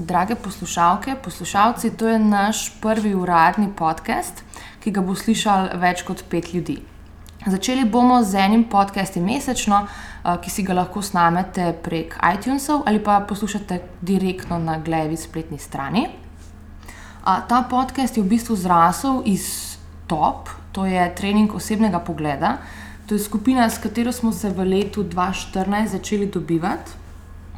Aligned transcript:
Drage 0.00 0.34
poslušalke, 0.34 1.14
poslušalci, 1.24 1.90
to 1.90 2.08
je 2.08 2.18
naš 2.18 2.80
prvi 2.80 3.14
uradni 3.14 3.68
podcast, 3.76 4.38
ki 4.80 4.90
ga 4.96 5.02
bo 5.04 5.12
slišal 5.12 5.74
več 5.76 6.00
kot 6.08 6.22
pet 6.32 6.54
ljudi. 6.54 6.78
Začeli 7.44 7.84
bomo 7.84 8.22
z 8.24 8.40
enim 8.40 8.62
podcastom 8.64 9.26
mesečno, 9.28 9.82
eh, 9.84 10.38
ki 10.40 10.50
si 10.50 10.62
ga 10.64 10.78
lahko 10.78 11.02
snamete 11.02 11.74
prek 11.84 12.16
iTunesov 12.32 12.82
ali 12.86 13.02
pa 13.04 13.20
poslušate 13.20 13.80
direktno 14.00 14.58
na 14.58 14.78
Glevi 14.78 15.16
spletni 15.16 15.58
strani. 15.58 16.08
Ta 17.24 17.66
podcast 17.70 18.16
je 18.16 18.22
v 18.22 18.28
bistvu 18.28 18.56
zrasel 18.56 19.22
iz 19.24 19.76
Top, 20.06 20.48
to 20.72 20.86
je 20.86 21.14
trening 21.14 21.52
osebnega 21.54 22.00
pogleda. 22.00 22.56
To 23.06 23.14
je 23.14 23.20
skupina, 23.20 23.70
s 23.70 23.78
katero 23.78 24.12
smo 24.12 24.32
se 24.32 24.50
v 24.50 24.64
letu 24.64 25.04
2014 25.04 25.86
začeli 25.86 26.26
dobivati, 26.26 26.99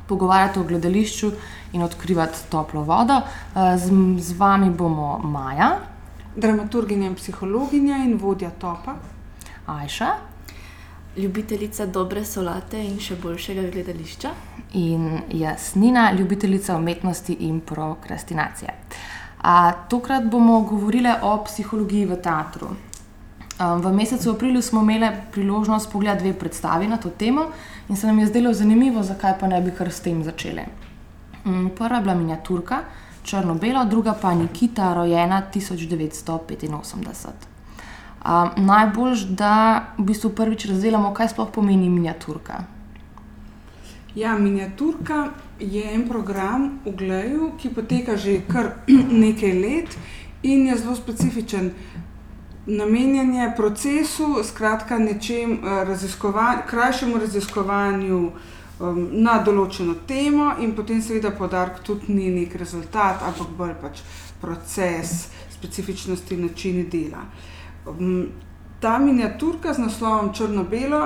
pogovarjati 0.09 0.59
o 0.59 0.65
gledališču 0.65 1.33
in 1.73 1.83
odkrivati 1.83 2.39
toplo 2.51 2.83
vodo. 2.83 3.21
Eh, 3.21 3.79
z, 3.79 3.91
z 4.19 4.39
vami 4.39 4.71
bomo 4.71 5.19
Maja, 5.19 5.79
dramaturginja 6.37 7.07
in 7.07 7.15
psihologinja 7.15 7.97
in 8.05 8.19
vodja 8.19 8.51
topa, 8.51 8.95
Ajša 9.67 10.33
Ljubiteljica 11.17 11.87
dobre 11.87 12.25
solate 12.25 12.79
in 12.81 12.95
še 13.01 13.19
boljšega 13.21 13.67
gledališča. 13.71 14.31
in 14.75 15.21
Jasnina, 15.29 16.13
ljubiteljica 16.13 16.77
umetnosti 16.77 17.37
in 17.41 17.61
prokrastinacije. 17.61 18.75
A, 19.43 19.73
tokrat 19.89 20.25
bomo 20.25 20.61
govorile 20.61 21.15
o 21.23 21.45
psihologiji 21.45 22.07
v 22.07 22.17
teatru. 22.17 22.67
Um, 22.67 23.83
v 23.83 23.93
mesecu 23.93 24.31
aprilu 24.31 24.63
smo 24.63 24.81
imeli 24.81 25.11
priložnost 25.33 25.93
pogledati 25.93 26.25
dve 26.25 26.39
predstavi 26.39 26.89
na 26.89 26.97
to 26.97 27.11
temo 27.11 27.51
in 27.89 27.97
se 27.97 28.07
nam 28.07 28.19
je 28.19 28.27
zdelo 28.27 28.53
zanimivo, 28.53 29.03
zakaj 29.03 29.39
pa 29.41 29.47
ne 29.47 29.61
bi 29.61 29.71
kar 29.71 29.93
s 29.93 30.01
tem 30.01 30.25
začeli. 30.25 30.63
Um, 31.45 31.71
prva 31.77 31.97
je 31.97 32.03
bila 32.03 32.15
miniaturka, 32.15 32.79
črno-bela, 33.25 33.85
druga 33.85 34.15
pa 34.21 34.35
Nikita, 34.35 34.95
rojena 34.95 35.43
1985. 35.55 37.33
Um, 38.25 38.67
najbolj, 38.67 39.25
da 39.29 39.83
v 39.99 40.05
bistvu 40.07 40.31
prvič 40.31 40.67
razdelamo, 40.71 41.15
kaj 41.15 41.29
sploh 41.29 41.51
pomeni 41.51 41.89
miniaturka. 41.91 42.65
Ja, 44.15 44.39
miniaturka 44.39 45.31
je 45.61 45.95
en 45.95 46.09
program 46.09 46.81
v 46.85 46.93
Gleju, 46.97 47.53
ki 47.59 47.69
poteka 47.75 48.17
že 48.17 48.43
kar 48.49 48.85
nekaj 49.25 49.53
let 49.53 49.99
in 50.43 50.67
je 50.67 50.77
zelo 50.79 50.95
specifičen. 50.95 51.73
Namenjen 52.67 53.35
je 53.35 53.53
procesu, 53.57 54.45
skratka, 54.45 54.99
nečem, 54.99 55.53
eh, 55.53 55.85
raziskova, 55.85 56.63
krajšemu 56.67 57.19
raziskovanju 57.19 58.19
um, 58.81 59.09
na 59.13 59.41
določeno 59.43 59.97
temo, 60.07 60.53
in 60.61 60.75
potem, 60.75 61.03
seveda, 61.03 61.33
podarek 61.35 61.81
tudi 61.83 62.15
ni 62.15 62.29
nek 62.31 62.55
rezultat, 62.55 63.25
ampak 63.27 63.51
bolj 63.59 63.75
pač 63.83 64.05
proces, 64.41 65.27
specifičnosti, 65.51 66.39
načini 66.39 66.87
dela. 66.87 67.25
Um, 67.87 68.29
ta 68.81 68.95
miniaturka 68.99 69.75
z 69.75 69.83
naslovom 69.83 70.31
Črno-Belo 70.35 71.03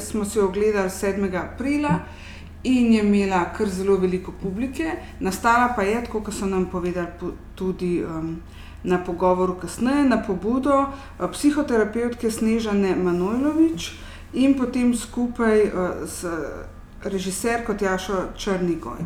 smo 0.00 0.24
si 0.24 0.38
ogledali 0.38 0.90
7. 0.90 1.26
aprila 1.38 2.00
in 2.62 2.92
je 2.92 3.02
imela 3.02 3.44
kar 3.56 3.68
zelo 3.68 3.96
veliko 3.96 4.32
publike, 4.42 4.94
nastala 5.20 5.72
pa 5.74 5.82
je, 5.82 6.04
kot 6.06 6.32
so 6.34 6.46
nam 6.46 6.70
povedali 6.70 7.06
po, 7.18 7.34
tudi. 7.54 7.98
Um, 8.04 8.36
Na 8.84 8.98
pogovoru 9.04 9.54
kasneje, 9.60 10.04
na 10.04 10.22
pobudo 10.22 10.86
eh, 10.86 11.26
psihoterapevtke 11.32 12.30
Snežane 12.30 12.96
Manojlovič 12.96 13.92
in 14.32 14.54
potem 14.54 14.94
skupaj 14.94 15.72
z 16.06 16.28
režiserko 17.02 17.74
Tjašo 17.74 18.30
Črnigoj. 18.36 18.98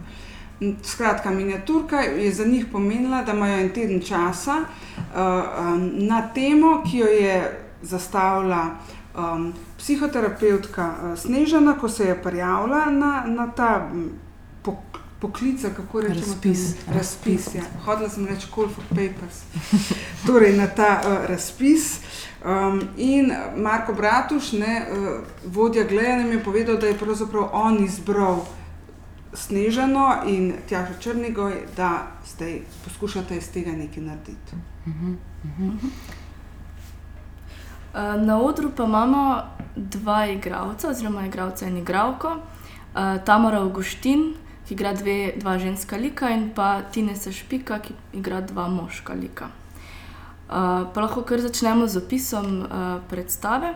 Skratka, 0.82 1.30
miniaturka 1.30 2.00
je 2.00 2.32
za 2.32 2.44
njih 2.44 2.66
pomenila, 2.72 3.22
da 3.22 3.32
imajo 3.32 3.60
en 3.60 3.70
teden 3.72 4.02
časa 4.04 4.56
na 5.92 6.28
temo, 6.34 6.82
ki 6.84 6.98
jo 6.98 7.06
je 7.06 7.60
zastavila 7.82 8.76
psihoterapevtka 9.78 11.16
Snežana, 11.16 11.78
ko 11.78 11.88
se 11.88 12.04
je 12.04 12.22
prijavila 12.22 12.90
na, 12.90 13.24
na 13.26 13.46
ta 13.46 13.90
poklic, 15.24 15.62
kako 15.76 16.00
rečemo, 16.00 16.20
Razpis. 16.20 16.74
razpis. 16.88 17.54
Ja. 17.54 17.62
Hodila 17.84 18.08
sem 18.08 18.26
reči, 18.26 18.46
call 18.54 18.68
for 18.68 18.84
papers. 18.88 19.42
Torej, 20.26 20.56
na 20.56 20.66
ta 20.66 21.00
uh, 21.00 21.26
razpis. 21.28 22.00
Um, 22.44 22.82
in 22.96 23.32
Marko 23.56 23.94
Bratuš, 23.94 24.52
ne, 24.52 24.86
uh, 24.90 25.24
vodja 25.44 25.84
Gleja, 25.84 26.16
nam 26.16 26.32
je 26.32 26.44
povedal, 26.44 26.76
da 26.76 26.86
je 26.86 26.98
pravzaprav 26.98 27.48
on 27.52 27.84
izbral 27.84 28.44
Snežano 29.32 30.16
in 30.26 30.52
Tjaša 30.68 31.00
Črnigoj, 31.00 31.54
da 31.76 32.06
zdaj 32.34 32.60
poskušate 32.84 33.36
iz 33.36 33.48
tega 33.52 33.72
nekaj 33.72 34.02
narediti. 34.02 34.56
Uh, 34.84 34.92
na 38.26 38.38
odru 38.40 38.70
pa 38.76 38.84
imamo 38.84 39.42
dva 39.76 40.26
igralca, 40.26 40.88
oziroma 40.90 41.26
igralca 41.26 41.66
in 41.66 41.76
igralko. 41.76 42.28
Uh, 42.28 43.24
Tamara 43.24 43.58
Augustin, 43.58 44.34
ki 44.66 44.74
igra 44.74 44.92
dve, 44.92 45.32
dva 45.36 45.58
ženska 45.58 45.96
lika, 45.96 46.30
in 46.30 46.50
pa 46.54 46.82
Tinesa 46.82 47.32
Špika, 47.32 47.78
ki 47.78 47.94
igra 48.12 48.40
dva 48.40 48.68
moška 48.68 49.14
lika. 49.14 49.50
Uh, 50.44 50.86
pa 50.92 51.00
lahko 51.00 51.22
kar 51.22 51.40
začnemo 51.40 51.86
z 51.86 51.98
opisom 51.98 52.62
uh, 52.62 53.00
predstave. 53.08 53.74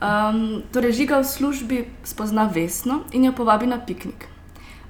Um, 0.00 0.62
torej, 0.72 0.92
žiga 0.92 1.20
v 1.20 1.28
službi 1.28 1.78
spozna 2.04 2.48
Vesno 2.48 3.04
in 3.12 3.24
jo 3.24 3.32
povabi 3.32 3.66
na 3.66 3.80
piknik. 3.80 4.28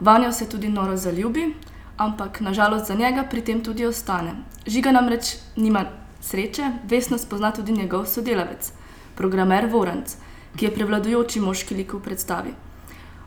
Vanjo 0.00 0.32
se 0.32 0.48
tudi 0.48 0.68
noro 0.68 0.96
zaljubi, 0.96 1.54
ampak 1.96 2.40
nažalost 2.40 2.86
za 2.86 2.94
njega 2.94 3.22
pri 3.22 3.42
tem 3.42 3.64
tudi 3.64 3.86
ostane. 3.86 4.34
Žiga 4.66 4.92
namreč 4.92 5.36
nima 5.56 5.84
sreče, 6.20 6.70
Vesno 6.84 7.18
spozna 7.18 7.50
tudi 7.52 7.72
njegov 7.72 8.06
sodelavec, 8.06 8.72
programer 9.14 9.66
Voranc, 9.66 10.14
ki 10.56 10.64
je 10.64 10.74
prevladujoči 10.74 11.40
moški 11.40 11.74
lik 11.74 11.94
v 11.94 12.02
predstavi. 12.02 12.69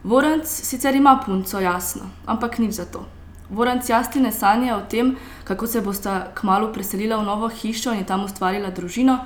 Voranc 0.04 0.46
sicer 0.46 0.96
ima 0.96 1.20
punco, 1.26 1.60
jasno, 1.60 2.10
ampak 2.26 2.58
nič 2.60 2.74
za 2.76 2.86
to. 2.86 3.06
Voranc 3.50 3.90
jasni 3.90 4.22
ne 4.22 4.32
sanja 4.32 4.78
o 4.78 4.82
tem, 4.90 5.16
kako 5.44 5.68
se 5.68 5.82
bosta 5.82 6.32
kmalu 6.36 6.74
preselila 6.74 7.18
v 7.18 7.26
novo 7.26 7.48
hišo 7.48 7.94
in 7.94 8.04
tam 8.04 8.26
ustvarila 8.26 8.70
družino, 8.70 9.18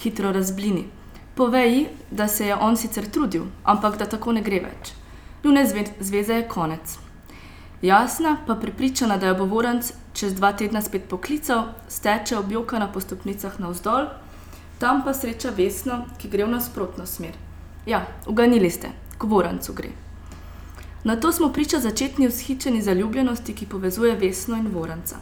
hitro 0.00 0.32
razblini. 0.32 0.86
Pove 1.34 1.62
ji, 1.68 1.88
da 2.10 2.28
se 2.28 2.46
je 2.46 2.56
on 2.56 2.76
sicer 2.76 3.10
trudil, 3.10 3.44
ampak 3.64 3.98
da 3.98 4.06
tako 4.06 4.32
ne 4.32 4.42
gre 4.42 4.60
več. 4.60 4.92
Njune 5.44 5.66
zve 5.66 5.84
zveze 6.00 6.34
je 6.34 6.48
konec. 6.48 6.96
Jasna 7.82 8.36
pa 8.46 8.54
prepričana, 8.54 9.16
da 9.16 9.26
jo 9.26 9.34
bo 9.34 9.44
Voranc 9.44 9.90
čez 10.14 10.34
dva 10.34 10.52
tedna 10.52 10.82
spet 10.82 11.08
poklical, 11.10 11.74
steče 11.88 12.38
objokana 12.38 12.88
po 12.92 13.00
stopnicah 13.00 13.58
navzdol, 13.60 14.08
tam 14.78 15.04
pa 15.04 15.12
sreča 15.14 15.50
Vesno, 15.56 16.04
ki 16.18 16.28
gre 16.28 16.46
v 16.46 16.54
nasprotno 16.54 17.06
smer. 17.06 17.36
Ja, 17.86 18.06
uganili 18.26 18.70
ste, 18.70 18.94
k 19.18 19.28
Vorancu 19.28 19.76
gre. 19.76 19.92
Na 21.04 21.16
to 21.16 21.32
smo 21.32 21.52
priča 21.52 21.78
začetni 21.78 22.26
vzhičeni 22.26 22.82
zaljubljenosti, 22.82 23.54
ki 23.54 23.66
povezuje 23.66 24.16
Vesno 24.16 24.56
in 24.56 24.68
Voranca. 24.72 25.16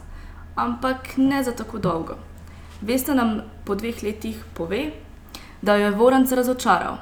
Ampak 0.55 1.17
ne 1.17 1.43
za 1.43 1.51
tako 1.51 1.79
dolgo. 1.79 2.15
Vesna 2.81 3.13
nam 3.13 3.41
po 3.65 3.75
dveh 3.75 4.03
letih 4.03 4.43
pove, 4.53 4.91
da 5.61 5.75
jo 5.75 5.85
je 5.85 5.91
Voranc 5.91 6.31
razočaral 6.31 6.97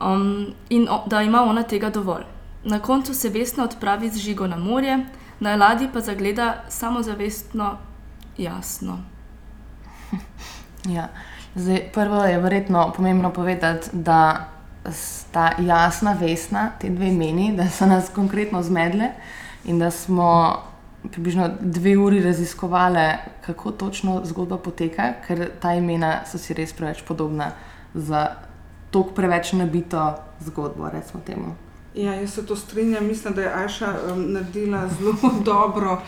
um, 0.00 0.54
in 0.68 0.88
o, 0.90 1.02
da 1.06 1.22
ima 1.22 1.42
ona 1.42 1.62
tega 1.62 1.90
dovolj. 1.90 2.24
Na 2.64 2.78
koncu 2.80 3.14
se 3.14 3.28
Vesna 3.28 3.64
odpravi 3.64 4.10
z 4.10 4.18
žigo 4.18 4.46
na 4.46 4.56
morje, 4.56 5.06
na 5.40 5.56
ladji 5.56 5.88
pa 5.92 6.00
zagleda 6.00 6.64
samozavestno 6.68 7.76
jasno. 8.38 8.98
Ja. 10.88 11.08
Zdaj, 11.54 11.90
prvo 11.92 12.24
je 12.24 12.38
verjetno 12.38 12.92
pomembno 12.96 13.32
povedati, 13.32 13.88
da 13.92 14.48
sta 14.92 15.52
jasna, 15.58 16.12
vesna, 16.20 16.70
te 16.80 16.90
dve 16.90 17.08
imeni, 17.08 17.52
da 17.56 17.68
so 17.70 17.86
nas 17.86 18.08
konkretno 18.14 18.62
zmedle 18.62 19.10
in 19.64 19.78
da 19.78 19.90
smo 19.90 20.62
približno 21.12 21.50
dve 21.60 21.96
uri 21.98 22.22
raziskovali, 22.22 23.12
kako 23.46 23.70
točno 23.70 24.20
zgodba 24.24 24.58
poteka, 24.58 25.12
ker 25.26 25.50
ta 25.60 25.74
imena 25.74 26.20
so 26.30 26.38
si 26.38 26.54
res 26.54 26.72
preveč 26.72 27.02
podobna 27.08 27.52
za 27.94 28.28
tako 28.90 29.10
preveč 29.10 29.52
nabito 29.52 30.14
zgodbo. 30.40 30.88
recimo 30.88 31.22
temu. 31.26 31.54
Ja, 31.94 32.14
jaz 32.14 32.34
se 32.34 32.46
to 32.46 32.56
strinjam. 32.56 33.06
Mislim, 33.06 33.34
da 33.34 33.42
je 33.42 33.64
Aša 33.64 33.94
um, 34.12 34.32
naredila 34.32 34.88
zelo 34.88 35.14
dobro, 35.44 36.02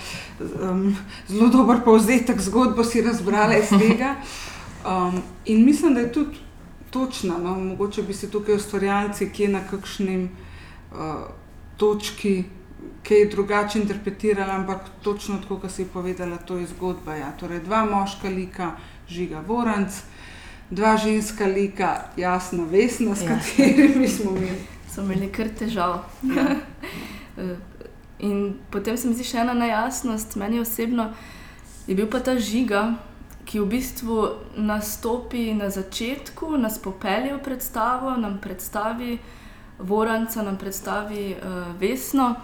um, 0.63 0.97
zelo 1.29 1.49
dober 1.49 1.77
povzetek 1.85 2.41
zgodbe, 2.41 2.85
si 2.85 3.03
razbrala 3.03 3.57
iz 3.57 3.69
tega. 3.69 4.15
Um, 4.87 5.23
in 5.45 5.65
mislim, 5.65 5.95
da 5.95 6.01
je 6.01 6.13
tudi 6.13 6.46
točna. 6.97 7.39
No? 7.39 7.55
Mogoče 7.61 8.03
bi 8.03 8.15
se 8.15 8.31
tukaj 8.31 8.57
ustvarjalci, 8.57 9.29
ki 9.33 9.43
je 9.43 9.49
na 9.49 9.61
kakšni 9.71 10.17
uh, 10.25 10.99
točki, 11.77 12.35
kaj 13.09 13.29
drugače 13.31 13.79
interpretirali, 13.79 14.51
ampak 14.51 14.81
točno 15.03 15.39
tako, 15.43 15.59
kot 15.63 15.71
si 15.73 15.85
povedala, 15.93 16.37
to 16.37 16.57
je 16.59 16.67
zgodba. 16.67 17.15
Ja. 17.15 17.33
Torej, 17.41 17.61
dva 17.61 17.85
moška 17.85 18.29
lika, 18.29 18.73
žiga 19.09 19.43
Voranc, 19.47 20.01
dva 20.71 20.97
ženska 20.97 21.47
lika, 21.47 21.93
jasna, 22.17 22.65
vesna, 22.71 23.15
s 23.15 23.23
Ja. 23.23 23.29
katerimi 23.37 24.09
smo 24.09 24.31
mi. 24.33 24.51
So 24.97 25.03
imeli 25.03 25.29
kar 25.29 25.49
težav. 25.59 26.05
Ja. 26.25 26.47
Eh, 27.39 27.57
In 28.19 28.55
potem 28.71 28.97
se 28.97 29.09
mi 29.09 29.15
zdi 29.15 29.25
še 29.29 29.43
ena 29.43 29.53
nejasnost, 29.53 30.39
meni 30.41 30.57
osebno 30.61 31.11
je 31.87 31.95
bil 31.95 32.07
pa 32.09 32.21
ta 32.25 32.39
žiga, 32.41 32.95
ki 33.47 33.61
v 33.61 33.67
bistvu 33.67 34.29
nastopi 34.57 35.55
na 35.55 35.71
začetku, 35.71 36.57
nas 36.59 36.79
popelje 36.79 37.37
v 37.37 37.43
predstavo, 37.43 38.17
nam 38.19 38.39
predstavi 38.43 39.19
Voranca, 39.79 40.43
nam 40.43 40.57
predstavi 40.57 41.37
uh, 41.37 41.81
Vesno, 41.81 42.35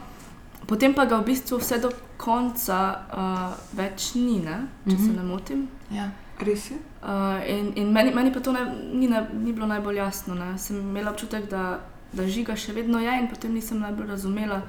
potem 0.66 0.94
pa 0.94 1.04
ga 1.04 1.18
v 1.18 1.34
bistvu 1.34 1.58
vse 1.58 1.80
do 1.82 1.90
konca 2.16 2.78
uh, 3.10 3.50
več 3.74 4.14
ni, 4.14 4.38
ne? 4.38 4.68
če 4.86 4.90
mm 4.90 4.96
-hmm. 4.96 5.06
se 5.06 5.12
ne 5.12 5.22
motim. 5.22 5.68
Ja. 5.90 6.10
Res 6.38 6.70
je. 6.70 6.76
Uh, 7.02 7.50
in 7.50 7.72
in 7.76 7.92
meni, 7.92 8.14
meni 8.14 8.32
pa 8.32 8.40
to 8.40 8.52
ne, 8.52 8.64
ni, 8.92 9.08
ne, 9.08 9.26
ni 9.32 9.52
bilo 9.52 9.66
najbolj 9.66 9.96
jasno. 9.96 10.34
Ne. 10.34 10.58
Sem 10.58 10.80
imela 10.80 11.10
občutek, 11.10 11.50
da, 11.50 11.80
da 12.12 12.26
žiga 12.26 12.56
še 12.56 12.72
vedno 12.72 12.98
je, 12.98 13.20
in 13.20 13.28
potem 13.28 13.54
nisem 13.54 13.78
najbolj 13.78 14.06
razumela, 14.06 14.62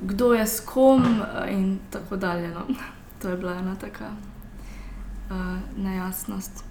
kdo 0.00 0.34
je 0.34 0.46
s 0.46 0.60
kom 0.60 1.22
in 1.48 1.78
tako 1.90 2.16
dalje. 2.16 2.48
No. 2.48 2.66
To 3.22 3.28
je 3.28 3.36
bila 3.36 3.52
ena 3.54 3.76
taka 3.76 4.10
nejasnost. 5.76 6.64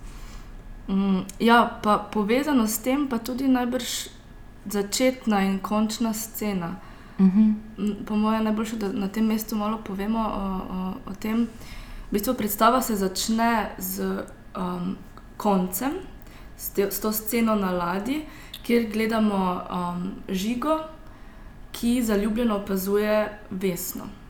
Um, 0.88 1.26
ja, 1.40 1.80
pa 1.84 1.98
povezano 1.98 2.68
s 2.68 2.78
tem, 2.78 3.08
pa 3.08 3.18
tudi 3.18 3.48
najbrž 3.48 4.10
začetna 4.66 5.42
in 5.42 5.60
končna 5.60 6.14
scena. 6.14 6.76
Uh 7.20 7.26
-huh. 7.26 8.06
Po 8.06 8.16
mojem, 8.16 8.44
najboljše, 8.44 8.76
da 8.76 8.92
na 8.92 9.08
tem 9.08 9.26
mestu 9.26 9.56
malo 9.56 9.78
povemo 9.78 10.20
o, 10.20 10.74
o, 10.76 11.12
o 11.12 11.16
tem. 11.16 11.48
V 12.10 12.12
bistvu 12.12 12.34
predstava 12.34 12.82
se 12.82 12.96
začne 12.96 13.72
z 13.78 14.26
um, 14.58 14.98
koncem, 15.38 15.92
s, 16.58 16.70
te, 16.70 16.92
s 16.92 17.00
to 17.00 17.12
sceno 17.12 17.56
na 17.56 17.72
ladji, 17.72 18.26
kjer 18.64 18.92
gledamo 18.94 19.62
um, 19.72 20.12
žigo, 20.30 20.80
ki 21.72 22.04
zaljubljeno 22.04 22.56
opazuje 22.56 23.40
vesno. 23.50 24.21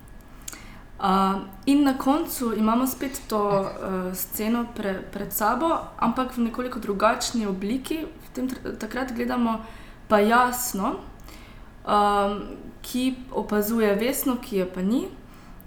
Uh, 1.01 1.41
in 1.65 1.83
na 1.83 1.97
koncu 1.97 2.53
imamo 2.53 2.87
spet 2.87 3.21
to 3.27 3.41
uh, 3.49 4.13
sceno 4.13 4.65
pre, 4.75 5.01
pred 5.11 5.33
sabo, 5.33 5.77
ampak 5.97 6.37
v 6.37 6.41
nekoliko 6.41 6.79
drugačni 6.79 7.45
obliki. 7.45 8.05
Tem, 8.33 8.45
takrat 8.79 9.09
gledamo 9.15 9.65
pa 10.07 10.19
jasno, 10.19 10.95
um, 11.87 12.41
ki 12.81 13.15
opazuje 13.31 13.95
vesno, 13.95 14.37
ki 14.37 14.57
je 14.57 14.67
pa 14.73 14.81
ni. 14.81 15.07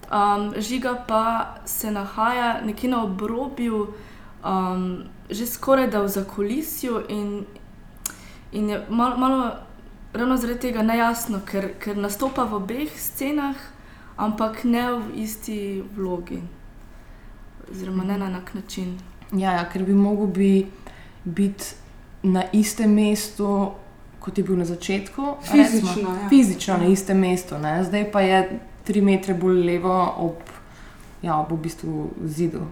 Um, 0.06 0.54
žiga 0.56 0.94
pa 1.08 1.56
se 1.64 1.90
nahaja 1.90 2.60
nekje 2.62 2.90
na 2.90 3.02
obrobju, 3.02 3.88
um, 4.44 5.02
že 5.30 5.46
skoraj 5.46 5.90
da 5.90 6.02
v 6.02 6.08
zakolisju, 6.08 7.02
in, 7.08 7.46
in 8.52 8.70
je 8.70 8.86
malo, 8.88 9.16
malo 9.16 9.52
ravno 10.12 10.36
zaradi 10.36 10.60
tega 10.60 10.82
nejasno, 10.82 11.40
ker, 11.42 11.72
ker 11.78 11.96
nastopa 11.96 12.44
v 12.44 12.54
obeh 12.62 12.90
scenah, 12.94 13.73
ampak 14.16 14.64
ne 14.64 14.92
v 14.92 15.22
isti 15.24 15.82
vlogi, 15.96 16.42
oziroma 17.70 18.04
ne 18.04 18.18
na 18.18 18.26
enak 18.26 18.54
način. 18.54 18.98
Ja, 19.32 19.52
ja, 19.52 19.64
ker 19.72 19.84
bi 19.84 19.94
mogel 19.94 20.26
bi 20.26 20.66
biti 21.24 21.64
na 22.22 22.44
istem 22.52 22.94
mestu, 22.94 23.70
kot 24.20 24.38
je 24.38 24.44
bil 24.44 24.56
na 24.56 24.64
začetku. 24.64 25.36
Fizično, 25.42 25.88
recimo, 25.88 26.14
ja. 26.22 26.28
fizično 26.28 26.76
na 26.76 26.86
istem 26.86 27.18
mestu, 27.18 27.58
ne? 27.58 27.84
zdaj 27.84 28.10
pa 28.12 28.20
je 28.20 28.60
tri 28.84 29.00
metre 29.00 29.34
bolj 29.34 29.64
levo 29.66 30.14
ob, 30.16 30.54
ja, 31.22 31.38
ob 31.40 31.52
v 31.52 31.56
bistvu 31.56 32.10
zidu 32.24 32.66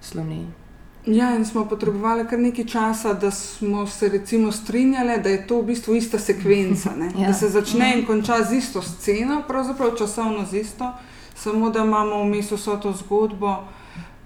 Slovenije. 0.00 0.61
Ja, 1.06 1.34
in 1.36 1.44
smo 1.44 1.64
potrebovali 1.64 2.26
kar 2.30 2.38
nekaj 2.38 2.64
časa, 2.64 3.12
da 3.12 3.30
smo 3.30 3.86
se 3.86 4.08
recimo 4.08 4.52
strinjali, 4.52 5.22
da 5.22 5.28
je 5.28 5.46
to 5.46 5.58
v 5.60 5.66
bistvu 5.66 5.94
ista 5.94 6.18
sekvenca. 6.18 6.90
Ja. 7.18 7.26
Da 7.26 7.34
se 7.34 7.48
začne 7.48 7.94
in 7.98 8.06
konča 8.06 8.44
z 8.44 8.52
isto 8.52 8.82
sceno, 8.82 9.42
pravzaprav 9.48 9.96
časovno 9.98 10.46
z 10.46 10.54
isto, 10.54 10.92
samo 11.34 11.70
da 11.70 11.84
imamo 11.84 12.22
vmes 12.22 12.52
vso 12.52 12.76
to 12.76 12.92
zgodbo, 12.92 13.56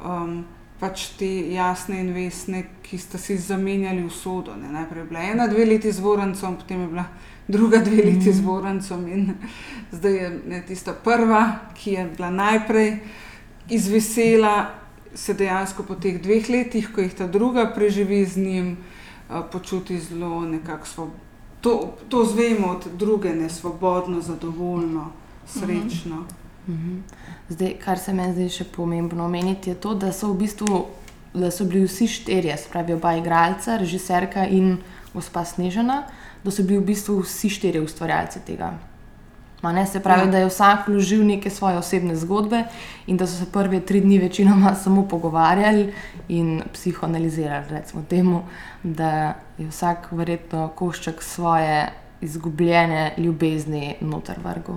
um, 0.05 0.45
pač 0.81 1.09
te 1.19 1.27
jasne 1.53 2.01
in 2.01 2.13
vesne, 2.15 2.65
ki 2.83 2.99
sta 2.99 3.19
si 3.19 3.39
zamenjali 3.39 4.05
usodo. 4.05 4.57
Ne. 4.57 4.69
Najprej 4.69 5.01
je 5.01 5.05
bila 5.05 5.21
ena, 5.21 5.47
dve 5.49 5.65
leti 5.65 5.93
z 5.93 6.01
Vorancem, 6.01 6.57
potem 6.57 6.81
je 6.81 6.87
bila 6.87 7.05
druga 7.49 7.79
dve 7.79 8.05
leti 8.05 8.33
z 8.33 8.41
Vorancem 8.41 9.09
in 9.09 9.35
zdaj 9.97 10.13
je 10.13 10.41
ne, 10.49 10.63
tista 10.69 10.93
prva, 10.93 11.73
ki 11.75 11.91
je 11.93 12.11
bila 12.17 12.31
najprej 12.31 12.99
izvesela, 13.71 14.86
se 15.17 15.35
dejansko 15.35 15.83
po 15.83 15.97
teh 15.97 16.21
dveh 16.23 16.49
letih, 16.49 16.91
ko 16.95 17.01
jih 17.01 17.15
ta 17.15 17.27
druga 17.27 17.67
preživi 17.75 18.25
z 18.25 18.37
njim, 18.37 18.77
a, 19.29 19.43
počuti 19.43 19.99
zelo 20.01 20.41
nekako 20.45 20.87
svobodno. 20.87 21.21
To, 21.61 21.97
to 22.09 22.25
zvemo 22.25 22.69
od 22.77 22.85
druge, 22.95 23.33
ne 23.35 23.49
svobodno, 23.51 24.21
zadovoljno, 24.21 25.11
srečno. 25.47 26.27
Mhm. 26.69 26.99
Zdaj, 27.49 27.75
kar 27.85 27.99
se 27.99 28.13
meni 28.13 28.35
zdi 28.35 28.49
še 28.51 28.65
pomembno 28.77 29.25
omeniti, 29.25 29.71
je 29.71 29.81
to, 29.81 29.95
da 29.95 30.13
so 30.13 30.31
v 30.33 30.39
bistvu 30.45 30.85
da 31.37 31.51
so 31.51 31.65
bili 31.65 31.85
vsi 31.85 32.07
štirje, 32.09 32.57
spravi 32.57 32.93
oba 32.93 33.17
igralca, 33.17 33.77
režiserka 33.77 34.47
in 34.47 34.79
gospa 35.15 35.45
Snežena, 35.45 36.03
da 36.45 36.51
so 36.51 36.63
bili 36.63 36.81
v 36.81 36.87
bistvu 36.93 37.21
vsi 37.21 37.51
štirje 37.51 37.83
ustvarjalci 37.85 38.41
tega. 38.47 38.73
Se 39.93 40.01
pravi, 40.01 40.21
Ja. 40.21 40.27
da 40.27 40.39
je 40.39 40.47
vsak 40.47 40.89
vložil 40.89 41.25
neke 41.27 41.51
svoje 41.51 41.79
osebne 41.79 42.17
zgodbe 42.17 42.65
in 43.07 43.17
da 43.17 43.27
so 43.27 43.45
se 43.45 43.53
prve 43.53 43.81
tri 43.81 44.01
dni 44.01 44.19
večinoma 44.19 44.75
samo 44.85 45.09
pogovarjali 45.09 45.93
in 46.29 46.63
psihoanalizirali. 46.73 47.67
Recimo 47.71 48.03
temu, 48.09 48.43
da 48.83 49.35
je 49.59 49.69
vsak 49.69 50.13
verjetno 50.13 50.69
košček 50.69 51.23
svoje 51.23 51.93
izgubljene 52.21 53.15
ljubezni 53.19 53.97
noter 54.01 54.37
vrgel, 54.45 54.77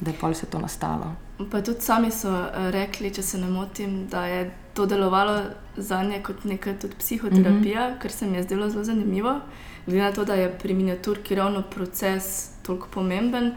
da 0.00 0.10
je 0.10 0.16
pol 0.20 0.34
se 0.34 0.46
to 0.46 0.58
nastalo. 0.58 1.14
Pa 1.50 1.62
tudi 1.62 1.80
sami 1.80 2.10
so 2.10 2.28
eh, 2.28 2.70
rekli, 2.70 3.14
če 3.14 3.22
se 3.22 3.38
ne 3.38 3.48
motim, 3.48 4.06
da 4.06 4.26
je 4.26 4.50
to 4.74 4.86
delovalo 4.86 5.42
za 5.76 6.02
nje 6.02 6.22
kot 6.22 6.44
neka 6.44 6.74
tudi 6.74 6.94
psihoterapija, 6.98 7.88
mm 7.88 7.92
-hmm. 7.92 7.98
kar 7.98 8.10
se 8.10 8.26
mi 8.26 8.36
je 8.36 8.42
zdelo 8.42 8.70
zelo 8.70 8.84
zanimivo. 8.84 9.40
Glede 9.86 10.02
na 10.02 10.12
to, 10.12 10.24
da 10.24 10.34
je 10.34 10.58
pri 10.58 10.74
miniaturki 10.74 11.34
ravno 11.34 11.62
proces 11.62 12.50
toliko 12.62 12.88
pomemben. 12.90 13.52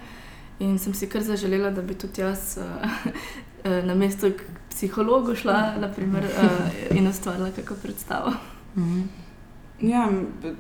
In 0.64 0.78
sem 0.80 0.94
si 0.96 1.10
kar 1.12 1.24
zaželela, 1.24 1.72
da 1.76 1.82
bi 1.82 1.98
tudi 2.00 2.22
jaz 2.22 2.56
uh, 2.62 3.84
na 3.86 3.96
mesto 3.96 4.32
k 4.32 4.48
psihologu 4.72 5.36
šla 5.36 5.76
naprimer, 5.82 6.24
uh, 6.24 6.98
in 6.98 7.08
ustvarila 7.08 7.52
kakšno 7.52 7.76
predstavo. 7.84 8.34
Mhm. 8.78 9.02
Ja, 9.84 10.08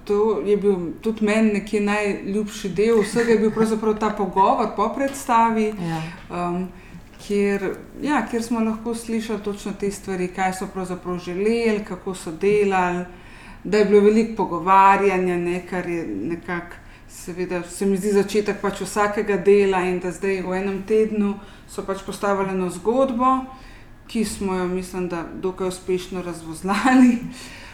to 0.05 0.41
je 0.45 0.57
bil 0.57 0.75
tudi 1.01 1.25
meni 1.25 1.53
neki 1.53 1.79
najljubši 1.79 2.69
del 2.75 2.99
vsega, 3.01 3.31
je 3.31 3.39
bil 3.39 3.51
pravzaprav 3.55 3.93
ta 3.99 4.09
pogovor 4.09 4.73
po 4.75 4.89
predstavi. 4.95 5.69
Ja. 5.79 6.01
um, 6.29 6.67
kjer, 7.27 7.75
ja, 8.01 8.25
kjer 8.31 8.43
smo 8.43 8.59
lahko 8.59 8.95
slišali 8.95 9.43
točno 9.43 9.73
te 9.79 9.91
stvari, 9.91 10.27
kaj 10.27 10.53
so 10.53 10.67
pravzaprav 10.73 11.19
želeli, 11.19 11.83
kako 11.87 12.15
so 12.15 12.31
delali, 12.31 13.05
da 13.63 13.77
je 13.77 13.85
bilo 13.85 14.01
veliko 14.01 14.35
pogovarjanja, 14.35 15.37
ne, 15.37 15.61
kar 15.69 15.89
je 15.89 16.07
nekako, 16.07 16.75
seveda, 17.13 17.63
se 17.63 17.85
mi 17.85 17.97
zdi 17.97 18.11
začetek 18.11 18.61
pač 18.61 18.81
vsakega 18.81 19.37
dela 19.37 19.83
in 19.87 19.99
da 20.03 20.11
zdaj 20.11 20.41
v 20.43 20.55
enem 20.57 20.81
tednu 20.87 21.35
so 21.69 21.85
pač 21.85 22.01
postavili 22.05 22.51
eno 22.51 22.69
zgodbo, 22.69 23.45
ki 24.07 24.25
smo 24.25 24.55
jo, 24.55 24.67
mislim, 24.67 25.07
da 25.09 25.23
dokaj 25.41 25.67
uspešno 25.67 26.21
razvozlali. 26.21 27.17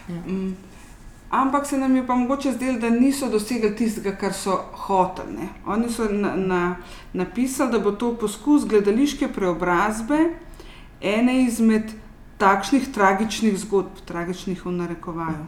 Ja. 0.09 0.15
Mm. 0.27 0.57
Ampak 1.29 1.65
se 1.65 1.77
nam 1.77 1.95
je 1.95 2.07
pa 2.07 2.15
mogoče 2.15 2.51
zdelo, 2.51 2.79
da 2.79 2.89
niso 2.89 3.29
dosegli 3.29 3.69
tistega, 3.75 4.15
kar 4.17 4.33
so 4.33 4.55
hoteli. 4.87 5.49
Oni 5.65 5.89
so 5.89 6.07
na, 6.09 6.35
na, 6.35 6.75
napisali, 7.13 7.71
da 7.71 7.79
bo 7.79 7.91
to 7.91 8.15
poskus 8.17 8.65
gledališke 8.65 9.27
preobrazbe 9.27 10.17
ene 11.01 11.43
izmed 11.43 11.93
takšnih 12.37 12.89
tragičnih 12.93 13.59
zgodb, 13.59 14.01
tragičnih 14.05 14.65
v 14.65 14.71
narekovaju. 14.71 15.45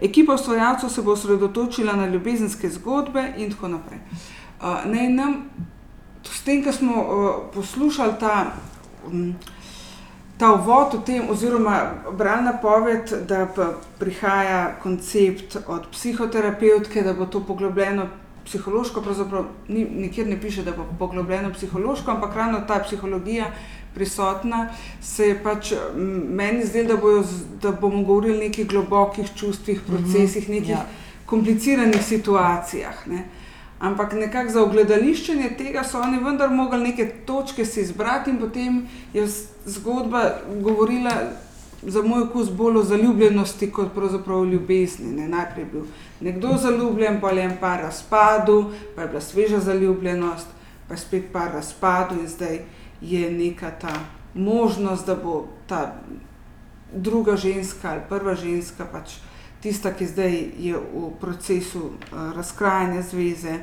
Ekipa 0.00 0.34
ustvarjalcev 0.34 0.88
se 0.88 1.02
bo 1.02 1.12
osredotočila 1.12 1.92
na 1.92 2.06
ljubezenske 2.06 2.68
zgodbe 2.68 3.32
in 3.36 3.50
tako 3.50 3.68
naprej. 3.68 3.98
Uh, 4.60 4.84
naj 4.84 5.08
nam, 5.08 5.34
s 6.24 6.42
tem, 6.44 6.64
ko 6.64 6.72
smo 6.72 7.02
uh, 7.02 7.34
poslušali 7.54 8.12
ta, 8.20 8.52
um, 9.06 9.34
ta 10.38 10.52
uvod 10.52 10.94
o 10.94 11.02
tem, 11.06 11.30
oziroma 11.30 11.92
bralna 12.16 12.52
poved, 12.62 13.12
da 13.28 13.46
prihaja 13.98 14.76
koncept 14.82 15.56
od 15.66 15.86
psihoterapevtke, 15.92 17.02
da 17.02 17.14
bo 17.14 17.26
to 17.26 17.44
poglobljeno 17.44 18.08
psihološko, 18.44 19.02
pravzaprav 19.02 19.44
ni, 19.68 19.84
nikjer 19.84 20.26
ne 20.26 20.40
piše, 20.40 20.62
da 20.62 20.72
bo 20.72 20.86
poglobljeno 20.98 21.52
psihološko, 21.52 22.10
ampak 22.10 22.36
ravno 22.36 22.60
ta 22.60 22.80
psihologija 22.86 23.52
prisotna, 23.94 24.68
se 25.02 25.28
je 25.28 25.42
pač 25.42 25.72
meni 26.28 26.66
zdelo, 26.66 26.88
da, 26.88 26.96
bojo 26.96 27.24
da 27.62 27.72
bomo 27.72 28.02
govorili 28.02 28.36
o 28.36 28.40
nekih 28.40 28.68
globokih 28.68 29.30
čustvih, 29.36 29.80
procesih, 29.86 30.48
nekih 30.48 30.70
ja. 30.70 30.86
kompliciranih 31.26 32.04
situacijah. 32.04 33.06
Ne. 33.06 33.24
Ampak 33.80 34.12
nekako 34.12 34.52
za 34.52 34.62
ogledališčenje 34.62 35.54
tega 35.58 35.84
so 35.84 36.00
oni 36.00 36.18
vendar 36.20 36.50
mogli 36.50 36.80
neke 36.80 37.06
točke 37.26 37.64
si 37.64 37.80
izbrati, 37.80 38.30
in 38.30 38.38
potem 38.38 38.82
je 39.12 39.26
zgodba 39.66 40.30
govorila 40.60 41.14
za 41.82 42.02
moj 42.02 42.22
okus 42.22 42.50
bolj 42.50 42.76
o 42.76 42.82
zaljubljenosti, 42.84 43.70
kot 43.70 43.94
pravzaprav 43.94 44.40
o 44.40 44.44
ljubezni. 44.44 45.12
Ne. 45.12 45.28
Najprej 45.28 45.62
je 45.62 45.70
bil 45.72 45.86
nekdo 46.20 46.56
zaljubljen, 46.60 47.20
pa 47.20 47.30
je 47.30 47.44
en 47.44 47.56
par 47.60 47.80
razpadel, 47.80 48.64
pa 48.96 49.02
je 49.02 49.08
bila 49.08 49.20
sveža 49.20 49.60
zaljubljenost, 49.60 50.46
pa 50.88 50.94
je 50.94 50.98
spet 50.98 51.32
par 51.32 51.52
razpadel 51.52 52.20
in 52.20 52.28
zdaj 52.28 52.60
je 53.00 53.30
neka 53.30 53.70
ta 53.70 53.94
možnost, 54.34 55.06
da 55.06 55.14
bo 55.14 55.48
ta 55.66 55.94
druga 56.94 57.36
ženska 57.36 57.90
ali 57.90 58.00
prva 58.08 58.34
ženska, 58.34 58.84
pač 58.92 59.10
tista, 59.60 59.92
ki 59.94 60.06
zdaj 60.06 60.34
je 60.58 60.76
v 60.76 61.10
procesu 61.20 61.78
uh, 61.78 62.32
razkrajanja 62.36 63.02
zveze, 63.02 63.58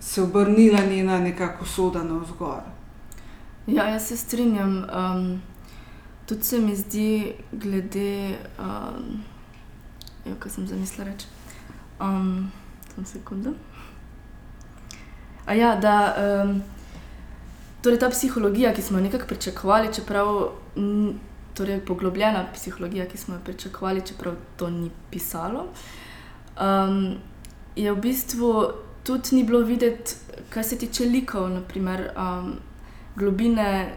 se 0.00 0.22
obrnila 0.22 0.80
njena 0.80 1.18
nekako 1.18 1.66
soda 1.66 2.02
na 2.02 2.18
vzgor. 2.18 2.62
Ja, 3.66 3.88
jaz 3.88 4.08
se 4.08 4.16
strinjam. 4.16 4.84
Um, 4.94 5.42
tudi 6.26 6.44
se 6.44 6.58
mi 6.58 6.76
zdi, 6.76 7.34
glede, 7.52 8.36
um, 8.58 9.24
jo, 10.24 10.34
kaj 10.38 10.50
sem 10.50 10.66
zamislila 10.66 11.10
reči. 11.10 11.26
Um, 12.00 12.52
sekunda. 13.04 13.50
Ja, 15.48 15.76
da. 15.76 16.14
Um, 16.44 16.62
Torej, 17.82 17.98
ta 17.98 18.10
psihologija, 18.10 18.72
ki 18.74 18.82
smo 18.82 18.98
jo 18.98 19.04
nekako 19.04 19.26
pričakovali, 19.26 19.92
čeprav 19.94 20.50
torej 21.54 21.80
poglobljena 21.86 22.46
psihologija, 22.54 23.06
ki 23.06 23.18
smo 23.18 23.34
jo 23.34 23.40
pričakovali, 23.44 24.06
čeprav 24.06 24.34
to 24.56 24.70
ni 24.70 24.90
pisalo, 25.10 25.66
um, 26.60 27.16
je 27.76 27.92
v 27.92 28.00
bistvu 28.00 28.70
tudi 29.06 29.36
ni 29.36 29.44
bilo 29.44 29.60
videti, 29.60 30.14
kaj 30.50 30.64
se 30.64 30.78
tiče 30.78 31.04
likov, 31.04 31.48
naprimer, 31.50 32.10
um, 32.16 32.56
globine 33.16 33.92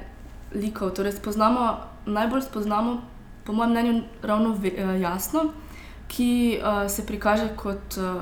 likov. 0.53 0.91
Torej, 0.93 1.17
spoznamo, 1.17 1.77
najbolj 2.05 2.41
spoznamo, 2.41 3.01
po 3.45 3.53
mojem 3.53 3.71
mnenju, 3.71 4.03
ravno 4.21 4.53
ve, 4.53 4.75
uh, 4.77 5.01
jasno, 5.01 5.47
ki 6.07 6.59
uh, 6.59 6.85
se 6.91 7.05
prikaže 7.05 7.49
kot 7.55 7.97
uh, 7.97 8.21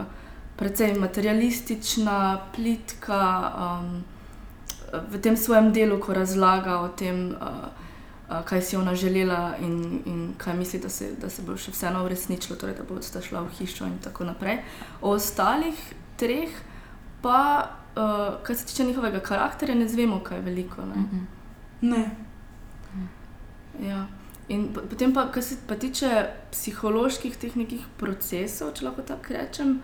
precej 0.55 0.95
materialistična, 0.99 2.39
plitka. 2.55 3.19
Um, 3.57 4.18
v 5.09 5.21
tem 5.21 5.37
svojem 5.37 5.73
delu, 5.73 5.99
ko 5.99 6.13
razlaga 6.13 6.79
o 6.81 6.87
tem, 6.87 7.35
uh, 7.35 7.69
uh, 8.29 8.41
kaj 8.45 8.61
si 8.61 8.77
ona 8.77 8.95
želela 8.95 9.55
in, 9.61 10.01
in 10.05 10.33
kaj 10.37 10.53
misli, 10.57 10.79
da 10.79 10.89
se, 10.89 11.11
da 11.21 11.29
se 11.29 11.41
bo 11.41 11.57
še 11.57 11.71
vseeno 11.71 12.03
uresničilo, 12.05 12.57
torej, 12.59 12.75
da 12.79 12.85
bo 12.87 13.01
sta 13.01 13.21
šla 13.21 13.43
v 13.47 13.55
hišo 13.59 13.87
in 13.89 13.99
tako 14.03 14.29
naprej. 14.29 14.61
O 15.01 15.15
ostalih 15.17 15.77
treh, 16.17 16.53
pa 17.21 17.41
uh, 17.95 18.39
kar 18.43 18.55
se 18.55 18.65
tiče 18.65 18.83
njihovega 18.83 19.19
karakterja, 19.19 19.75
ne 19.75 19.87
znemo 19.87 20.19
kaj 20.23 20.41
veliko. 20.41 20.85
Ne. 20.85 21.27
ne. 21.81 22.05
Ja. 23.79 24.07
In 24.49 24.71
potem, 24.73 25.13
pa, 25.13 25.27
kar 25.31 25.43
se 25.43 25.59
pa 25.67 25.75
tiče 25.75 26.25
psiholoških 26.51 27.37
teh 27.37 27.55
nekih 27.55 27.85
procesov, 28.01 28.73
če 28.73 28.87
lahko 28.87 29.05
tako 29.05 29.35
rečem, 29.37 29.75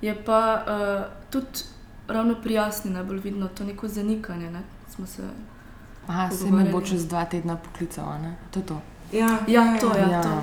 je 0.00 0.14
pa 0.24 0.40
uh, 0.64 1.04
tudi 1.30 1.68
ravno 2.08 2.34
pri 2.42 2.54
jasni 2.54 2.90
najbolj 2.90 3.18
vidno 3.18 3.48
to 3.48 3.64
neko 3.64 3.88
zanikanje. 3.88 4.50
Ne? 4.50 4.62
Se, 5.06 5.22
Aha, 6.06 6.30
se 6.30 6.50
me 6.50 6.64
bo 6.64 6.80
čez 6.80 7.08
dva 7.08 7.24
tedna 7.24 7.56
poklical, 7.56 8.12
to 8.50 8.60
je 8.60 8.66
to. 8.66 8.80
Ja, 9.12 9.38
ja, 9.46 9.78
to 9.80 9.94
je 9.94 10.00
ja, 10.00 10.08
ja. 10.08 10.22
to. 10.22 10.42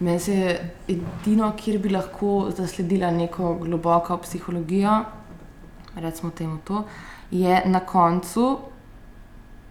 Meni 0.00 0.20
se 0.20 0.34
je 0.34 0.74
edino, 0.88 1.52
kjer 1.56 1.78
bi 1.78 1.88
lahko 1.88 2.50
zasledila 2.56 3.10
neko 3.10 3.54
globoko 3.54 4.16
psihologijo, 4.16 5.04
recimo 5.94 6.30
temu 6.30 6.58
to, 6.64 6.84
je 7.30 7.62
na 7.66 7.80
koncu, 7.80 8.58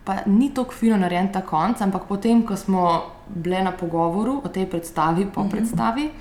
pa 0.04 0.16
ni 0.26 0.54
tako 0.54 0.74
fino 0.74 0.98
narejen 0.98 1.32
ta 1.34 1.42
konc, 1.42 1.82
ampak 1.82 2.08
potem, 2.08 2.46
ko 2.46 2.56
smo 2.56 3.02
bili 3.28 3.62
na 3.64 3.72
pogovoru 3.72 4.42
o 4.44 4.50
tej 4.50 4.70
predstavi, 4.70 5.26
po 5.26 5.42
uh 5.42 5.46
mhm. 5.46 5.54
-huh. 5.54 5.58
predstavi, 5.58 6.12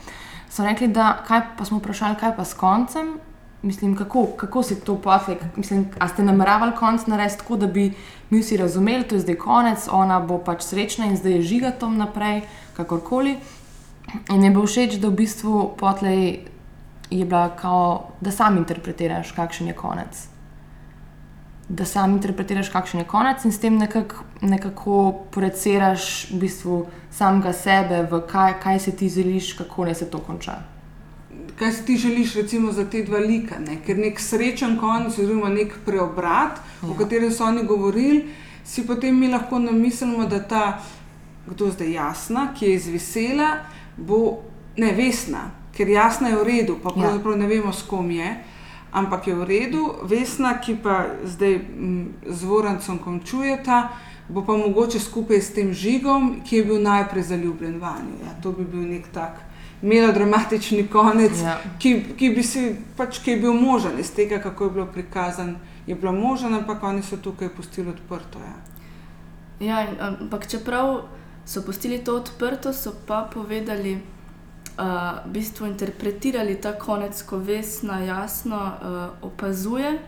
so 0.50 0.64
rekli, 0.64 0.88
da 0.88 1.22
kaj 1.26 1.40
pa 1.58 1.64
smo 1.64 1.78
vprašali, 1.78 2.16
kaj 2.20 2.36
pa 2.36 2.44
s 2.44 2.54
koncem, 2.54 3.18
Mislim, 3.64 3.96
kako, 3.96 4.26
kako 4.36 4.62
se 4.62 4.80
to 4.80 4.96
potle? 4.96 5.36
A 5.98 6.08
ste 6.08 6.22
nameravali 6.22 6.72
konc 6.76 7.06
narediti 7.06 7.38
tako, 7.38 7.56
da 7.56 7.66
bi 7.66 7.92
mi 8.30 8.40
vsi 8.40 8.56
razumeli, 8.56 9.04
da 9.10 9.16
je 9.16 9.20
zdaj 9.20 9.34
konec, 9.34 9.88
ona 9.92 10.20
bo 10.20 10.38
pač 10.38 10.62
srečna 10.62 11.06
in 11.06 11.16
zdaj 11.16 11.32
je 11.32 11.42
žiga 11.42 11.70
tam 11.70 11.96
naprej, 11.96 12.42
kakorkoli. 12.76 13.38
In 14.30 14.40
mi 14.40 14.46
je 14.46 14.50
bilo 14.50 14.66
všeč, 14.66 14.98
da 15.00 15.08
v 15.08 15.16
bistvu 15.16 15.62
potlej 15.80 16.44
je 17.10 17.24
bila 17.24 17.48
kao, 17.56 18.12
da 18.20 18.30
sam 18.30 18.60
interpretiraš, 18.60 19.32
kakšen 19.32 19.72
je 19.72 19.78
konec. 19.80 20.26
Da 21.68 21.88
sam 21.88 22.18
interpretiraš, 22.18 22.68
kakšen 22.68 23.00
je 23.00 23.08
konec 23.08 23.48
in 23.48 23.52
s 23.52 23.64
tem 23.64 23.80
nekak, 23.80 24.14
nekako 24.42 25.24
projiciraš 25.32 26.28
v 26.34 26.42
bistvu 26.44 26.84
samega 27.10 27.56
sebe, 27.56 28.04
v 28.12 28.20
kaj, 28.28 28.60
kaj 28.60 28.78
se 28.78 28.92
ti 28.92 29.08
želiš, 29.08 29.54
kako 29.56 29.88
naj 29.88 30.02
se 30.04 30.10
to 30.10 30.20
konča 30.20 30.60
kaj 31.58 31.72
si 31.72 31.84
ti 31.86 31.96
želiš, 31.96 32.34
recimo, 32.34 32.72
za 32.72 32.84
te 32.90 33.02
dva 33.02 33.18
lika. 33.18 33.58
Ne? 33.58 33.78
Ker 33.86 33.98
nek 33.98 34.20
srečen 34.20 34.78
konec, 34.80 35.18
oziroma 35.18 35.48
nek 35.48 35.76
preobrat, 35.86 36.58
ja. 36.82 36.88
o 36.88 36.94
katerem 36.98 37.32
so 37.32 37.44
oni 37.44 37.64
govorili, 37.66 38.24
si 38.64 38.86
potem 38.86 39.18
mi 39.18 39.28
lahko 39.28 39.58
namislimo, 39.58 40.26
da 40.26 40.42
ta, 40.42 40.64
kdo 41.46 41.70
zdaj 41.70 41.92
jasna, 41.92 42.48
ki 42.58 42.66
je 42.66 42.74
izvisela, 42.74 43.50
bo 43.96 44.42
nevesna, 44.76 45.50
ker 45.76 45.88
jasna 45.88 46.28
je 46.32 46.40
v 46.40 46.48
redu, 46.48 46.78
pa 46.82 46.90
ja. 46.90 47.02
pravzaprav 47.02 47.38
ne 47.38 47.46
vemo, 47.46 47.72
s 47.72 47.82
kom 47.82 48.10
je. 48.10 48.34
Ampak 48.94 49.26
je 49.26 49.34
v 49.34 49.44
redu, 49.44 49.84
vesna, 50.06 50.58
ki 50.62 50.76
pa 50.82 51.04
zdaj 51.24 51.58
z 52.26 52.44
Vorancem 52.46 52.98
končujeta, 52.98 53.88
bo 54.28 54.44
pa 54.46 54.54
mogoče 54.56 55.00
skupaj 55.02 55.42
s 55.42 55.50
tem 55.54 55.72
žigom, 55.74 56.40
ki 56.46 56.56
je 56.56 56.64
bil 56.64 56.78
najprej 56.82 57.22
zaljubljen 57.22 57.80
vanjo. 57.82 58.22
Ja, 58.22 58.38
to 58.42 58.52
bi 58.52 58.64
bil 58.64 58.86
nek 58.86 59.10
tak 59.12 59.42
melodramatični 59.84 60.86
konec, 60.88 61.36
ja. 61.42 61.58
ki, 61.78 61.92
ki, 62.16 62.30
bi 62.32 62.42
si, 62.42 62.64
pač, 62.96 63.20
ki 63.20 63.36
je 63.36 63.42
bil 63.44 63.52
možen 63.52 63.98
iz 64.00 64.10
tega, 64.16 64.40
kako 64.40 64.64
je 64.64 64.76
bilo 64.78 64.86
prikazan. 64.86 65.56
Je 65.86 65.94
bilo 65.94 66.12
možen, 66.12 66.54
ampak 66.56 66.82
oni 66.82 67.02
so 67.02 67.20
tukaj 67.20 67.52
pustili 67.52 67.92
odprto. 67.92 68.40
Ja. 68.40 68.56
Ja, 69.60 69.84
ampak 70.00 70.48
čeprav 70.48 71.04
so 71.46 71.62
pustili 71.62 72.00
to 72.04 72.16
odprto, 72.16 72.72
so 72.72 72.94
pa 73.06 73.28
povedali, 73.34 73.94
da 73.94 74.14
uh, 74.78 75.30
v 75.30 75.32
bistvu 75.32 75.66
interpretirali 75.66 76.56
ta 76.60 76.74
konec, 76.78 77.22
ko 77.22 77.38
vesna 77.38 78.00
jasno 78.00 78.56
uh, 78.56 78.72
opazuje. 79.22 79.98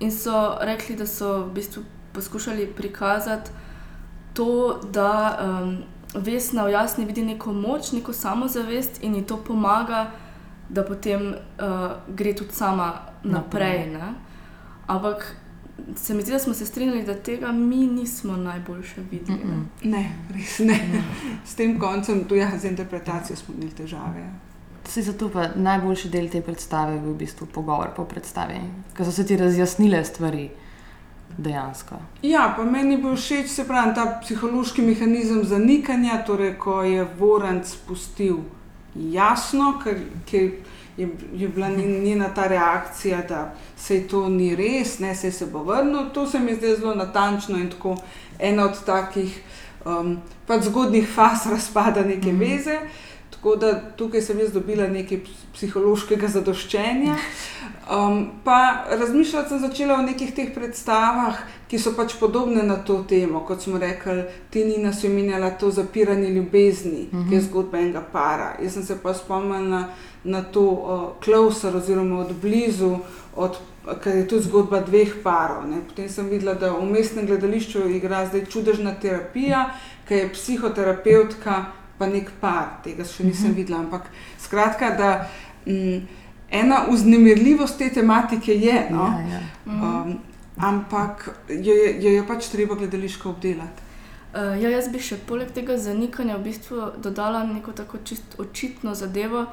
In 0.00 0.12
so 0.12 0.58
rekli, 0.60 0.96
da 0.96 1.06
so 1.06 1.46
v 1.46 1.52
bistvu 1.54 1.82
poskušali 2.12 2.66
prikazati 2.76 3.50
to, 4.34 4.80
da 4.92 5.38
um, 5.38 5.82
Vesna 6.14 6.64
v 6.64 6.72
jasni 6.72 7.04
vidi 7.04 7.22
neko 7.24 7.52
moč, 7.52 7.92
neko 7.92 8.12
samozavest 8.12 9.02
in 9.02 9.14
ji 9.14 9.22
to 9.22 9.36
pomaga, 9.36 10.10
da 10.68 10.84
potem 10.84 11.32
uh, 11.32 11.90
gre 12.08 12.34
tudi 12.34 12.52
sama 12.52 12.92
naprej. 13.24 13.86
naprej. 13.92 14.14
Ampak 14.86 15.36
se 15.96 16.14
mi 16.14 16.22
zdi, 16.22 16.32
da 16.32 16.38
smo 16.38 16.54
se 16.54 16.66
strinjali, 16.66 17.04
da 17.04 17.14
tega 17.14 17.52
mi 17.52 17.86
nismo 17.86 18.36
najboljše 18.36 19.00
videli. 19.10 19.44
Mm 19.44 19.68
-mm. 19.82 19.90
Ne, 19.90 20.12
res 20.34 20.58
ne. 20.58 20.74
Mm. 20.74 21.04
S 21.44 21.54
tem 21.54 21.78
koncem, 21.78 22.24
tu 22.24 22.34
je 22.34 22.40
ja, 22.40 22.58
z 22.58 22.64
interpretacijo, 22.64 23.36
smo 23.36 23.54
imeli 23.54 23.70
težave. 23.70 24.30
Se 24.88 25.02
zato 25.02 25.28
pa 25.28 25.48
najboljši 25.56 26.08
del 26.08 26.28
te 26.28 26.40
predstave 26.40 26.94
je 26.94 27.00
bil 27.00 27.12
v 27.12 27.16
bistvu 27.16 27.46
pogovor 27.46 27.88
po 27.96 28.04
predstavi, 28.04 28.60
ker 28.96 29.06
so 29.06 29.12
se 29.12 29.26
ti 29.26 29.36
razjasnile 29.36 30.04
stvari 30.04 30.50
dejansko. 31.38 31.96
Ja, 32.22 32.54
pa 32.56 32.64
meni 32.64 32.96
bo 32.96 33.16
všeč 33.16 33.48
se 33.50 33.64
pravi 33.64 33.94
ta 33.94 34.06
psihološki 34.22 34.82
mehanizem 34.82 35.44
zanikanja, 35.44 36.22
torej 36.26 36.56
ko 36.58 36.82
je 36.82 37.06
Vorenc 37.18 37.66
spustil 37.66 38.42
jasno, 38.94 39.78
ker, 39.84 39.98
ker 40.30 40.50
je, 40.96 41.08
je 41.34 41.48
bila 41.48 41.68
njena 41.68 42.28
ta 42.34 42.46
reakcija, 42.46 43.22
da 43.28 43.54
se 43.76 44.02
to 44.08 44.28
ni 44.28 44.56
res, 44.56 44.98
ne 44.98 45.14
se, 45.14 45.32
se 45.32 45.46
bo 45.46 45.62
vrnil. 45.62 46.10
To 46.14 46.26
se 46.26 46.38
mi 46.38 46.54
zdi 46.54 46.76
zelo 46.76 46.94
natančno 46.94 47.58
in 47.58 47.70
tako 47.70 47.96
ena 48.38 48.64
od 48.64 48.84
takih 48.84 49.40
um, 49.84 50.18
pač 50.46 50.68
zgodnih 50.68 51.08
faz 51.14 51.46
razpada 51.52 52.02
neke 52.02 52.32
mm 52.32 52.40
-hmm. 52.40 52.56
veze. 52.56 52.78
Tako 53.42 53.56
da 53.56 53.80
tukaj 53.96 54.22
sem 54.22 54.38
jaz 54.38 54.52
dobila 54.54 54.84
nekaj 54.86 55.18
psihološkega 55.54 56.28
zadoščenja. 56.30 57.16
Um, 57.90 58.20
pa 58.44 58.84
razmišljati 58.90 59.48
sem 59.48 59.58
začela 59.58 59.96
o 59.98 60.04
nekih 60.06 60.30
teh 60.34 60.52
predstavah, 60.54 61.40
ki 61.66 61.80
so 61.82 61.90
pač 61.96 62.14
podobne 62.20 62.62
na 62.62 62.76
to 62.86 63.00
temo. 63.08 63.40
Kot 63.48 63.66
smo 63.66 63.80
rekli, 63.82 64.22
ti 64.50 64.62
Nina 64.64 64.92
so 64.94 65.08
imenjala 65.10 65.50
to 65.58 65.70
zapiranje 65.70 66.30
ljubezni, 66.30 67.08
uh 67.10 67.18
-huh. 67.18 67.28
ki 67.28 67.34
je 67.34 67.40
mhm. 67.40 67.48
zgodba 67.48 67.78
enega 67.78 68.04
para. 68.12 68.54
Jaz 68.62 68.72
sem 68.72 68.82
se 68.82 68.98
pa 69.02 69.14
spomnila 69.14 69.84
na 70.24 70.42
to 70.42 70.62
uh, 70.62 71.24
Klausa, 71.24 71.76
oziroma 71.76 72.20
od 72.20 72.32
blizu, 72.42 72.98
od, 73.36 73.58
ker 74.04 74.16
je 74.16 74.28
to 74.28 74.40
zgodba 74.40 74.80
dveh 74.80 75.14
parov. 75.22 75.66
Ne. 75.66 75.80
Potem 75.88 76.08
sem 76.08 76.28
videla, 76.28 76.54
da 76.54 76.72
v 76.72 76.90
mestnem 76.90 77.26
gledališču 77.26 77.88
igra 77.88 78.26
zdaj 78.26 78.46
čudežna 78.46 78.94
terapija, 78.94 79.70
ki 80.08 80.14
je 80.14 80.32
psihoterapeutka 80.32 81.81
pa 82.02 82.10
nek 82.10 82.32
par, 82.42 82.80
tega 82.82 83.06
še 83.06 83.24
nisem 83.24 83.44
uh 83.44 83.50
mhm. 83.50 83.52
-huh. 83.52 83.56
videla. 83.56 83.78
Ampak 83.78 84.10
skratka, 84.38 84.90
da 84.98 85.28
m, 85.66 85.74
mm, 85.74 86.08
ena 86.50 86.86
uznemirljivost 86.90 87.78
te 87.78 87.90
tematike 87.90 88.54
je. 88.54 88.86
No? 88.90 89.06
Ja, 89.06 89.38
ja. 89.38 89.40
Um, 89.66 90.18
ampak 90.56 91.30
jo 91.48 91.74
je, 91.74 92.02
jo 92.02 92.10
je 92.10 92.26
pač 92.26 92.48
treba 92.48 92.74
gledališko 92.74 93.30
obdelati. 93.30 93.82
Uh, 94.34 94.62
ja, 94.62 94.70
jaz 94.70 94.88
bi 94.88 94.98
še 94.98 95.16
poleg 95.28 95.50
tega 95.52 95.76
zanikanja 95.76 96.38
v 96.38 96.42
bistvu 96.42 96.76
dodala 97.04 97.44
neko 97.44 97.72
tako 97.72 97.98
očitno 98.38 98.94
zadevo, 98.94 99.46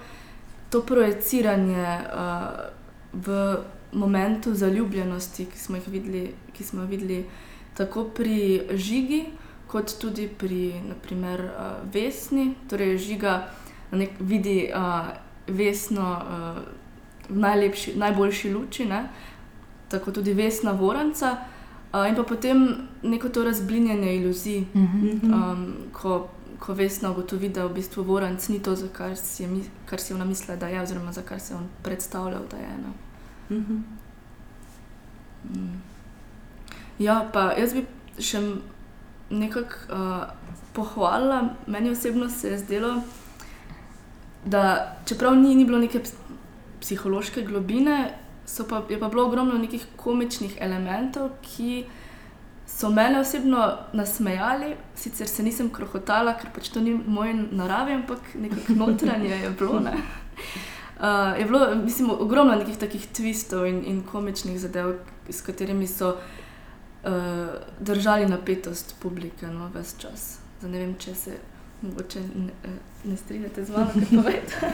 to 0.70 0.82
projiciranje 0.82 1.98
uh, 2.14 2.70
v 3.14 3.58
momentu 3.92 4.54
zaljubljenosti, 4.56 5.46
ki 5.46 5.60
smo 5.60 5.76
jih 5.76 5.88
videli, 5.88 6.24
ki 6.54 6.64
smo 6.64 6.82
jo 6.82 6.88
videli 6.88 7.26
tako 7.76 8.04
pri 8.04 8.62
žigi, 8.74 9.26
kot 9.70 9.94
tudi 10.02 10.26
pri 10.28 10.60
naprimer, 10.90 11.42
uh, 11.46 11.62
vesni. 11.94 12.56
Torej, 12.70 12.98
žiga 12.98 13.36
nek, 13.92 14.18
vidi 14.20 14.72
uh, 14.74 15.12
vesno 15.48 16.08
uh, 16.18 16.58
v 17.30 17.38
najlepši, 17.38 17.94
najboljši 17.98 18.54
luči, 18.54 18.86
ne? 18.86 19.04
tako 19.90 20.12
tudi 20.12 20.34
vesna 20.34 20.72
voranca. 20.72 21.38
Uh, 21.94 22.06
in 22.10 22.16
pa 22.16 22.24
potem 22.24 22.60
neko 23.04 23.30
to 23.30 23.44
razblinjanje 23.44 24.16
iluzij, 24.16 24.64
um, 24.76 25.64
ko, 25.94 26.28
ko 26.60 26.74
vesna 26.74 27.10
ugotovi, 27.12 27.50
da 27.50 27.66
v 27.66 27.74
bistvu 27.74 28.04
voranc 28.04 28.48
ni 28.50 28.60
to, 28.60 28.76
za 28.76 28.88
kar 28.94 29.16
si, 29.18 29.44
je, 29.44 29.50
mi- 29.50 29.70
kar 29.86 30.00
si 30.00 30.14
ona 30.14 30.26
mislila, 30.26 30.58
da 30.58 30.68
je, 30.68 30.82
oziroma 30.82 31.12
za 31.12 31.22
kar 31.22 31.40
se 31.40 31.54
je 31.54 31.58
on 31.58 31.68
predstavljal, 31.84 32.42
da 32.52 32.58
je. 32.58 32.70
Ne? 32.78 32.92
Mhm. 33.58 33.78
Mm. 35.54 35.82
Ja, 37.00 37.30
pa 37.34 37.52
jaz 37.58 37.74
bi 37.74 37.86
še 38.20 38.42
nekako 39.30 39.76
uh, 39.90 40.24
pohvalila, 40.74 41.50
meni 41.68 41.90
osebno 41.90 42.30
se 42.30 42.50
je 42.50 42.58
zdelo, 42.58 43.02
da 44.46 44.96
čeprav 45.06 45.36
ni, 45.36 45.56
ni 45.56 45.66
bilo 45.66 45.80
neke 45.80 46.00
ps- 46.00 46.16
psihološke 46.82 47.42
globine, 47.42 48.14
pa, 48.70 48.82
je 48.90 49.00
pa 49.00 49.08
bilo 49.10 49.26
ogromno 49.26 49.58
nekih 49.58 49.86
komičnih 49.96 50.58
elementov, 50.60 51.30
ki 51.42 51.86
so 52.68 52.90
mene 52.90 53.20
osebno 53.20 53.78
nasmejali. 53.94 54.76
Sicer 54.96 55.28
se 55.28 55.44
nisem 55.44 55.70
krohotala, 55.74 56.34
ker 56.38 56.50
pač 56.56 56.70
to 56.70 56.82
ni 56.82 56.94
v 56.94 57.04
moji 57.08 57.34
naravi, 57.52 57.94
ampak 57.94 58.34
nekako 58.36 58.74
notranje 58.74 59.36
je 59.36 59.50
bilo. 59.60 59.80
Ne? 59.80 59.94
Uh, 61.00 61.38
je 61.40 61.46
bilo, 61.46 61.76
mislim, 61.76 62.10
ogromno 62.10 62.56
nekih 62.56 62.78
takih 62.78 63.08
twistov 63.14 63.68
in, 63.70 63.84
in 63.86 64.04
komičnih 64.04 64.60
zadev, 64.60 64.96
s 65.30 65.42
katerimi 65.42 65.88
so 65.88 66.16
držali 67.80 68.26
napetost 68.28 68.96
publike 69.00 69.48
no, 69.48 69.70
ves 69.74 69.96
čas. 69.98 70.40
Zdaj 70.60 70.72
ne 70.72 70.80
vem, 70.80 70.96
če 71.00 71.16
se 71.16 71.38
mogoče 71.82 72.20
ne, 72.20 72.52
eh, 72.64 72.70
ne 73.04 73.18
strinjate 73.18 73.66
z 73.66 73.72
mano, 73.72 73.92
kaj 73.94 74.10
povete. 74.16 74.74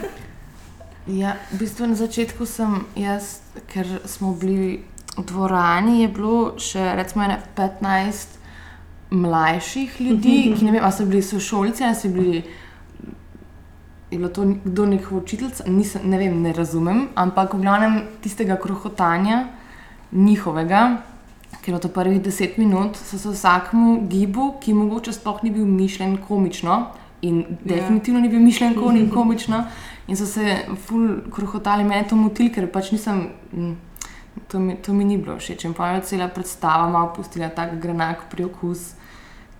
Ja, 1.06 1.36
v 1.52 1.60
bistvu 1.62 1.86
na 1.86 1.94
začetku 1.94 2.42
sem 2.50 2.80
jaz, 2.98 3.38
ker 3.70 3.86
smo 4.10 4.32
bili 4.34 4.82
v 5.14 5.22
dvorani, 5.22 6.00
je 6.02 6.08
bilo 6.10 6.58
še 6.58 6.82
recimo 6.98 7.22
ene 7.22 7.36
15 7.54 8.34
mlajših 9.14 10.00
ljudi, 10.00 10.34
ki 10.58 10.66
ne 10.66 10.72
vem, 10.74 10.82
ali 10.82 10.96
so 10.96 11.06
bili 11.06 11.22
sošolci 11.22 11.86
ali 11.86 11.94
so 11.94 12.10
bili. 12.10 12.42
Je 14.10 14.18
bilo 14.18 14.32
to 14.34 14.48
kdo 14.64 14.86
njihov 14.86 15.22
učitelj, 15.22 15.70
nisem, 15.70 16.10
ne 16.10 16.18
vem, 16.18 16.42
ne 16.42 16.50
razumem, 16.52 17.06
ampak 17.14 17.54
v 17.54 17.62
glavnem 17.62 18.02
tistega 18.26 18.58
krohotanja 18.58 19.44
njihovega, 20.10 20.82
ker 21.62 21.78
to 21.80 21.88
prvih 21.88 22.22
deset 22.22 22.58
minut, 22.58 22.96
so 22.96 23.18
se 23.18 23.28
vsakmu 23.28 24.06
gibu, 24.08 24.54
ki 24.60 24.74
mogoče 24.74 25.12
sploh 25.12 25.42
ni 25.42 25.50
bil 25.50 25.66
mišljen 25.66 26.16
komično 26.28 26.86
in 27.22 27.44
definitivno 27.64 28.20
ni 28.20 28.28
bil 28.28 28.40
mišljen 28.40 28.74
ko- 28.74 28.92
komično, 29.14 29.64
in 30.08 30.16
so 30.16 30.26
se 30.26 30.56
ful 30.86 31.08
krohotali, 31.32 31.84
meni 31.84 32.08
to 32.08 32.16
motil, 32.16 32.50
ker 32.54 32.70
pač 32.72 32.92
nisem. 32.92 33.30
To 34.48 34.58
mi, 34.60 34.76
to 34.76 34.92
mi 34.92 35.04
ni 35.04 35.16
bilo 35.16 35.38
všeč. 35.40 35.64
In 35.64 35.72
pa 35.74 35.94
je 35.94 36.02
cela 36.02 36.28
predstava 36.28 36.90
malo 36.92 37.08
pustila 37.16 37.48
tak 37.48 37.80
grenak 37.80 38.28
priokus, 38.30 38.92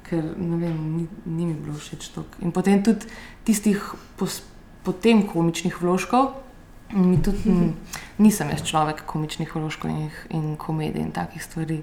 ker 0.04 0.20
ne 0.36 0.56
vem, 0.56 0.76
ni, 0.96 1.06
ni 1.24 1.46
mi 1.46 1.54
bilo 1.54 1.74
všeč 1.74 2.10
to. 2.14 2.24
In 2.44 2.52
potem 2.52 2.82
tudi 2.84 3.08
tistih 3.44 3.80
pos, 4.16 4.42
potem 4.84 5.24
komičnih 5.26 5.80
vložkov. 5.80 6.45
Mi 6.92 7.22
tudi 7.22 7.50
mm, 7.50 7.72
nisem 8.18 8.50
jaz 8.50 8.62
človek 8.62 9.02
komičnih 9.06 9.54
vložkov 9.54 9.90
in, 10.30 10.56
komedij 10.56 11.02
in 11.02 11.12
takih 11.12 11.42
stvari. 11.42 11.80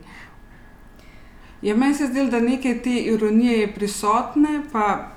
Ja, 1.61 1.75
meni 1.75 1.95
se 1.95 2.07
zdi, 2.07 2.25
da 2.31 2.39
nekaj 2.39 2.81
te 2.83 2.93
ironije 3.11 3.59
je 3.59 3.73
prisotne, 3.73 4.61
pa 4.71 5.11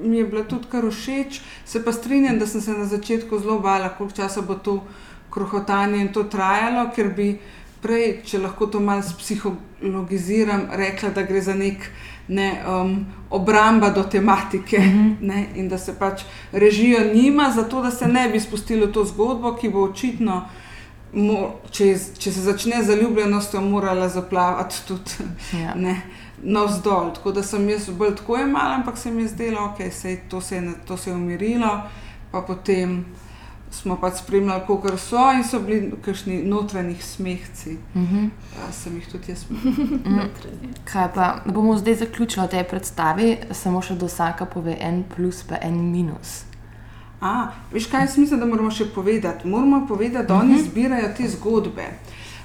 mi 0.00 0.16
je 0.16 0.24
bila 0.24 0.44
tudi 0.44 0.68
kar 0.70 0.84
všeč. 0.90 1.40
Se 1.64 1.84
pa 1.84 1.92
strinjam, 1.92 2.38
da 2.38 2.46
sem 2.46 2.60
se 2.60 2.72
na 2.72 2.84
začetku 2.84 3.38
zelo 3.38 3.58
bala, 3.60 3.88
koliko 3.88 4.16
časa 4.16 4.42
bo 4.42 4.54
to 4.54 4.82
krohotanje 5.30 6.00
in 6.00 6.12
to 6.12 6.24
trajalo, 6.24 6.90
ker 6.96 7.12
bi 7.16 7.38
prej, 7.82 8.20
če 8.24 8.38
lahko 8.38 8.66
to 8.66 8.80
malo 8.80 9.02
psihologiziram, 9.18 10.68
rekla, 10.72 11.10
da 11.10 11.22
gre 11.22 11.40
za 11.40 11.54
nek. 11.54 11.90
Ne, 12.28 12.48
um, 12.66 13.06
obramba 13.30 13.92
do 13.94 14.02
tematike 14.02 14.78
mm 14.78 14.82
-hmm. 14.82 15.26
ne, 15.26 15.46
in 15.54 15.68
da 15.68 15.78
se 15.78 15.94
pač 15.98 16.22
režijo 16.52 17.00
nima, 17.14 17.52
zato 17.54 17.82
da 17.82 17.90
se 17.90 18.08
ne 18.08 18.28
bi 18.28 18.40
spustilo 18.40 18.86
to 18.86 19.04
zgodbo, 19.04 19.54
ki 19.54 19.68
bo 19.68 19.82
očitno, 19.82 20.48
mo, 21.12 21.60
če, 21.70 21.94
če 22.18 22.32
se 22.32 22.40
začne 22.40 22.82
zaljubljenostjo, 22.82 23.60
morala 23.60 24.08
zaplavati 24.08 24.76
tudi 24.88 25.10
Ja. 25.62 25.74
ne, 25.74 26.00
navzdol. 26.42 27.14
Tako 27.14 27.32
da 27.32 27.42
sem 27.42 27.68
jaz 27.68 27.90
bolj 27.90 28.16
tako 28.16 28.38
imala, 28.38 28.74
ampak 28.74 28.98
se 28.98 29.10
mi 29.10 29.22
je 29.22 29.28
zdelo, 29.28 29.60
da 29.60 29.84
okay, 29.84 30.18
to, 30.28 30.40
se 30.40 30.56
je 30.56 30.74
to 30.86 30.96
se 30.96 31.10
je 31.10 31.16
umirilo, 31.16 31.82
pa 32.32 32.42
potem 32.42 33.04
smo 33.70 33.96
pač 34.00 34.18
spremljali, 34.22 34.62
kako 34.66 34.96
so 34.96 35.32
in 35.36 35.44
so 35.44 35.60
bili 35.60 35.92
kakšni 36.04 36.42
notranji 36.42 36.96
smehci. 37.00 37.76
Mhm. 37.94 38.24
Ja, 38.56 38.72
sem 38.72 38.96
jih 38.96 39.08
tudi 39.12 39.32
jaz. 39.32 39.44
Notranji. 40.18 40.72
Kaj 40.84 41.08
pa, 41.14 41.40
da 41.44 41.52
bomo 41.52 41.76
zdaj 41.76 41.94
zaključili 41.94 42.44
o 42.44 42.48
tej 42.48 42.64
predstavi, 42.64 43.36
samo 43.50 43.82
še 43.82 43.94
do 43.94 44.06
vsaka 44.06 44.46
pove 44.46 44.76
en 44.80 45.04
plus, 45.16 45.42
pa 45.42 45.60
en 45.62 45.80
minus. 45.92 46.44
A, 47.20 47.48
veš 47.72 47.86
kaj, 47.86 48.00
jaz 48.00 48.16
mislim, 48.18 48.40
da 48.40 48.46
moramo 48.46 48.70
še 48.70 48.90
povedati. 48.94 49.48
Moramo 49.48 49.86
povedati, 49.88 50.28
da 50.28 50.34
oni 50.34 50.62
zbirajo 50.62 51.14
te 51.16 51.28
zgodbe. 51.28 51.86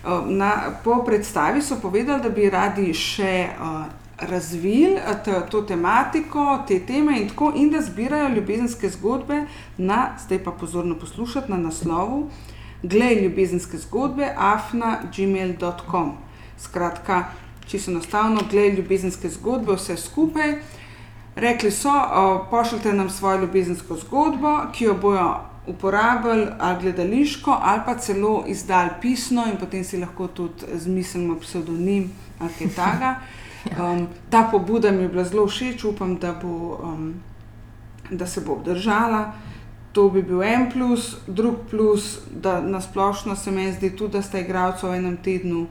Uh, 0.02 0.26
Na, 0.26 0.54
po 0.84 1.04
predstavi 1.06 1.62
so 1.62 1.76
povedali, 1.82 2.24
da 2.24 2.30
bi 2.30 2.50
radi 2.50 2.94
še 2.94 3.50
uh, 3.54 4.01
razvili 4.22 4.94
uh, 4.94 5.24
to, 5.26 5.42
to 5.52 5.62
tematiko, 5.62 6.64
te 6.68 6.80
teme 6.80 7.22
in 7.22 7.30
tako, 7.30 7.54
in 7.56 7.70
da 7.70 7.82
zbirajo 7.82 8.30
ljubezenske 8.36 8.90
zgodbe 8.90 9.46
na, 9.78 10.10
zdaj 10.26 10.44
pa 10.44 10.52
pozorno 10.52 10.96
poslušati, 11.00 11.52
na 11.52 11.58
naslovu 11.58 12.30
Glej 12.84 13.16
ljubezenske 13.22 13.78
zgodbe, 13.78 14.34
afna.gmail.com. 14.38 16.12
Skratka, 16.58 17.24
čisto 17.68 17.92
enostavno, 17.92 18.42
glej 18.52 18.70
ljubezenske 18.76 19.30
zgodbe, 19.30 19.76
vse 19.76 19.98
skupaj. 19.98 20.56
Rekli 21.36 21.72
so, 21.72 21.92
o, 21.92 22.48
pošljite 22.50 22.94
nam 22.94 23.10
svojo 23.10 23.38
ljubezensko 23.42 23.96
zgodbo, 23.96 24.58
ki 24.74 24.84
jo 24.84 24.96
bojo 25.02 25.36
uporabili 25.68 26.48
ali 26.60 26.82
gledališko, 26.82 27.58
ali 27.62 27.82
pa 27.86 27.96
celo 27.98 28.44
izdali 28.48 28.90
pisno, 29.02 29.46
in 29.52 29.58
potem 29.58 29.84
si 29.84 29.98
lahko 29.98 30.28
tudi 30.28 30.66
zmislimo 30.74 31.40
pseudonim 31.40 32.12
ali 32.40 32.50
kaj 32.60 32.68
takega. 32.76 33.16
Um, 33.66 34.08
ta 34.30 34.48
pobuda 34.52 34.92
mi 34.92 35.04
je 35.04 35.08
bila 35.10 35.24
zelo 35.24 35.48
všeč, 35.48 35.84
upam, 35.84 36.16
da, 36.18 36.34
bo, 36.42 36.80
um, 36.84 37.14
da 38.12 38.28
se 38.28 38.42
bo 38.42 38.54
obdržala. 38.54 39.34
To 39.92 40.10
bi 40.10 40.22
bil 40.24 40.44
en 40.44 40.70
plus, 40.72 41.18
drug 41.28 41.56
plus, 41.70 42.20
da 42.32 42.62
nasplošno 42.62 43.36
se 43.36 43.52
mi 43.52 43.72
zdi 43.72 43.96
tudi, 43.96 44.14
da 44.14 44.22
sta 44.22 44.40
igralca 44.40 44.88
v 44.88 44.96
enem 44.98 45.18
tednu 45.18 45.68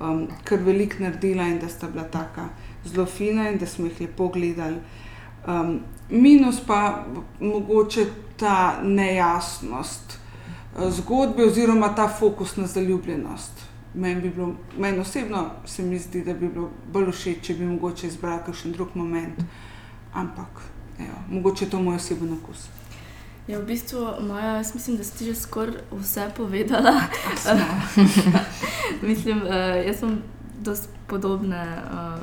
um, 0.00 0.26
kar 0.44 0.58
veliko 0.58 1.02
naredila 1.02 1.46
in 1.48 1.58
da 1.58 1.68
sta 1.68 1.88
bila 1.88 2.04
tako 2.04 2.48
zelo 2.84 3.06
fina 3.06 3.50
in 3.50 3.58
da 3.58 3.66
smo 3.66 3.86
jih 3.86 4.00
lepo 4.00 4.28
gledali. 4.28 4.76
Um, 5.46 5.80
minus 6.10 6.60
pa 6.66 7.04
mogoče 7.40 8.06
ta 8.36 8.80
nejasnost 8.82 10.18
eh, 10.78 10.90
zgodbe 10.90 11.44
oziroma 11.44 11.94
ta 11.94 12.08
fokus 12.08 12.56
na 12.56 12.66
zaljubljenost. 12.66 13.69
Meni, 13.94 14.20
bi 14.20 14.30
bilo, 14.30 14.54
meni 14.78 14.98
osebno 14.98 15.50
se 15.66 15.82
mi 15.82 15.98
zdi, 15.98 16.24
da 16.24 16.34
bi 16.34 16.48
bilo 16.48 16.70
bolj 16.92 17.10
všeč, 17.10 17.40
če 17.46 17.54
bi 17.54 17.66
mogoče 17.66 18.06
izbrali 18.06 18.42
kakšen 18.46 18.72
drug 18.72 18.94
moment, 18.94 19.40
ampak 20.14 20.62
evo, 20.98 21.16
mogoče 21.30 21.64
je 21.64 21.70
to 21.70 21.82
moj 21.82 21.96
osebni 21.96 22.36
okus. 22.42 22.68
Ja, 23.48 23.58
v 23.58 23.66
bistvu, 23.66 24.04
Maja, 24.28 24.54
jaz 24.60 24.74
mislim, 24.74 24.96
da 24.96 25.04
si 25.04 25.24
že 25.24 25.34
skoraj 25.34 25.82
vse 25.90 26.28
povedala. 26.36 27.00
mislim, 29.08 29.42
uh, 29.42 29.82
jaz 29.86 29.98
sem 29.98 30.22
dosti 30.62 30.88
podobne 31.06 31.64
uh, 31.82 32.20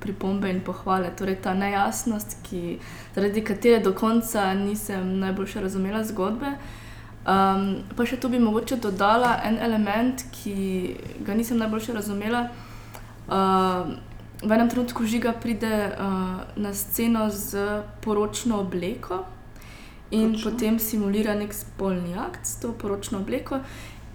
pripombe 0.00 0.50
in 0.50 0.60
pohvale. 0.60 1.14
Torej, 1.16 1.40
ta 1.40 1.54
nejasnost, 1.54 2.36
ki, 2.42 2.78
zaradi 3.14 3.44
katere 3.44 3.80
do 3.80 3.94
konca 3.94 4.54
nisem 4.54 5.18
najboljše 5.18 5.60
razumela 5.60 6.04
zgodbe. 6.04 6.46
Um, 6.46 6.85
pa 7.26 8.06
še 8.06 8.20
tu 8.22 8.30
bi 8.30 8.38
mogoče 8.38 8.78
dodala 8.78 9.40
en 9.44 9.58
element, 9.58 10.22
ki 10.30 10.96
ga 11.26 11.34
nisem 11.34 11.58
najboljše 11.58 11.96
razumela. 11.96 12.48
Uh, 13.26 13.96
v 14.42 14.52
enem 14.52 14.68
trenutku 14.70 15.06
žiga 15.08 15.32
pride 15.32 15.90
uh, 15.90 16.44
na 16.56 16.74
sceno 16.74 17.26
z 17.30 17.82
poročno 18.04 18.60
obleko. 18.62 19.24
In 20.10 20.36
Točno. 20.36 20.50
potem 20.50 20.78
simulira 20.78 21.34
nek 21.34 21.50
spolni 21.50 22.14
akt 22.14 22.46
s 22.46 22.60
to 22.62 22.70
poročno 22.72 23.18
obleko, 23.18 23.58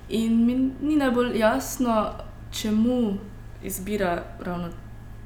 in 0.07 0.45
mi 0.45 0.55
ni 0.81 0.95
najbolj 0.95 1.35
jasno, 1.39 2.13
čemu 2.51 3.17
izbira 3.63 4.23
ravno 4.39 4.69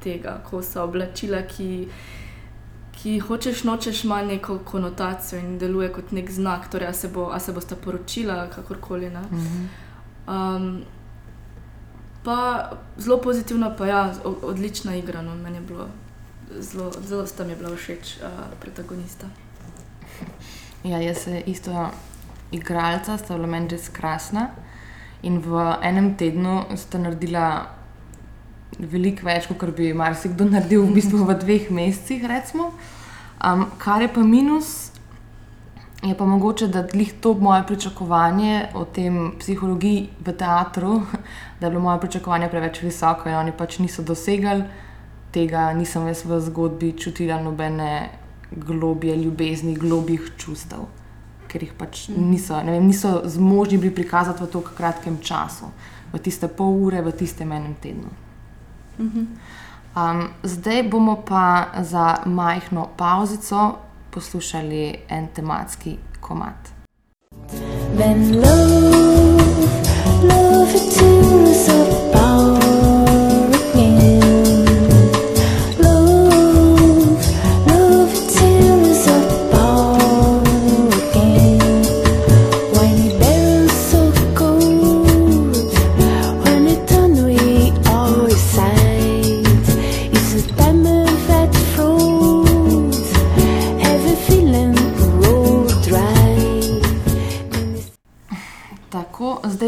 tega, 0.03 0.39
ko 0.49 0.63
so 0.63 0.83
oblačila, 0.83 1.43
ki, 1.45 1.87
ki 2.95 3.19
hočeš 3.19 3.63
nočeš, 3.63 4.03
ima 4.03 4.21
neko 4.23 4.59
konotacijo 4.65 5.39
in 5.39 5.57
deluje 5.57 5.91
kot 5.93 6.11
nek 6.11 6.31
znak, 6.31 6.69
torej 6.71 6.87
a 6.87 6.93
se, 6.93 7.07
bo, 7.07 7.29
a 7.31 7.39
se 7.39 7.53
bosta 7.53 7.75
poročila, 7.75 8.47
kakorkoli. 8.49 9.09
Ne? 9.09 9.21
Mhm. 9.31 9.65
Um, 10.27 10.83
Pa 12.25 12.69
zelo 12.97 13.17
pozitivno, 13.21 13.75
pa 13.77 13.85
ja, 13.85 14.13
odlična 14.41 14.95
igra. 14.95 15.21
No. 15.21 15.35
Meni 15.35 15.57
je 15.57 15.61
bilo 15.61 15.87
zelo, 16.59 16.91
zelo 17.07 17.27
sta 17.27 17.43
mi 17.43 17.51
je 17.51 17.55
bila 17.55 17.75
všeč 17.75 18.17
uh, 18.17 18.29
protagonista. 18.59 19.27
Ja, 20.83 20.97
jaz 20.97 21.17
se 21.17 21.43
isto 21.45 21.89
igralca, 22.51 23.17
sta 23.17 23.35
bila 23.35 23.47
meni 23.47 23.67
res 23.67 23.89
krasna. 23.89 24.49
In 25.21 25.37
v 25.37 25.77
enem 25.81 26.15
tednu 26.17 26.63
sta 26.75 26.97
naredila 26.97 27.74
veliko 28.79 29.25
več, 29.25 29.47
kot 29.47 29.75
bi 29.77 29.93
marsikdo 29.93 30.47
naredil 30.49 30.85
v 30.85 30.97
bistvu 30.97 31.25
v 31.25 31.37
dveh 31.39 31.71
mesecih. 31.71 32.25
recimo. 32.25 32.73
Um, 33.45 33.67
kar 33.77 34.01
je 34.01 34.07
pa 34.07 34.23
minus, 34.23 34.91
je 36.03 36.15
pa 36.17 36.25
mogoče, 36.25 36.67
da 36.67 36.81
glih 36.81 37.13
to 37.21 37.33
moje 37.33 37.63
pričakovanje 37.67 38.69
o 38.73 38.85
tem 38.85 39.33
psihologiji 39.39 40.09
v 40.25 40.33
teatru, 40.33 41.01
da 41.59 41.67
je 41.67 41.71
bilo 41.71 41.81
moje 41.81 41.99
pričakovanje 41.99 42.49
preveč 42.49 42.81
visoko 42.81 43.29
in 43.29 43.35
oni 43.35 43.51
pač 43.51 43.79
niso 43.79 44.03
dosegli 44.03 44.63
tega, 45.35 45.73
nisem 45.73 46.07
jaz 46.07 46.23
v 46.25 46.39
zgodbi 46.39 46.93
čutila 46.97 47.41
nobene 47.43 48.09
globje 48.51 49.15
ljubezni, 49.19 49.75
globjih 49.75 50.31
čustev, 50.39 50.85
ker 51.51 51.63
jih 51.63 51.73
pač 51.75 52.07
niso, 52.15 52.55
ne 52.63 52.77
vem, 52.77 52.87
niso 52.87 53.21
zmožni 53.25 53.77
bili 53.77 53.91
prikazati 53.95 54.43
v 54.43 54.47
tako 54.47 54.75
kratkem 54.77 55.17
času, 55.19 55.71
v 56.13 56.21
tiste 56.23 56.47
pol 56.47 56.79
ure, 56.87 57.01
v 57.03 57.11
tistem 57.11 57.51
enem 57.51 57.75
tednu. 57.83 58.24
Um, 58.97 60.27
zdaj 60.43 60.83
bomo 60.83 61.21
pa 61.27 61.65
za 61.81 62.17
majhno 62.25 62.87
pauzico 62.97 63.75
poslušali 64.09 64.95
en 65.09 65.27
tematski 65.27 65.97
komat. 66.19 66.71
Then 67.97 68.35
love, 68.35 69.41
love 70.23 70.75
it 70.75 70.93
tears 70.93 71.69
apart 71.69 72.04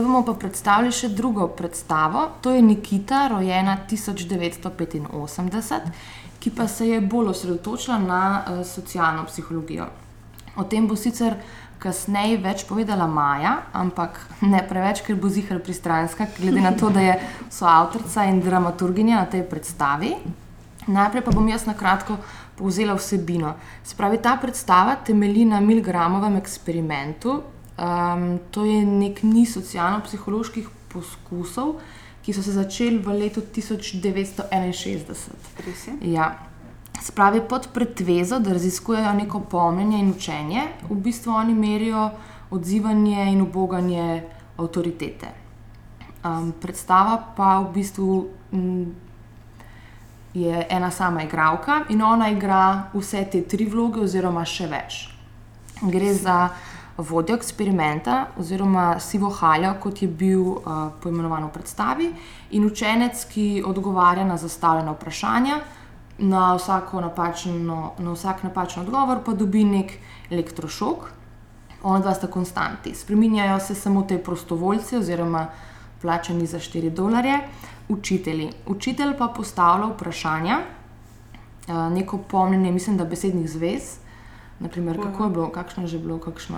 bomo 0.08 0.24
pa 0.26 0.34
predstavili 0.39 0.91
še 0.96 1.10
drugo 1.13 1.48
predstavo. 1.52 2.28
To 2.41 2.52
je 2.56 2.62
Nikita, 2.63 3.28
rojena 3.34 3.78
1985, 3.89 5.80
ki 6.39 6.50
pa 6.56 6.67
se 6.67 6.88
je 6.88 7.02
bolj 7.02 7.28
osredotočila 7.36 7.98
na 8.00 8.22
uh, 8.39 8.65
socialno 8.65 9.26
psihologijo. 9.28 9.88
O 10.58 10.63
tem 10.63 10.88
bo 10.88 10.96
sicer 10.96 11.36
kasneje 11.78 12.38
več 12.41 12.63
povedala 12.65 13.08
Maja, 13.08 13.70
ampak 13.78 14.17
ne 14.41 14.63
preveč, 14.65 15.04
ker 15.06 15.15
bo 15.20 15.30
zihar 15.30 15.60
pristranska, 15.62 16.26
glede 16.39 16.62
na 16.63 16.72
to, 16.74 16.89
da 16.89 17.02
je 17.04 17.20
soavtorica 17.54 18.26
in 18.32 18.41
dramaturginja 18.41 19.20
na 19.20 19.28
tej 19.30 19.43
predstavi. 19.50 20.15
Najprej 20.88 21.22
pa 21.22 21.36
bom 21.36 21.48
jaz 21.52 21.67
na 21.67 21.76
kratko 21.78 22.17
povzela 22.58 22.96
vsebino. 22.98 23.54
Spravi, 23.86 24.17
ta 24.24 24.38
predstava 24.41 24.96
temelji 25.06 25.46
na 25.46 25.60
Milgramovem 25.62 26.39
eksperimentu. 26.39 27.41
Um, 27.78 28.40
to 28.52 28.66
je 28.66 28.86
nek 28.86 29.22
niz 29.24 29.54
socialno-psiholoških 29.54 30.70
poskusov, 30.90 31.76
ki 32.26 32.34
so 32.34 32.42
se 32.44 32.52
začeli 32.52 32.98
v 32.98 33.13
letu 33.20 33.42
1961. 33.42 35.13
Res 35.66 35.88
je? 35.88 35.94
Ja. 36.12 36.32
Spravi 36.98 37.44
pod 37.46 37.70
pretvezo, 37.74 38.40
da 38.40 38.54
raziskujejo 38.58 39.13
neko 39.13 39.40
pomnjenje 39.40 40.00
in 40.00 40.10
učenje, 40.10 40.63
v 40.90 40.96
bistvu 40.96 41.32
oni 41.32 41.54
merijo 41.54 42.10
odzivanje 42.50 43.32
in 43.32 43.42
uboganje 43.42 44.24
avtoritete. 44.58 45.28
Um, 46.26 46.54
predstava 46.62 47.20
pa 47.38 47.60
v 47.60 47.74
bistvu 47.74 48.28
m, 48.54 48.96
je 50.34 50.66
ena 50.70 50.92
sama 50.92 51.24
igralka 51.24 51.84
in 51.90 52.02
ona 52.02 52.30
igra 52.30 52.90
vse 52.94 53.22
te 53.32 53.42
tri 53.42 53.66
vloge, 53.70 54.02
oziroma 54.02 54.46
še 54.46 54.68
več. 54.68 54.98
Gre 55.82 56.13
za 56.13 56.50
vodjo 56.97 57.36
eksperimenta, 57.36 58.25
oziroma 58.38 58.99
sivo 58.99 59.29
haljo, 59.29 59.73
kot 59.81 60.01
je 60.01 60.07
bil 60.07 60.41
uh, 60.41 60.62
poimenovan 61.03 61.45
v 61.45 61.51
predstavi, 61.53 62.07
in 62.51 62.65
učenec, 62.65 63.25
ki 63.33 63.63
odgovarja 63.65 64.25
na 64.25 64.38
zastavljena 64.38 64.95
vprašanja. 64.97 65.60
Na, 66.17 66.57
napačno, 66.93 67.91
na 67.99 68.12
vsak 68.12 68.43
napačen 68.43 68.83
odgovor 68.83 69.19
pa 69.25 69.33
dobi 69.38 69.63
nek 69.63 69.91
elektrošok, 70.31 71.12
ona 71.83 71.99
dva 71.99 72.13
sta 72.13 72.27
konstanti. 72.27 72.95
Spreminjajo 72.95 73.60
se 73.60 73.75
samo 73.75 74.01
te 74.01 74.17
prostovoljci, 74.17 74.97
oziroma 74.97 75.47
plačani 76.01 76.45
za 76.45 76.60
4 76.60 76.89
dolarje, 76.89 77.39
učitelji. 77.89 78.49
Učitelj 78.65 79.13
pa 79.17 79.27
postavlja 79.27 79.86
vprašanja, 79.93 80.57
eh, 80.57 81.73
neko 81.89 82.17
pomnjenje, 82.17 82.71
mislim, 82.71 82.97
da 82.97 83.05
besednih 83.05 83.49
zvez. 83.49 83.97
Naprimer, 84.60 84.97
kako 85.03 85.23
je 85.23 85.29
bilo, 85.29 85.49
kakšno 85.49 85.83
je 85.83 85.88
že 85.88 85.99
bilo, 85.99 86.17
kakšno. 86.17 86.57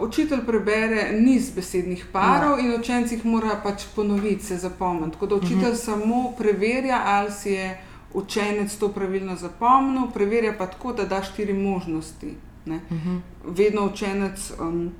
Učitelj 0.00 0.40
prebere 0.46 1.12
niz 1.20 1.50
besednih 1.54 2.06
parov 2.12 2.58
ja. 2.58 2.64
in 2.64 2.80
učenci 2.80 3.14
jih 3.14 3.24
mora 3.24 3.60
pač 3.62 3.84
ponoviti, 3.94 4.44
se 4.44 4.56
zapomniti. 4.56 5.12
Tako 5.12 5.26
da 5.26 5.34
učitelj 5.34 5.70
uh 5.70 5.76
-huh. 5.76 5.84
samo 5.84 6.32
preverja, 6.38 7.02
ali 7.04 7.32
si 7.32 7.50
je 7.50 7.82
učenec 8.14 8.76
to 8.76 8.88
pravilno 8.88 9.36
zapomnil, 9.36 10.10
preverja 10.14 10.54
pa 10.58 10.66
tako, 10.66 10.92
da 10.92 11.04
da 11.04 11.22
štiri 11.22 11.52
možnosti. 11.52 12.34
Uh 12.66 12.72
-huh. 12.72 13.20
Vedno 13.44 13.86
učenec 13.86 14.52
um, 14.60 14.92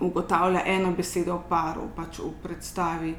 ugotavlja 0.00 0.62
eno 0.66 0.92
besedo 0.92 1.36
v 1.36 1.48
paru, 1.48 1.82
pač 1.96 2.18
v 2.18 2.32
predstavi 2.42 3.14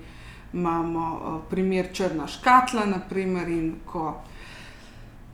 imamo 0.54 1.00
uh, 1.16 1.42
primer 1.50 1.88
črna 1.94 2.28
škatla, 2.28 2.86
naprimer, 2.86 3.50
in 3.50 3.76
ko 3.86 4.22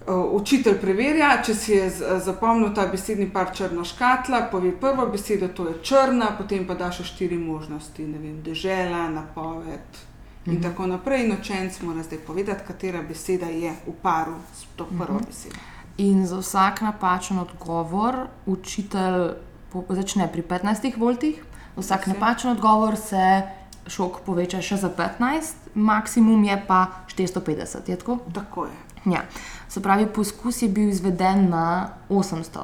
Učitelj 0.07 0.77
preverja, 0.77 1.41
če 1.43 1.53
si 1.53 1.71
je 1.73 1.89
z- 1.89 2.19
zapomnil 2.19 2.73
ta 2.73 2.87
besedni 2.87 3.27
par 3.27 3.49
črna 3.51 3.83
škatla, 3.83 4.41
pove 4.43 4.71
prvo 4.73 5.05
besedo, 5.07 5.47
to 5.49 5.67
je 5.67 5.73
črna, 5.83 6.31
potem 6.37 6.63
pa 6.63 6.75
da 6.75 6.87
še 6.89 7.03
štiri 7.03 7.37
možnosti, 7.37 8.03
ne 8.03 8.17
vem, 8.17 8.41
dežela, 8.41 9.09
napoved 9.09 9.99
in 10.45 10.53
Mhm. 10.53 10.61
tako 10.63 10.87
naprej. 10.87 11.25
In 11.25 11.31
učenec 11.33 11.81
mora 11.81 11.99
zdaj 12.01 12.19
povedati, 12.19 12.63
katera 12.63 13.01
beseda 13.03 13.45
je 13.47 13.73
v 13.85 13.93
paru 14.01 14.33
s 14.53 14.63
to 14.75 14.85
prvo 14.87 15.13
Mhm. 15.15 15.25
besedo. 15.25 15.55
In 15.99 16.25
za 16.25 16.37
vsak 16.37 16.81
napačen 16.81 17.39
odgovor 17.39 18.15
učitelj 18.45 19.33
po, 19.69 19.83
začne 19.89 20.27
pri 20.27 20.41
15 20.43 20.95
voltih, 20.95 21.43
vsak 21.75 22.01
je. 22.01 22.13
napačen 22.13 22.51
odgovor 22.51 22.95
se 22.97 23.41
šok 23.87 24.19
poveča 24.21 24.61
še 24.61 24.77
za 24.77 24.89
15, 24.89 25.55
maksimum 25.75 26.43
je 26.43 26.63
pa 26.65 26.87
450. 27.07 27.87
Je 27.87 27.95
tako? 27.97 28.19
Tako 28.33 28.65
je. 28.65 28.86
Ja. 29.11 29.21
Se 29.69 29.81
pravi, 29.81 30.07
poskus 30.07 30.61
je 30.61 30.69
bil 30.69 30.89
izveden 30.89 31.49
na 31.49 31.89
800. 32.09 32.59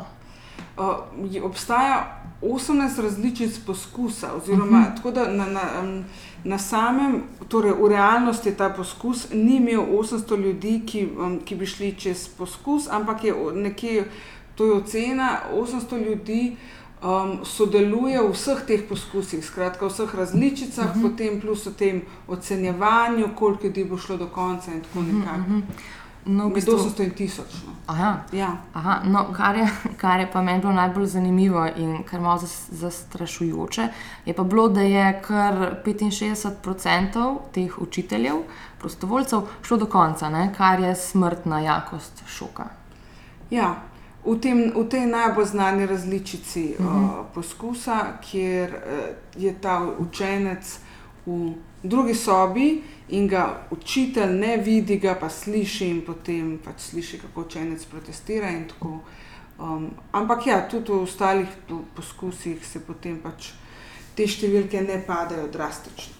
Uh, 0.77 1.43
obstaja 1.43 2.23
18 2.41 3.01
različic 3.01 3.59
poskusa, 3.65 4.33
oziroma 4.33 4.77
uh 4.77 4.85
-huh. 4.85 4.95
tako 4.95 5.11
da 5.11 5.31
na, 5.31 5.45
na, 5.45 5.61
na 6.43 6.57
samem, 6.57 7.23
torej 7.47 7.71
v 7.71 7.87
realnosti 7.87 8.51
ta 8.51 8.69
poskus 8.69 9.27
ni 9.33 9.55
imel 9.55 9.81
800 9.81 10.37
ljudi, 10.37 10.83
ki, 10.85 11.09
um, 11.17 11.39
ki 11.45 11.55
bi 11.55 11.65
šli 11.65 11.95
čez 11.95 12.27
poskus, 12.27 12.87
ampak 12.91 13.23
je 13.23 13.33
o- 13.33 13.51
nekje, 13.51 14.05
to 14.55 14.65
je 14.65 14.73
ocena, 14.73 15.39
800 15.53 16.05
ljudi 16.05 16.57
um, 17.03 17.45
sodeluje 17.45 18.21
v 18.21 18.31
vseh 18.31 18.63
teh 18.67 18.81
poskusih, 18.89 19.45
skratka 19.45 19.85
v 19.85 19.89
vseh 19.89 20.15
različicah, 20.15 20.95
uh 20.95 20.95
-huh. 20.95 21.01
potem 21.01 21.41
plus 21.41 21.65
v 21.65 21.73
tem 21.73 22.01
ocenjevanju, 22.27 23.29
koliko 23.35 23.63
ljudi 23.63 23.83
bo 23.85 23.97
šlo 23.97 24.17
do 24.17 24.27
konca 24.27 24.71
in 24.71 24.81
tako 24.81 25.01
nekako. 25.01 25.61
No, 26.25 26.47
v 26.49 26.53
bistvu, 26.53 26.77
800 26.77 27.03
in 27.03 27.11
1000. 27.11 27.43
No. 27.67 27.73
aha, 27.87 28.23
Ja. 28.31 28.57
Aha, 28.73 29.01
no, 29.05 29.25
kar, 29.33 29.55
je, 29.55 29.67
kar 30.01 30.19
je 30.19 30.31
pa 30.31 30.41
meni 30.41 30.61
bilo 30.61 30.73
najbolj 30.73 31.05
zanimivo 31.05 31.65
in 31.75 32.03
kar 32.03 32.21
malo 32.21 32.39
zas- 32.39 32.69
zastrašujoče, 32.71 33.87
je 34.25 34.33
pa 34.33 34.43
bilo, 34.43 34.69
da 34.69 34.81
je 34.81 35.21
kar 35.27 35.75
65% 35.85 37.37
teh 37.51 37.81
učiteljev, 37.81 38.35
prostovoljcev, 38.79 39.41
šlo 39.61 39.77
do 39.77 39.85
konca, 39.85 40.29
ne? 40.29 40.53
kar 40.57 40.79
je 40.79 40.95
smrtna 40.95 41.59
jakost 41.59 42.23
šoka. 42.27 42.65
Ja, 43.49 43.75
v, 44.25 44.39
tem, 44.39 44.71
v 44.75 44.87
tej 44.89 45.05
najbolj 45.05 45.45
znani 45.45 45.85
različici 45.85 46.75
uh 46.79 46.85
-huh. 46.85 47.03
uh, 47.03 47.25
poskusa, 47.33 48.17
kjer 48.21 48.69
uh, 48.69 49.43
je 49.43 49.53
ta 49.61 49.83
učenec 49.99 50.79
v 51.25 51.53
drugi 51.83 52.15
sobi 52.15 52.81
in 53.09 53.27
ga 53.27 53.67
učitelj 53.71 54.33
ne 54.39 54.57
vidi, 54.57 54.97
ga 54.97 55.15
pa 55.19 55.29
sliši 55.29 55.89
in 55.89 56.01
potem 56.05 56.57
pač 56.63 56.89
sliši, 56.89 57.19
kako 57.19 57.41
učenec 57.41 57.85
protestira. 57.85 58.49
in 58.49 58.67
tako. 58.67 58.99
Um, 59.59 59.91
ampak 60.11 60.47
ja, 60.47 60.67
tudi 60.69 60.91
v 60.91 61.03
ostalih 61.03 61.47
po- 61.67 61.83
poskusih 61.95 62.65
se 62.65 62.79
potem 62.79 63.19
pač 63.21 63.51
te 64.15 64.27
številke 64.27 64.81
ne 64.81 64.97
padajo 65.07 65.47
drastično. 65.47 66.13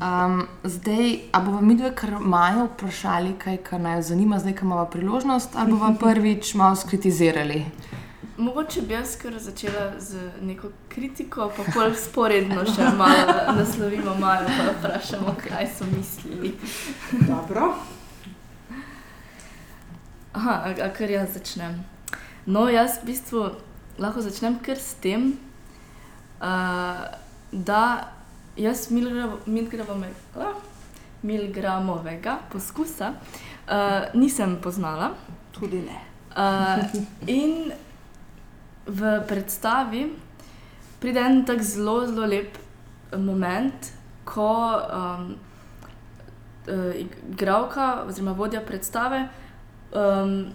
Um, 0.00 0.46
zdaj, 0.64 1.28
a 1.32 1.40
bomo 1.44 1.60
mi 1.60 1.74
dve, 1.76 1.90
kar 1.94 2.14
imajo 2.16 2.70
vprašali, 2.70 3.34
kaj 3.38 3.58
kar 3.66 3.80
naj 3.80 3.98
jo 3.98 4.02
zanima, 4.02 4.38
zdaj, 4.40 4.54
ko 4.56 4.64
imamo 4.64 4.86
priložnost, 4.86 5.56
ali 5.56 5.72
bomo 5.72 5.92
prvič 6.04 6.54
malo 6.54 6.76
skritizirali. 6.76 7.64
Mogoče 8.40 8.82
bi 8.82 8.94
jaz 8.94 9.16
kar 9.20 9.38
začela 9.38 10.00
z 10.00 10.16
neko 10.40 10.68
kritiko, 10.88 11.50
pa 11.56 11.64
pol 11.74 11.92
sporedno 11.94 12.62
še 12.64 12.86
malo 12.96 13.34
naslovimo 13.58 14.14
malo, 14.16 14.46
pa 14.48 14.70
vprašamo, 14.78 15.34
kaj 15.42 15.66
so 15.76 15.84
mislili. 15.90 16.54
Dobro. 17.28 17.74
Aha, 20.32 20.54
a, 20.64 20.70
a 20.86 20.88
kar 20.94 21.10
jaz 21.10 21.34
začnem. 21.36 21.76
No, 22.46 22.64
jaz 22.68 23.00
v 23.02 23.10
bistvu 23.10 23.44
lahko 24.00 24.22
začnem 24.24 24.56
kar 24.64 24.78
s 24.80 24.94
tem, 25.04 25.34
uh, 26.40 27.04
da 27.52 28.08
jaz 28.56 28.86
milgramo- 28.90 29.42
milgramo- 29.46 30.54
milgramovega 31.22 32.38
poskusa 32.52 33.12
uh, 33.12 34.08
nisem 34.14 34.56
poznala. 34.62 35.12
Tudi 35.52 35.82
ne. 35.84 35.98
Uh, 36.32 36.80
in 37.26 37.72
v 38.86 39.20
predstavi 39.28 40.08
pride 41.00 41.20
en 41.20 41.44
tak 41.44 41.62
zelo, 41.62 42.06
zelo 42.06 42.26
lep 42.26 42.58
moment, 43.16 43.92
ko 44.24 44.76
um, 44.76 45.34
uh, 46.68 46.94
igralka 46.94 48.04
oziroma 48.06 48.32
vodja 48.32 48.60
predstave 48.60 49.28
um, 49.92 50.52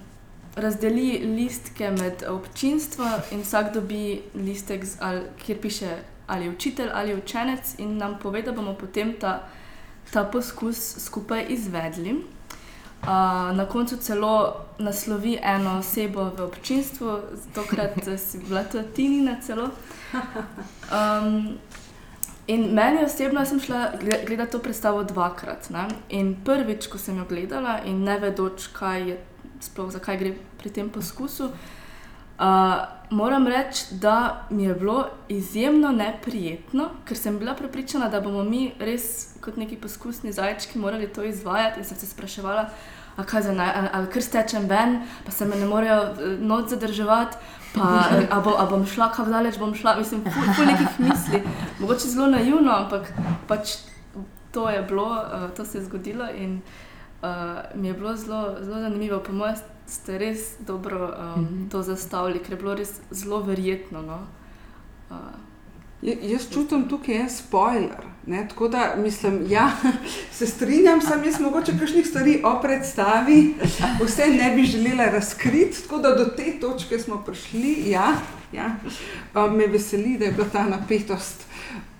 razdeli 0.55 1.19
listke 1.35 1.91
med 1.91 2.23
občinstvo 2.29 3.05
in 3.31 3.41
vsak 3.43 3.73
dobi 3.73 4.21
listek, 4.35 4.85
z, 4.85 4.97
ali, 5.01 5.25
kjer 5.43 5.61
piše 5.61 5.97
ali 6.27 6.49
učitelj 6.49 6.89
ali 6.93 7.15
učenec, 7.15 7.75
in 7.77 7.97
nam 7.97 8.19
pove, 8.19 8.41
da 8.41 8.51
bomo 8.51 8.73
potem 8.73 9.13
ta, 9.19 9.47
ta 10.11 10.23
poskus 10.23 10.95
skupaj 11.05 11.45
izvedli. 11.49 12.15
Uh, 13.05 13.55
na 13.57 13.65
koncu 13.69 13.97
celo 13.97 14.55
naslovi 14.79 15.37
eno 15.43 15.77
osebo 15.79 16.31
v 16.37 16.41
občinstvu, 16.41 17.19
tokrat 17.53 18.07
eh, 18.07 18.17
si 18.17 18.39
bila 18.39 18.63
to 18.63 18.83
celo. 19.45 19.69
Um, 20.91 21.57
in 22.47 22.73
meni 22.73 23.03
osebno 23.05 23.45
sem 23.45 23.59
šla 23.59 23.91
gle- 24.01 24.25
gledati 24.25 24.51
to 24.51 24.59
predstavo 24.59 25.03
dvakrat. 25.03 25.69
Ne? 25.69 25.87
In 26.09 26.35
prvič, 26.45 26.87
ko 26.87 26.97
sem 26.97 27.17
jo 27.17 27.25
gledala 27.29 27.79
in 27.85 28.03
ne 28.03 28.19
vedoč, 28.19 28.67
kaj 28.73 29.09
je, 29.09 29.17
sploh 29.61 29.91
zakaj 29.91 30.17
gre 30.17 30.33
pri 30.57 30.69
tem 30.69 30.89
poskusu, 30.89 31.45
uh, 31.45 31.84
moram 33.09 33.47
reči, 33.47 33.85
da 33.91 34.45
mi 34.49 34.63
je 34.63 34.73
bilo 34.73 35.07
izjemno 35.29 35.91
neprijetno, 35.91 36.89
ker 37.05 37.17
sem 37.17 37.39
bila 37.39 37.53
prepričana, 37.53 38.09
da 38.09 38.21
bomo 38.21 38.43
mi 38.43 38.71
res 38.79 39.35
kot 39.41 39.57
neki 39.57 39.75
poskusni 39.75 40.31
zajčki 40.31 40.79
morali 40.79 41.07
to 41.07 41.23
izvajati 41.23 41.79
in 41.79 41.85
sem 41.85 41.97
se 41.97 42.07
spraševala. 42.07 42.69
A 43.15 43.23
kaj 43.23 43.41
za 43.41 43.51
naj, 43.53 43.71
ali, 43.75 43.89
ali 43.93 44.07
kar 44.11 44.21
stečem 44.21 44.65
ven, 44.67 44.97
pa 45.25 45.31
se 45.31 45.45
me 45.45 45.55
ne 45.55 45.65
morejo 45.65 46.01
eh, 46.01 46.37
noč 46.39 46.69
zadrževati, 46.69 47.37
pa 47.75 48.03
eh, 48.11 48.27
a, 48.31 48.39
bo, 48.43 48.57
a 48.59 48.65
bom 48.65 48.85
šla, 48.85 49.07
kako 49.15 49.29
daleč 49.29 49.59
bom 49.59 49.75
šla, 49.75 49.95
mislim, 49.95 50.23
ful, 50.23 50.49
ful 50.55 50.65
nekih 50.65 50.99
misli. 50.99 51.39
Mogoče 51.79 52.11
zelo 52.11 52.27
naivno, 52.27 52.71
ampak 52.75 53.13
pač 53.47 53.77
to 54.51 54.69
je 54.69 54.81
bilo, 54.81 55.07
uh, 55.07 55.49
to 55.55 55.65
se 55.65 55.77
je 55.77 55.83
zgodilo 55.83 56.27
in 56.37 56.61
uh, 57.21 57.29
mi 57.75 57.87
je 57.87 57.93
bilo 57.93 58.15
zelo, 58.15 58.55
zelo 58.61 58.79
zanimivo. 58.79 59.19
Po 59.19 59.31
mojem 59.31 59.55
ste 59.87 60.17
res 60.17 60.39
dobro 60.59 61.05
um, 61.05 61.41
mm 61.41 61.47
-hmm. 61.47 61.71
to 61.71 61.81
zastavili, 61.81 62.39
ker 62.39 62.51
je 62.51 62.57
bilo 62.57 62.75
res 62.75 62.91
zelo 63.11 63.41
verjetno. 63.41 64.01
No? 64.01 64.19
Uh, 65.09 65.15
Ja- 66.01 66.17
Jaz 66.21 66.49
čutim 66.53 66.89
tukaj 66.89 67.15
en 67.15 67.29
spoiler. 67.29 68.03
Ne? 68.27 68.47
Tako 68.49 68.67
da 68.67 68.95
mislim, 68.97 69.45
ja, 69.49 69.71
se 70.37 70.47
strinjam, 70.47 71.01
sem 71.01 71.23
jaz 71.23 71.39
mogoče 71.39 71.73
kakšnih 71.79 72.07
stvari 72.07 72.41
o 72.43 72.59
predstavi, 72.61 73.55
vse 74.03 74.27
ne 74.27 74.51
bi 74.55 74.63
želela 74.63 75.05
razkriti, 75.05 75.81
tako 75.83 75.97
da 75.97 76.15
do 76.15 76.25
te 76.25 76.59
točke 76.61 76.99
smo 76.99 77.23
prišli. 77.25 77.89
Ja, 77.89 78.13
ja. 78.53 78.75
Me 79.51 79.67
veseli, 79.67 80.17
da 80.17 80.25
je 80.25 80.31
bila 80.31 80.47
ta 80.49 80.63
napetost 80.63 81.45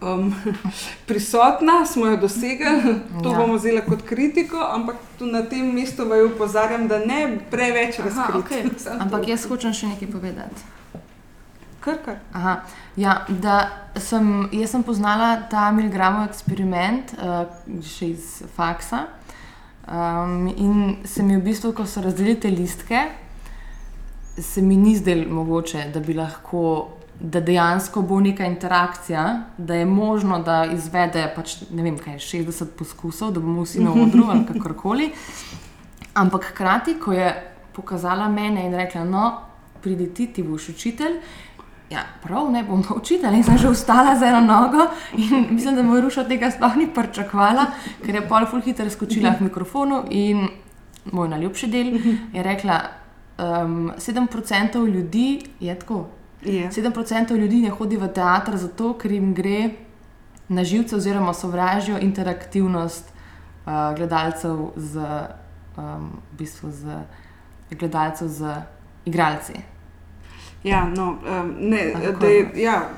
um, 0.01 0.33
prisotna, 1.07 1.85
smo 1.85 2.05
jo 2.05 2.17
dosegli, 2.17 2.95
to 3.23 3.31
Ja. 3.31 3.37
bomo 3.37 3.55
vzeli 3.55 3.81
kot 3.87 4.01
kritiko, 4.01 4.57
ampak 4.57 4.95
tu 5.19 5.25
na 5.25 5.41
tem 5.41 5.73
mestu 5.73 6.05
vaju 6.09 6.31
opozarjam, 6.35 6.87
da 6.87 6.99
ne 6.99 7.37
preveč 7.51 7.99
razkriti. 7.99 8.79
Samo 8.79 8.99
Ampak 9.03 9.27
jaz 9.27 9.45
hočem 9.49 9.73
še 9.73 9.87
nekaj 9.87 10.11
povedati. 10.11 10.61
Kar, 11.79 11.97
kar. 12.05 12.15
Aha, 12.33 12.55
ja, 12.97 13.25
da 13.29 13.69
sem, 14.01 14.49
jaz 14.51 14.71
sem 14.73 14.83
poznala 14.83 15.35
ta 15.49 15.67
Milgramov 15.71 16.25
eksperiment 16.31 17.13
uh, 17.19 17.43
še 17.85 18.07
iz 18.15 18.41
faksa. 18.55 19.03
Um, 19.85 20.47
in 20.57 20.95
se 21.05 21.21
mi 21.23 21.37
v 21.37 21.43
bistvu, 21.45 21.75
ko 21.77 21.85
so 21.85 22.01
razdelili 22.01 22.39
te 22.41 22.49
listke, 22.49 23.03
se 24.41 24.61
mi 24.65 24.77
ni 24.77 24.95
zdelo 24.97 25.29
mogoče, 25.29 25.83
da 25.93 25.99
bi 26.01 26.13
lahko, 26.17 26.63
da 27.19 27.39
dejansko 27.39 28.01
bo 28.01 28.19
neka 28.19 28.45
interakcija, 28.45 29.41
da 29.57 29.75
je 29.75 29.85
možno, 29.85 30.39
da 30.39 30.65
izvede 30.65 31.27
pač, 31.35 31.55
ne 31.71 31.83
vem, 31.83 31.97
kaj, 31.97 32.19
60 32.19 32.75
poskusov, 32.77 33.31
da 33.31 33.39
bomo 33.39 33.63
vsi 33.63 33.83
na 33.83 33.91
odru 33.91 34.27
ali 34.29 34.45
kakorkoli. 34.53 35.11
Ampak 36.13 36.51
hkrati, 36.51 36.99
ko 36.99 37.13
je 37.13 37.31
pokazala 37.73 38.27
mene 38.29 38.65
in 38.65 38.75
rekla, 38.75 39.03
no, 39.03 39.31
pridi 39.81 40.13
ti, 40.13 40.27
ti 40.27 40.43
boš 40.43 40.69
učitelj. 40.69 41.19
Ja, 41.89 42.01
prav, 42.23 42.49
ne 42.51 42.63
bom 42.63 42.83
učitelj. 42.95 43.43
Sem 43.43 43.57
že 43.57 43.69
vstala 43.69 44.15
za 44.19 44.27
eno 44.27 44.41
nogo 44.41 44.87
in 45.17 45.47
mislim, 45.51 45.75
da 45.75 45.83
moj 45.83 46.01
ruša 46.01 46.23
tega 46.27 46.49
sploh 46.51 46.75
ni 46.75 46.87
pričakovala, 46.93 47.65
ker 48.05 48.15
je 48.15 48.27
pol 48.27 48.47
ful 48.49 48.61
hitro 48.65 48.89
skočila 48.89 49.35
k 49.37 49.45
mikrofonu 49.45 50.03
in 50.09 50.47
moj 51.13 51.29
najljubši 51.29 51.67
del 51.67 51.93
je 52.33 52.43
rekla, 52.43 52.79
um, 53.37 53.91
7% 53.97 54.85
ljudi 54.87 55.41
je 55.59 55.79
tako. 55.79 56.07
Je. 56.45 56.69
7% 56.69 57.35
ljudi 57.37 57.61
ne 57.61 57.69
hodi 57.69 57.97
v 57.97 58.07
teater 58.07 58.57
zato, 58.57 58.93
ker 58.93 59.11
jim 59.11 59.33
gre 59.33 59.69
na 60.47 60.63
živce 60.63 60.95
oziroma 60.95 61.33
sovražijo 61.33 61.97
interaktivnost 61.97 63.09
uh, 63.09 63.71
gledalcev 63.97 64.71
z, 64.75 65.01
um, 65.77 66.11
v 66.33 66.37
bistvu 66.37 66.71
z, 66.71 66.99
gledalcev 67.71 68.27
z 68.27 68.61
igralci. 69.05 69.53
Ja, 70.63 70.85
no, 70.85 71.17
um, 71.21 71.55
ne, 71.59 71.93
Tako 71.93 72.19
da 72.19 72.27
je. 72.27 72.51
ja, 72.55 72.89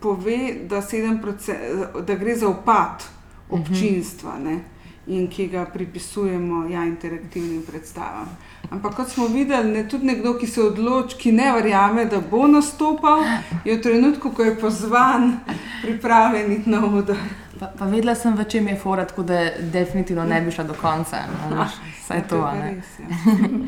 pove, 0.00 0.54
da, 0.68 0.76
7%, 0.76 2.02
da 2.02 2.14
gre 2.14 2.36
za 2.36 2.48
upad 2.48 3.04
občinstva 3.50 4.38
ne, 4.38 4.60
in 5.06 5.28
ki 5.30 5.48
ga 5.48 5.64
pripisujemo 5.64 6.66
ja, 6.68 6.84
interaktivnim 6.84 7.62
predstavam. 7.62 8.36
Ampak 8.70 8.94
kot 8.94 9.08
smo 9.08 9.26
videli, 9.26 9.70
ne, 9.72 9.88
tudi 9.88 10.06
nekdo, 10.06 10.34
ki 10.34 10.46
se 10.46 10.62
odloči, 10.62 11.16
ki 11.16 11.32
ne 11.32 11.52
verjame, 11.52 12.04
da 12.04 12.20
bo 12.20 12.46
nastopal, 12.46 13.22
je 13.64 13.76
v 13.76 13.82
trenutku, 13.82 14.30
ko 14.30 14.42
je 14.42 14.56
pozvan, 14.58 15.36
pripravljen 15.82 16.52
iti 16.52 16.70
na 16.70 16.80
oder. 16.86 17.16
Pa, 17.60 17.66
pa 17.68 17.84
vedela 17.84 18.14
sem, 18.14 18.34
v 18.36 18.44
čem 18.44 18.66
je 18.68 18.76
fora, 18.76 19.04
tako 19.04 19.22
da 19.22 19.38
definitivno 19.62 20.24
ne 20.24 20.40
bi 20.40 20.50
šla 20.50 20.64
do 20.64 20.74
konca. 20.74 21.16
a 21.16 21.54
veš, 21.54 21.78
Saj 22.04 22.26
to, 22.28 22.42
ne. 22.52 22.74
res, 22.74 22.98
ja. 22.98 23.06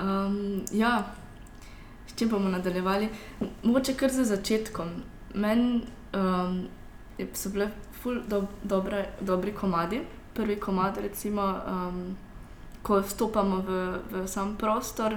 Um, 0.00 0.36
ja, 0.72 1.04
s 2.06 2.14
čim 2.14 2.28
bomo 2.28 2.48
nadaljevali? 2.48 3.08
Mogoče 3.62 3.94
kar 3.94 4.10
za 4.10 4.24
začetkom. 4.24 4.88
Meni 5.34 5.82
um, 6.14 6.62
je- 7.18 7.26
so 7.34 7.50
bile 7.50 7.66
ful 7.92 8.20
do, 8.26 8.38
dobre, 8.62 9.08
dobri 9.20 9.52
komadi. 9.52 10.00
Prvi 10.34 10.56
komad, 10.56 10.96
recimo, 10.96 11.42
um, 11.66 12.16
ko 12.82 13.00
vstopamo 13.00 13.60
v, 13.66 13.70
v 14.10 14.26
sam 14.28 14.56
prostor, 14.56 15.16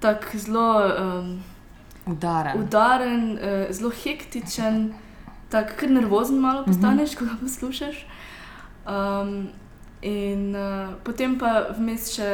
tako 0.00 0.38
zelo 0.38 0.68
um, 0.84 1.42
Udaren. 2.06 2.62
udaren, 2.62 3.38
uh, 3.38 3.70
zelo 3.70 3.90
hektičen, 3.90 4.94
tako 5.48 5.72
kar 5.76 5.90
nervozen 5.90 6.38
malo 6.40 6.64
postaneš, 6.64 7.14
ko 7.18 7.24
ga 7.24 7.36
poslušaš. 7.40 8.06
Um, 8.86 9.48
in 10.02 10.54
uh, 10.56 10.94
potem 11.04 11.38
pa 11.38 11.66
vmes 11.76 12.12
še 12.14 12.30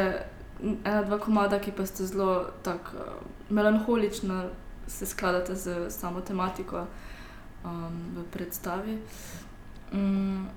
ena, 0.63 1.03
dva 1.03 1.19
komada, 1.19 1.59
ki 1.59 1.73
pa 1.73 1.87
sta 1.87 2.07
zelo 2.07 2.53
tako 2.63 2.97
uh, 2.97 3.15
melanholična, 3.51 4.45
se 4.87 5.07
skladata 5.07 5.55
z 5.55 5.91
samo 5.91 6.21
tematiko 6.21 6.87
um, 7.65 8.01
v 8.17 8.25
predstavi. 8.33 8.99
Um, 9.93 10.49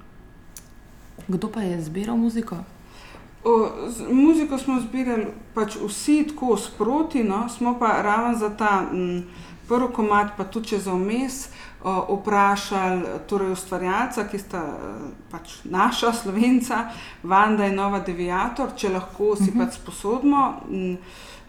Kdo 1.28 1.48
pa 1.48 1.62
je 1.62 1.82
zbiral 1.82 2.18
muziko? 2.18 2.58
O, 3.46 3.70
z, 3.90 4.08
muziko 4.10 4.58
smo 4.58 4.80
zbirali 4.82 5.28
pač 5.54 5.76
vsi 5.78 6.24
tako 6.32 6.56
sproti, 6.58 7.24
no, 7.24 7.44
smo 7.50 7.76
pa 7.80 8.02
ravno 8.02 8.38
za 8.38 8.50
ta 8.58 8.88
m, 8.92 9.22
prvi 9.68 9.92
komat, 9.94 10.32
pa 10.38 10.48
tudi 10.50 10.72
če 10.72 10.80
za 10.88 10.96
vmes, 10.98 11.38
o, 11.84 11.94
vprašali 12.18 13.20
torej 13.30 13.54
ustvarjalca, 13.54 14.26
ki 14.32 14.42
sta 14.42 14.64
eh, 14.66 15.06
pač 15.30 15.60
naša 15.64 16.14
slovenca, 16.24 16.88
Vanda 17.24 17.70
in 17.70 17.78
Nova 17.78 18.02
Deviator, 18.02 18.74
če 18.74 18.90
lahko 18.98 19.36
si 19.38 19.54
pač 19.54 19.78
sposodimo 19.78 20.42
m, 20.66 20.98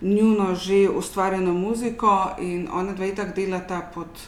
njuno 0.04 0.52
že 0.54 0.90
ustvarjeno 0.92 1.56
muziko 1.56 2.36
in 2.44 2.68
ona 2.68 2.92
dva 2.92 3.08
itak 3.08 3.32
delata 3.36 3.80
pod 3.94 4.20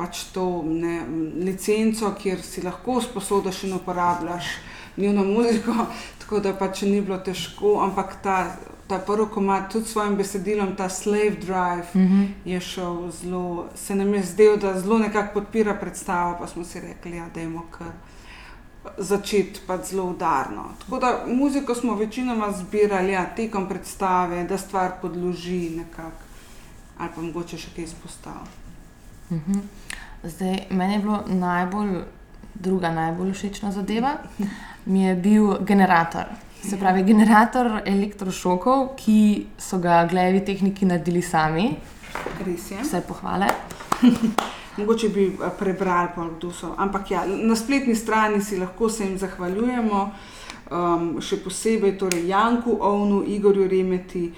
pač 0.00 0.30
to 0.32 0.62
ne, 0.64 1.02
licenco, 1.44 2.14
kjer 2.16 2.40
si 2.40 2.64
lahko 2.64 3.02
sposodiš 3.04 3.66
in 3.68 3.76
uporabljaš 3.76 4.54
njuno 5.00 5.24
muziko, 5.24 5.74
tako 6.20 6.40
da 6.40 6.54
pač 6.54 6.82
ni 6.82 7.00
bilo 7.00 7.18
težko, 7.18 7.80
ampak 7.82 8.16
ta, 8.22 8.56
ta 8.88 8.98
prvi 8.98 9.26
komat, 9.34 9.72
tudi 9.72 9.86
s 9.86 9.92
svojim 9.92 10.16
besedilom, 10.16 10.76
ta 10.76 10.88
Slave 10.88 11.30
Drive, 11.40 11.88
Uh 11.94 12.00
-huh. 12.00 12.28
je 12.44 12.60
šel 12.60 13.10
zelo, 13.10 13.66
se 13.74 13.94
nam 13.94 14.14
je 14.14 14.22
zdel, 14.22 14.56
da 14.56 14.80
zelo 14.80 14.98
nekako 14.98 15.40
podpira 15.40 15.74
predstavo, 15.74 16.36
pa 16.40 16.46
smo 16.46 16.64
si 16.64 16.80
rekli, 16.80 17.16
ja, 17.16 17.26
da 17.34 17.40
je 17.40 17.50
kar 17.70 17.92
začeti 18.98 19.60
pa 19.66 19.78
zelo 19.82 20.04
udarno. 20.04 20.64
Tako 20.78 20.98
da 20.98 21.24
muziko 21.26 21.74
smo 21.74 21.94
večinoma 21.94 22.52
zbirali 22.52 23.12
ja, 23.12 23.34
tekom 23.36 23.68
predstave, 23.68 24.44
da 24.44 24.58
stvar 24.58 24.90
podloži 25.02 25.70
nekako, 25.70 26.24
ali 26.98 27.10
pa 27.14 27.20
mogoče 27.20 27.58
še 27.58 27.68
kaj 27.76 27.84
izpostaviti. 27.84 28.60
Mhm. 29.30 29.58
Zdaj, 30.22 30.58
meni 30.70 30.92
je 30.92 30.98
bilo 30.98 31.22
najbolj, 31.26 32.02
druga 32.54 32.90
najbolj 32.90 33.32
všečna 33.32 33.72
zadeva, 33.72 34.16
mi 34.86 35.04
je 35.04 35.14
bil 35.14 35.56
generator. 35.60 36.24
Se 36.62 36.76
pravi, 36.76 37.02
generator 37.02 37.80
elektrošokov, 37.84 38.90
ki 38.96 39.46
so 39.58 39.78
ga 39.80 40.04
glevi 40.10 40.42
tehniki 40.44 40.84
naredili 40.84 41.22
sami, 41.22 41.70
Res 42.44 42.70
je. 42.70 42.82
vse 42.82 43.00
pohvale. 43.08 43.48
Mogoče 44.76 45.08
bi 45.08 45.24
eh, 45.26 45.50
prebrali, 45.58 46.08
pa 46.14 46.28
kdo 46.28 46.52
so. 46.52 46.74
Ampak 46.76 47.10
ja, 47.10 47.24
na 47.26 47.56
spletni 47.56 47.94
strani 47.94 48.42
si 48.44 48.58
lahko 48.58 48.88
se 48.88 49.04
jim 49.04 49.16
zahvaljujemo, 49.18 50.02
um, 50.70 51.08
še 51.20 51.40
posebej 51.44 51.96
torej 51.98 52.28
Janku 52.28 52.76
Ovnu, 52.80 53.22
Igorju 53.26 53.68
Remeti, 53.68 54.30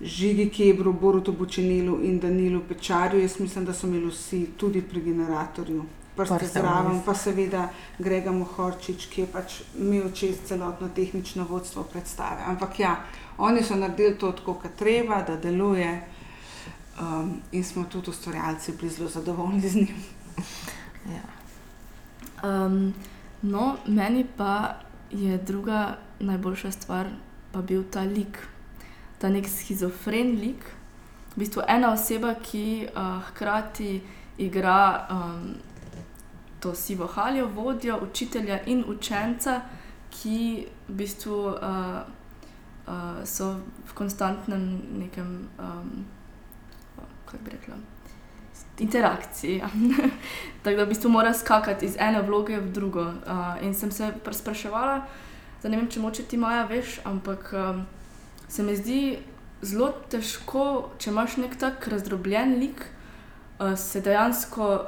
Žigi 0.00 0.48
Kebru, 0.50 0.92
Borutu 0.92 1.32
Bučenilu 1.32 2.00
in 2.04 2.18
Danilu 2.20 2.62
Pečarju. 2.68 3.20
Jaz 3.20 3.38
mislim, 3.40 3.64
da 3.64 3.72
so 3.72 3.86
imeli 3.86 4.10
vsi 4.10 4.46
tudi 4.56 4.82
pri 4.82 5.00
generatorju. 5.00 5.84
Prste 6.16 6.38
Prste 6.38 6.60
zraven, 6.60 7.00
pa 7.06 7.14
seveda 7.14 7.68
Grega 7.98 8.32
Mohorčič, 8.32 9.06
ki 9.10 9.20
je 9.20 9.26
pač 9.26 9.60
imel 9.74 10.12
čez 10.14 10.44
celotno 10.46 10.88
tehnično 10.88 11.46
vodstvo 11.48 11.82
predstave. 11.82 12.44
Ampak 12.46 12.78
ja, 12.80 12.96
oni 13.38 13.62
so 13.62 13.74
naredili 13.74 14.18
to 14.18 14.32
tako, 14.32 14.54
kot 14.54 14.76
treba, 14.78 15.22
da 15.26 15.36
deluje. 15.36 15.90
Um, 17.00 17.40
in 17.52 17.64
smo 17.64 17.84
tudi 17.90 18.10
ustvarjalci 18.10 18.72
bili 18.78 18.90
zelo 18.90 19.08
zadovoljni 19.08 19.68
z 19.68 19.76
njim. 19.76 19.96
Ja. 21.04 21.20
Um, 22.48 22.94
no, 23.42 23.76
meni 23.86 24.24
pa 24.36 24.74
je 25.10 25.38
druga 25.38 25.96
najboljša 26.20 26.70
stvar 26.70 27.08
pa 27.52 27.62
bil 27.62 27.84
ta 27.90 28.02
lik, 28.02 28.38
ta 29.18 29.28
nek 29.28 29.46
schizofren 29.48 30.34
lik. 30.40 30.64
V 31.34 31.42
bistvu 31.42 31.62
ena 31.68 31.92
oseba, 31.94 32.34
ki 32.34 32.88
uh, 32.90 33.22
hkrati 33.28 34.00
igra 34.38 35.06
um, 35.10 35.54
to 36.64 36.74
sivo 36.74 37.06
haljo, 37.06 37.46
vodjo, 37.46 37.98
učitelja 38.02 38.62
in 38.66 38.84
učenca, 38.88 39.60
ki 40.10 40.66
v 40.88 40.94
bistvu 40.96 41.36
uh, 41.36 41.58
uh, 42.86 43.20
so 43.24 43.50
v 43.84 43.92
konstantnem 43.94 44.64
nekem, 44.98 45.48
um, 45.58 46.06
kako 47.26 47.42
bi 47.44 47.50
rekla, 47.50 47.76
interakciji. 48.78 49.58
Ja. 49.58 49.68
Tako 50.62 50.76
da 50.76 50.84
v 50.84 50.88
bistvu 50.88 51.10
mora 51.10 51.34
skakati 51.34 51.86
iz 51.86 52.00
ene 52.00 52.22
vloge 52.22 52.56
v 52.56 52.72
drugo. 52.72 53.04
Uh, 53.04 53.60
in 53.60 53.74
sem 53.74 53.92
se 53.92 54.08
pr- 54.24 54.32
spraševala, 54.32 55.02
vem, 55.62 55.84
če 55.88 56.00
moče 56.00 56.24
ti 56.24 56.40
Maja 56.40 56.64
veš, 56.64 57.00
ampak 57.04 57.52
um, 57.52 57.84
se 58.48 58.62
mi 58.62 58.72
zdi 58.76 59.18
zelo 59.60 59.92
težko, 60.08 60.94
če 60.98 61.12
imaš 61.12 61.36
nek 61.44 61.60
tak 61.60 61.88
razdrobljen 61.92 62.56
lik, 62.56 62.88
uh, 63.60 63.76
se 63.76 64.00
dejansko 64.00 64.86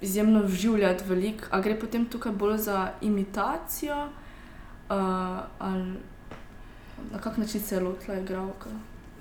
izjemno 0.00 0.42
vživljati 0.46 1.04
v 1.08 1.18
lik. 1.18 1.48
A 1.50 1.60
gre 1.60 1.78
potem 1.80 2.06
tukaj 2.06 2.32
bolj 2.32 2.56
za 2.58 2.92
imitacijo, 3.00 3.98
uh, 4.04 4.96
ali 5.58 5.92
na 7.12 7.18
kak 7.20 7.36
način 7.36 7.60
se 7.60 7.74
je 7.74 7.80
lotila 7.80 8.18
igralka? 8.18 8.70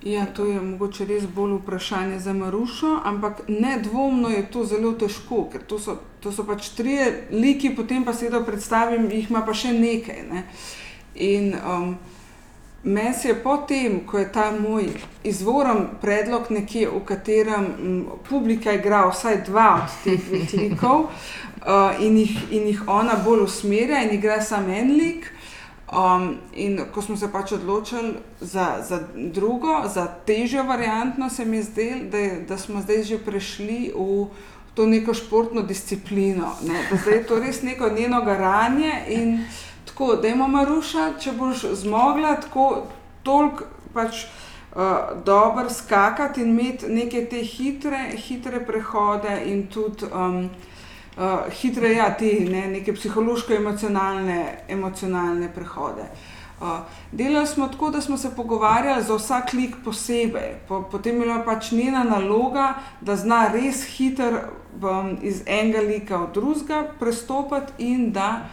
Ja, 0.04 0.26
to 0.26 0.46
je 0.46 0.62
mogoče 0.62 1.06
res 1.06 1.26
bolj 1.30 1.60
vprašanje 1.60 2.20
za 2.20 2.34
Marušo, 2.34 3.00
ampak 3.06 3.44
nedvomno 3.48 4.30
je 4.30 4.48
to 4.52 4.64
zelo 4.66 4.96
težko, 4.98 5.44
ker 5.52 5.62
to 5.62 5.78
so, 5.80 6.00
to 6.20 6.32
so 6.32 6.44
pač 6.44 6.72
trije 6.74 7.28
liki, 7.32 7.76
potem 7.76 8.06
pa 8.06 8.14
seveda 8.14 8.42
predstavim, 8.46 9.06
jih 9.12 9.30
ima 9.30 9.44
pa 9.46 9.54
še 9.54 9.76
nekaj. 9.78 10.24
Ne? 10.32 10.44
In 11.14 11.54
um, 11.54 11.94
meni 12.84 13.14
se 13.14 13.28
je 13.28 13.36
potem, 13.36 14.00
ko 14.08 14.18
je 14.20 14.32
ta 14.32 14.52
moj 14.60 14.88
izvoren 15.24 15.88
predlog 16.02 16.50
nekje, 16.50 16.90
v 16.90 17.04
katerem 17.06 17.66
m, 17.80 18.06
publika 18.30 18.74
igra 18.74 19.04
vsaj 19.10 19.44
dva 19.46 19.84
od 19.84 20.04
teh 20.04 20.20
dveh 20.30 20.54
likov 20.54 21.00
uh, 21.02 21.12
in, 22.06 22.18
jih, 22.18 22.38
in 22.52 22.68
jih 22.68 22.82
ona 22.88 23.16
bolj 23.26 23.44
usmerja 23.44 24.04
in 24.04 24.16
igra 24.18 24.42
samo 24.42 24.74
en 24.74 24.96
lik. 24.98 25.30
Um, 25.92 26.38
in 26.54 26.80
ko 26.94 27.02
smo 27.02 27.18
se 27.18 27.28
pač 27.28 27.52
odločili 27.52 28.14
za, 28.42 28.78
za 28.80 29.02
drugo, 29.16 29.82
za 29.94 30.08
težjo 30.26 30.64
variantno, 30.64 31.30
se 31.30 31.46
mi 31.46 31.62
zdi, 31.64 32.08
da, 32.12 32.18
je- 32.18 32.46
da 32.48 32.58
smo 32.58 32.82
zdaj 32.82 33.04
že 33.04 33.18
prešli 33.18 33.92
v 33.96 34.28
to 34.74 34.86
neko 34.86 35.14
športno 35.14 35.62
disciplino. 35.62 36.48
Ne? 36.64 36.80
Da 36.90 36.98
zdaj 36.98 37.14
je 37.14 37.24
to 37.24 37.40
res 37.40 37.62
neko 37.62 37.90
njeno 37.90 38.22
garanje 38.22 38.94
in 39.08 39.44
tako, 40.02 40.22
da 40.22 40.28
ima 40.28 40.48
Maruša, 40.48 41.12
če 41.20 41.32
boš 41.32 41.66
zmogla 41.74 42.36
tako 42.42 42.84
toliko 43.24 43.64
pač. 43.94 44.26
Uh, 44.72 45.24
dobro 45.26 45.70
skakati 45.70 46.42
in 46.42 46.50
imeti 46.50 46.88
neke 46.88 47.26
te 47.30 47.42
hitre, 47.44 47.98
hitre 48.16 48.62
prehode, 48.66 49.34
in 49.46 49.66
tudi 49.68 50.08
um, 50.16 50.46
uh, 51.18 51.52
hitre, 51.52 51.92
ja, 51.92 52.06
te 52.16 52.30
ne, 52.48 52.62
neke 52.72 52.94
psihološko-emocionalne 52.96 54.38
emocionalne 54.70 55.52
prehode. 55.52 56.08
Uh, 56.62 56.80
delali 57.12 57.48
smo 57.48 57.68
tako, 57.68 57.90
da 57.92 58.02
smo 58.02 58.18
se 58.18 58.32
pogovarjali 58.36 59.04
za 59.04 59.20
vsak 59.20 59.54
lik 59.54 59.76
posebej. 59.84 60.54
Po, 60.68 60.86
potem 60.92 61.20
je 61.20 61.28
bila 61.28 61.44
pač 61.44 61.72
njena 61.72 62.04
naloga, 62.08 62.74
da 63.02 63.16
zna 63.16 63.50
res 63.52 63.84
hitro 63.98 64.46
um, 64.82 65.18
iz 65.22 65.44
enega 65.46 65.82
lika 65.82 66.18
v 66.18 66.32
drugega 66.34 66.86
prestopiti 67.00 67.92
in 67.92 68.14
da, 68.16 68.46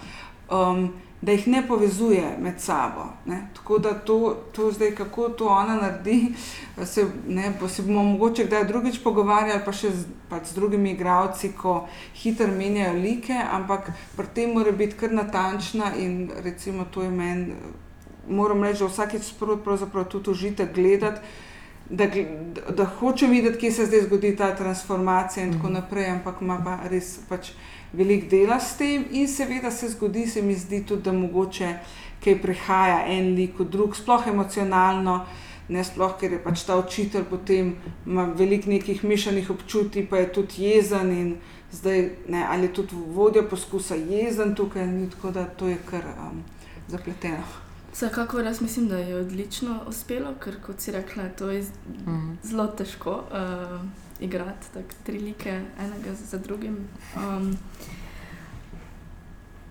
um, 0.50 0.88
da 1.20 1.32
jih 1.32 1.48
ne 1.48 1.62
povezuje 1.68 2.36
med 2.40 2.60
sabo. 2.60 3.04
Ne. 3.26 3.48
Tako 3.54 3.78
da 3.78 3.94
to, 3.94 4.36
to 4.52 4.72
zdaj, 4.72 4.94
kako 4.94 5.28
to 5.28 5.46
ona 5.46 5.76
naredi, 5.76 6.34
se, 6.84 7.06
ne, 7.28 7.52
bo, 7.60 7.68
se 7.68 7.82
bomo 7.82 8.02
mogoče 8.02 8.46
kdaj 8.46 8.64
drugič 8.64 9.02
pogovarjali, 9.02 9.62
pa 9.64 9.72
še 9.72 9.90
z, 9.90 10.06
pač 10.30 10.52
z 10.52 10.60
drugimi 10.60 10.92
igravci, 10.94 11.50
ko 11.58 11.88
hitro 12.14 12.46
menjajo 12.46 13.00
like, 13.02 13.34
ampak 13.34 13.90
pri 14.16 14.30
tem 14.34 14.54
mora 14.54 14.72
biti 14.72 14.96
kar 14.96 15.12
natančna 15.12 15.92
in 15.98 16.30
recimo 16.44 16.86
to 16.90 17.02
je 17.02 17.10
meni, 17.10 17.56
moram 18.28 18.62
reči, 18.62 18.84
da 18.84 18.92
vsakeč 18.92 19.32
pravzaprav 19.40 20.06
tudi 20.12 20.30
užitek 20.30 20.74
gledati. 20.74 21.20
Da, 21.90 22.04
da, 22.06 22.74
da 22.76 22.84
hočem 22.84 23.30
videti, 23.30 23.58
kje 23.58 23.70
se 23.72 23.86
zdaj 23.86 24.02
zgodi 24.02 24.34
ta 24.36 24.50
transformacija, 24.56 25.46
in 25.46 25.54
tako 25.56 25.70
naprej, 25.72 26.10
ampak 26.10 26.42
ima 26.44 26.58
pa 26.64 26.76
res 26.88 27.14
pač 27.28 27.48
veliko 27.92 28.28
dela 28.30 28.60
s 28.60 28.76
tem, 28.76 29.04
in 29.10 29.28
seveda 29.28 29.70
se 29.70 29.88
zgodi, 29.88 30.26
se 30.26 30.42
mi 30.42 30.54
zdi 30.54 30.84
tudi, 30.86 31.02
da 31.02 31.12
mogoče 31.12 31.74
kaj 32.24 32.42
prehaja 32.42 33.04
en 33.06 33.34
lik 33.34 33.58
v 33.58 33.64
drug, 33.64 33.96
sploh 33.96 34.26
emocionalno, 34.26 35.24
ne 35.68 35.84
sploh, 35.84 36.16
ker 36.20 36.32
je 36.32 36.38
pač 36.42 36.62
ta 36.64 36.76
učitelj 36.80 37.24
potem 37.30 37.74
ima 38.06 38.24
veliko 38.24 38.70
nekih 38.70 39.04
mešanih 39.04 39.50
občutij, 39.50 40.06
pa 40.10 40.16
je 40.18 40.32
tudi 40.32 40.64
jezen 40.64 41.12
in 41.12 41.36
zdaj, 41.72 42.10
ne, 42.28 42.46
ali 42.50 42.62
je 42.66 42.72
tudi 42.72 42.96
vodja 43.14 43.42
poskusa 43.42 43.94
jezen 43.94 44.54
tukaj, 44.54 44.86
ni 44.86 45.10
tako 45.10 45.30
da 45.30 45.44
to 45.44 45.68
je 45.68 45.76
kar 45.90 46.04
um, 46.16 46.42
zapleteno. 46.88 47.44
Vsekakor 47.92 48.44
jaz 48.44 48.60
mislim, 48.60 48.88
da 48.88 48.96
je 48.98 49.16
odlično 49.16 49.80
uspelo, 49.88 50.34
ker 50.44 50.56
kot 50.66 50.80
si 50.80 50.92
rekla, 50.92 51.28
to 51.38 51.50
je 51.50 51.64
Mhm. 52.06 52.32
zelo 52.42 52.66
težko 52.66 53.10
uh, 53.10 53.80
igrati 54.20 54.72
tako 54.74 54.94
tri 55.04 55.18
like 55.18 55.60
enega 55.80 56.14
za 56.14 56.38
drugim. 56.38 56.88
Um, 57.16 57.56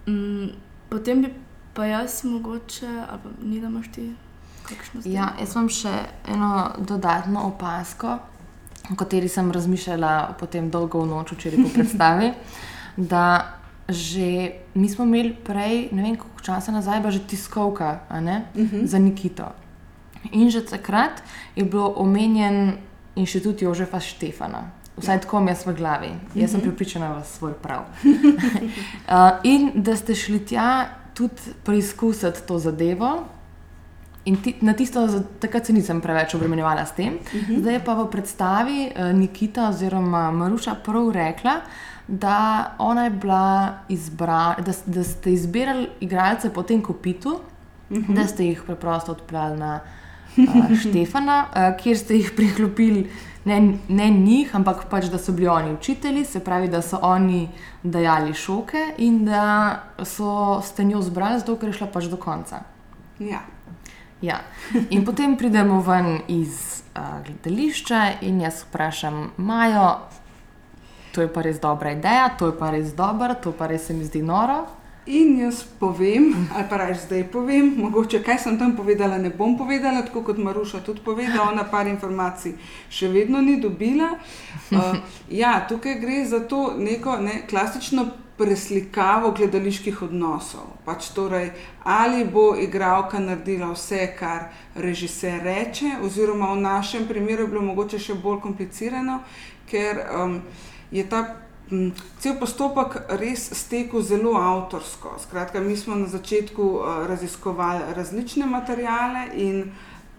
mm, 0.07 0.49
potem 0.89 1.21
bi 1.21 1.33
pa 1.73 1.85
jaz 1.85 2.23
mogoče, 2.23 2.87
ali 3.09 3.19
pa 3.23 3.29
ni 3.43 3.61
da 3.61 3.67
imaš 3.67 3.91
ti 3.91 4.13
kakšno 4.69 5.01
stvar? 5.01 5.13
Ja, 5.13 5.33
jaz 5.39 5.55
imam 5.55 5.69
še 5.69 5.93
eno 6.27 6.71
dodatno 6.79 7.43
opasko, 7.51 8.17
o 8.91 8.95
kateri 8.95 9.29
sem 9.29 9.51
razmišljala 9.51 10.35
potem 10.39 10.71
dolgo 10.71 11.03
v 11.03 11.11
noč, 11.11 11.35
včeraj 11.35 11.63
po 11.63 11.73
predstavi. 11.75 12.33
da 12.97 13.53
že 13.89 14.51
mi 14.75 14.89
smo 14.89 15.05
imeli 15.05 15.31
prej, 15.31 15.89
ne 15.91 16.03
vem 16.03 16.15
koliko 16.19 16.43
časa 16.43 16.71
nazaj, 16.71 16.99
pa 17.03 17.11
že 17.11 17.23
tiskovka 17.23 18.03
ne, 18.19 18.43
za 18.83 18.99
Nikito. 18.99 19.47
In 20.31 20.51
že 20.51 20.65
takrat 20.65 21.23
je 21.55 21.63
bilo 21.63 21.93
omenjen 21.95 22.77
inštitut 23.17 23.61
Jožefa 23.61 23.99
Štefana. 23.99 24.71
Vsaj 24.97 25.21
tako 25.21 25.39
mi 25.39 25.51
je 25.51 25.57
v 25.65 25.73
glavi, 25.77 26.09
jaz 26.35 26.51
sem 26.51 26.61
pripričana 26.61 27.11
v 27.17 27.25
svoj 27.25 27.53
prav. 27.61 27.85
Uh, 29.07 29.39
in 29.43 29.71
da 29.75 29.95
ste 29.95 30.15
šli 30.15 30.39
tja 30.45 30.89
tudi 31.13 31.53
preizkusiti 31.63 32.41
to 32.47 32.59
zadevo, 32.59 33.23
in 34.25 34.41
ti, 34.41 34.55
na 34.61 34.73
tisto 34.73 35.05
takrat 35.39 35.65
se 35.65 35.73
nisem 35.73 36.01
preveč 36.01 36.35
obremenjevala 36.35 36.85
s 36.85 36.91
tem. 36.91 37.13
Uh 37.13 37.31
-huh. 37.31 37.59
Zdaj 37.59 37.73
je 37.73 37.83
pa 37.85 37.93
v 37.93 38.09
predstavi 38.11 38.91
uh, 38.91 39.15
Nikita 39.15 39.69
oziroma 39.69 40.31
Maruša 40.31 40.75
prav 40.83 41.11
rekla, 41.11 41.61
da 42.07 42.65
ona 42.77 43.03
je 43.03 43.09
bila 43.09 43.77
izbrana, 43.89 44.55
da, 44.65 44.71
da 44.85 45.03
ste 45.03 45.33
izbirali 45.33 45.87
igralce 45.99 46.53
po 46.53 46.63
tem 46.63 46.81
kopitu, 46.81 47.39
uh 47.89 47.97
-huh. 47.97 48.15
da 48.15 48.27
ste 48.27 48.45
jih 48.45 48.63
preprosto 48.65 49.11
odpeljali 49.11 49.59
na 49.59 49.79
Štefana, 50.81 51.45
uh, 51.47 51.71
kjer 51.81 51.97
ste 51.97 52.21
jih 52.21 52.31
priklopili. 52.35 53.07
Ne, 53.47 53.61
ne 53.87 54.09
njih, 54.11 54.55
ampak 54.55 54.89
pač, 54.91 55.05
da 55.07 55.17
so 55.17 55.31
bili 55.31 55.47
oni 55.47 55.71
učitelji, 55.73 56.25
se 56.25 56.39
pravi, 56.43 56.67
da 56.67 56.81
so 56.81 56.99
oni 57.01 57.47
dajali 57.83 58.33
šoke 58.33 58.81
in 58.97 59.21
da 59.25 59.83
so 60.03 60.61
ste 60.61 60.83
njo 60.83 61.01
zbrali, 61.01 61.39
zato 61.39 61.55
ker 61.55 61.69
je 61.69 61.77
šla 61.79 61.87
pač 61.93 62.09
do 62.11 62.19
konca. 62.19 62.59
Ja. 63.19 63.39
Ja. 64.21 64.41
In 64.89 65.05
potem 65.05 65.37
pridemo 65.37 65.79
ven 65.81 66.19
iz 66.27 66.81
uh, 66.91 67.21
gledališča 67.23 68.01
in 68.21 68.41
jaz 68.41 68.63
vprašam 68.65 69.29
Majo, 69.37 69.89
to 71.15 71.21
je 71.21 71.29
pa 71.33 71.41
res 71.41 71.61
dobra 71.61 71.91
ideja, 71.91 72.29
to 72.37 72.51
je 72.51 72.57
pa 72.59 72.71
res 72.73 72.91
dobro, 72.97 73.33
to 73.41 73.51
pa 73.51 73.67
res 73.67 73.87
se 73.87 73.93
mi 73.93 74.05
zdi 74.05 74.21
noro. 74.21 74.65
In 75.07 75.37
jaz 75.39 75.63
povem, 75.79 76.33
ali 76.55 76.65
pa 76.69 76.77
raje 76.77 76.95
zdaj 77.05 77.23
povem, 77.31 77.73
mogoče 77.77 78.19
kaj 78.23 78.41
sem 78.43 78.57
tam 78.59 78.75
povedala, 78.75 79.17
ne 79.17 79.29
bom 79.29 79.55
povedala, 79.57 80.01
tako 80.03 80.21
kot 80.27 80.37
Maruša 80.37 80.81
tudi 80.83 80.99
povedala, 81.05 81.47
ona 81.51 81.63
par 81.63 81.87
informacij 81.87 82.57
še 82.91 83.07
vedno 83.07 83.41
ni 83.41 83.55
dobila. 83.61 84.17
Uh, 84.71 84.99
ja, 85.41 85.61
tukaj 85.69 85.95
gre 86.03 86.25
za 86.27 86.41
to 86.43 86.73
neko 86.77 87.21
ne, 87.23 87.41
klasično 87.47 88.09
preslikavo 88.37 89.31
gledaliških 89.31 90.01
odnosov. 90.01 90.75
Pač 90.85 91.09
torej, 91.15 91.53
ali 91.83 92.25
bo 92.27 92.51
igralka 92.59 93.23
naredila 93.23 93.71
vse, 93.71 94.11
kar 94.19 94.51
režiser 94.75 95.39
reče, 95.43 95.97
oziroma 96.03 96.51
v 96.51 96.61
našem 96.67 97.07
primeru 97.07 97.47
je 97.47 97.53
bilo 97.55 97.65
mogoče 97.71 97.99
še 97.99 98.19
bolj 98.19 98.43
komplicirano, 98.43 99.21
ker 99.71 100.03
um, 100.11 100.41
je 100.91 101.07
ta 101.09 101.46
Cel 102.19 102.37
postopek 102.39 102.95
res 103.19 103.49
stekel 103.59 104.01
zelo 104.01 104.37
avtorsko. 104.39 105.17
Skratka, 105.19 105.59
mi 105.59 105.75
smo 105.77 105.95
na 105.95 106.07
začetku 106.07 106.63
uh, 106.63 107.07
raziskovali 107.07 107.93
različne 107.95 108.45
materijale 108.45 109.25
in, 109.35 109.65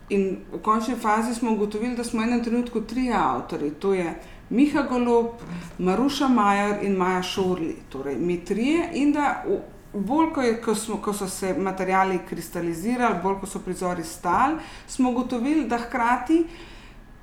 in 0.08 0.26
v 0.52 0.60
končni 0.62 0.96
fazi 0.96 1.34
smo 1.34 1.52
ugotovili, 1.52 1.96
da 1.96 2.04
smo 2.04 2.20
v 2.20 2.28
enem 2.28 2.44
trenutku 2.44 2.80
tri 2.80 3.08
avtorji. 3.12 3.70
To 3.80 3.94
je 3.94 4.12
Miha 4.50 4.82
Golob, 4.90 5.40
Maruša 5.78 6.28
Majer 6.28 6.84
in 6.84 6.96
Maja 6.96 7.22
Šorli, 7.22 7.76
torej 7.88 8.16
mi 8.16 8.44
trije. 8.44 8.90
In 8.92 9.12
da 9.12 9.44
bolj, 9.92 10.32
ko, 10.34 10.42
je, 10.42 10.60
ko, 10.62 10.74
smo, 10.74 11.00
ko 11.00 11.12
so 11.12 11.28
se 11.28 11.54
materijali 11.58 12.20
kristalizirali, 12.28 13.22
bolj, 13.22 13.40
ko 13.40 13.46
so 13.46 13.64
prizori 13.64 14.04
stali, 14.04 14.60
smo 14.86 15.10
ugotovili, 15.10 15.64
da 15.64 15.78
hkrati 15.78 16.44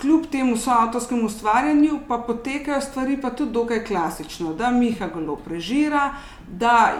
kljub 0.02 0.26
temu 0.32 0.58
soavtorskemu 0.58 1.26
ustvarjanju, 1.26 2.00
pa 2.08 2.18
potekajo 2.18 2.82
stvari 2.82 3.22
pa 3.22 3.30
tudi 3.30 3.52
dokaj 3.52 3.86
klasično, 3.86 4.54
da 4.54 4.72
Miha 4.72 5.08
Golo 5.08 5.36
prežira, 5.36 6.14
da 6.48 6.94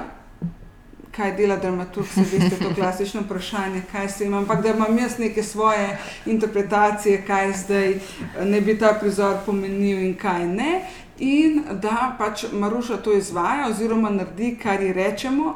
kaj 1.16 1.36
dela 1.36 1.56
dramaturg, 1.58 2.08
se 2.08 2.22
veste, 2.22 2.58
to 2.64 2.74
klasično 2.76 3.22
vprašanje, 3.22 3.82
kaj 3.92 4.10
se 4.10 4.26
ima, 4.26 4.38
ampak 4.38 4.62
da 4.64 4.70
imam 4.70 4.98
jaz 4.98 5.18
neke 5.20 5.44
svoje 5.44 5.98
interpretacije, 6.26 7.22
kaj 7.28 7.54
zdaj 7.54 8.00
ne 8.44 8.62
bi 8.62 8.78
ta 8.80 8.98
prizor 9.00 9.38
pomenil 9.46 10.04
in 10.04 10.16
kaj 10.18 10.48
ne. 10.48 10.82
In 11.20 11.64
da 11.82 12.16
pač 12.20 12.46
Maruša 12.52 12.98
to 12.98 13.14
izvaja 13.14 13.70
oziroma 13.70 14.10
naredi, 14.10 14.58
kar 14.64 14.84
ji 14.84 14.94
rečemo, 14.94 15.56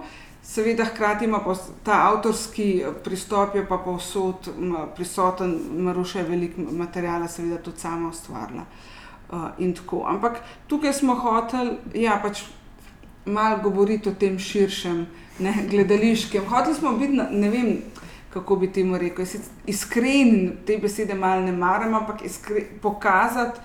Seveda, 0.49 0.85
hkrati 0.85 1.25
ima 1.25 1.39
pa 1.45 1.53
ta 1.83 1.97
avtorski 2.09 2.81
eh, 2.81 2.93
pristop, 3.03 3.55
je 3.55 3.67
pa 3.67 3.77
povsod 3.77 4.49
prisoten, 4.95 5.59
Maruša 5.77 6.19
je 6.19 6.25
veliko 6.25 6.61
materijala, 6.71 7.27
seveda 7.27 7.61
tudi 7.61 7.79
sama 7.79 8.09
ustvarila. 8.09 8.65
Uh, 9.29 9.43
in 9.59 9.75
tako. 9.77 10.05
Ampak 10.07 10.39
tukaj 10.67 10.93
smo 10.93 11.13
hoteli, 11.15 11.75
ja, 11.93 12.15
pač 12.23 12.41
malo 13.25 13.59
govoriti 13.63 14.09
o 14.09 14.13
tem 14.13 14.39
širšem, 14.39 15.03
ne, 15.39 15.53
gledališkem. 15.69 16.47
Hoteli 16.49 16.75
smo 16.75 16.95
biti, 16.97 17.13
na- 17.13 17.29
ne 17.31 17.49
vem, 17.49 17.77
kako 18.33 18.55
bi 18.55 18.71
temu 18.73 18.97
rekel, 18.97 19.25
iskren, 19.67 20.57
te 20.65 20.77
besede 20.77 21.13
malo 21.13 21.45
ne 21.45 21.51
maram, 21.51 21.93
ampak 21.93 22.25
iskre, 22.25 22.65
pokazati 22.81 23.59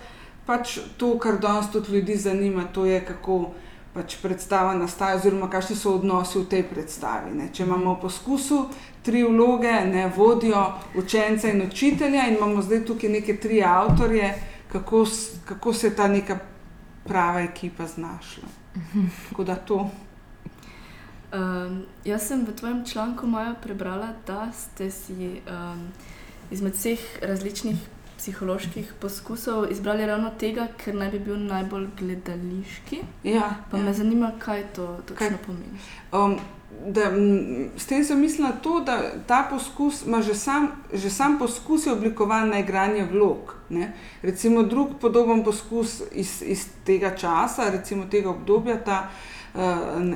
pač 0.45 0.79
to, 0.97 1.15
kar 1.19 1.39
danes 1.41 1.71
tudi 1.73 1.91
ljudi 1.91 2.15
zanima, 2.15 2.63
to 2.73 2.85
je 2.85 3.05
kako 3.05 3.51
pač 3.95 4.17
predstava 4.21 4.73
nastaja, 4.75 5.15
oziroma 5.15 5.47
kakšni 5.49 5.75
so 5.79 5.95
odnosi 5.95 6.41
v 6.41 6.49
tej 6.51 6.63
predstavi. 6.67 7.31
Ne. 7.31 7.47
Če 7.55 7.63
imamo 7.63 7.95
v 7.95 8.01
poskusu 8.03 8.65
tri 9.05 9.23
vloge, 9.23 9.71
ne 9.87 10.09
vodijo 10.11 10.65
učenca 10.99 11.47
in 11.47 11.63
učitelja, 11.63 12.27
in 12.27 12.35
imamo 12.35 12.61
zdaj 12.61 12.83
tukaj 12.85 13.09
neke 13.09 13.37
tri 13.39 13.63
avtorje, 13.63 14.33
kako, 14.71 15.05
kako 15.45 15.73
se 15.73 15.87
je 15.87 15.95
ta 15.95 16.07
neka 16.11 16.39
prava 17.05 17.45
ekipa 17.47 17.87
znašla. 17.87 18.51
Tako 19.29 19.43
da 19.43 19.55
to. 19.55 19.87
Um, 21.35 21.85
jaz 22.05 22.27
sem 22.27 22.45
v 22.45 22.55
tvojem 22.55 22.85
članku 22.85 23.27
Maja 23.27 23.55
prebrala, 23.61 24.13
da 24.27 24.51
ste 24.51 24.91
si 24.91 25.41
um, 25.47 25.87
izmed 26.51 26.73
vseh 26.73 26.99
različnih 27.21 27.75
psiholoških 28.25 28.93
poskusov 28.99 29.71
izbrali 29.71 30.05
ravno 30.05 30.31
tega, 30.39 30.67
ker 30.81 30.95
naj 30.97 31.11
bi 31.13 31.19
bil 31.19 31.37
najbolj 31.45 31.87
gledališki. 31.99 32.99
Ja, 33.23 33.55
Pa 33.71 33.77
ja. 33.77 33.83
me 33.83 33.93
zanima, 33.93 34.31
kaj 34.39 34.63
to 34.75 34.87
točno 35.05 35.27
Kaj- 35.27 35.37
pomeni. 35.45 35.77
Um, 36.11 36.39
da, 36.87 37.11
m, 37.11 37.69
s 37.77 37.85
tem 37.85 38.03
sem 38.03 38.19
mislila 38.19 38.51
to, 38.51 38.79
da 38.79 38.97
ta 39.27 39.43
poskus 39.49 40.01
ima 40.05 40.21
že 40.21 40.33
sam, 40.35 40.71
že 40.93 41.09
sam 41.09 41.37
poskus 41.39 41.85
je 41.85 41.93
oblikovan 41.93 42.49
na 42.49 42.59
igranje 42.59 43.05
vlog. 43.11 43.55
Ne? 43.69 43.93
Recimo 44.21 44.63
drug 44.63 44.97
podoben 45.01 45.43
poskus 45.43 46.01
iz, 46.11 46.41
iz 46.41 46.65
tega 46.85 47.15
časa, 47.15 47.69
recimo 47.69 48.05
tega 48.11 48.29
obdobja, 48.29 48.77
ta 48.83 49.09
uh, 49.53 49.61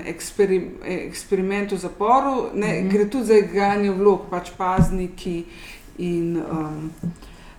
eksperi, 0.05 0.71
eksperiment 0.83 1.71
v 1.71 1.77
zaporu, 1.77 2.49
ne, 2.53 2.67
mm 2.67 2.85
-hmm. 2.85 2.91
gre 2.91 3.09
tudi 3.09 3.25
za 3.25 3.37
igranje 3.37 3.91
vlog, 3.91 4.21
pač 4.29 4.49
pazniki 4.57 5.45
in 5.97 6.37
um, 6.51 6.91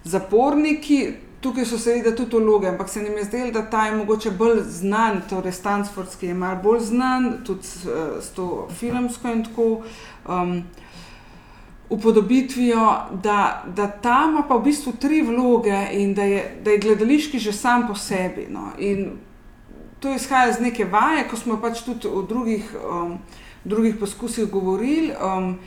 zaporniki. 0.05 1.13
Tukaj 1.41 1.65
so 1.65 1.79
seveda 1.81 2.13
tudi 2.13 2.37
vloge, 2.37 2.69
ampak 2.69 2.89
se 2.89 3.03
nam 3.03 3.17
je 3.17 3.25
zdelo, 3.25 3.51
da 3.51 3.63
ta 3.71 3.87
je 3.87 3.95
mogoče 3.97 4.31
bolj 4.31 4.59
znan, 4.69 5.23
torej 5.29 5.53
Stanfordski 5.53 6.27
je 6.27 6.35
malo 6.35 6.61
bolj 6.63 6.81
znan, 6.81 7.31
tudi 7.47 7.65
eh, 7.89 8.21
s 8.21 8.35
to 8.37 8.69
filmsko 8.77 9.33
in 9.33 9.45
tako 9.45 9.83
um, 10.29 10.63
upodobitvijo, 11.91 12.97
da, 13.23 13.65
da 13.77 13.89
ta 13.89 14.27
ima 14.29 14.45
pa 14.49 14.57
v 14.57 14.63
bistvu 14.63 14.93
tri 15.01 15.23
vloge 15.23 15.87
in 15.93 16.15
da 16.15 16.23
je, 16.23 16.45
da 16.65 16.71
je 16.71 16.79
gledališki 16.79 17.39
že 17.39 17.53
sam 17.53 17.89
po 17.89 17.95
sebi. 17.95 18.47
No. 18.51 18.73
To 20.01 20.15
izhaja 20.15 20.51
iz 20.51 20.61
neke 20.61 20.85
vaje, 20.85 21.29
ko 21.29 21.37
smo 21.37 21.57
pač 21.61 21.83
tudi 21.85 22.09
v 22.09 22.27
drugih, 22.29 22.77
um, 22.91 23.19
drugih 23.65 23.97
poskusih 24.01 24.45
govorili. 24.45 25.13
Um, 25.25 25.59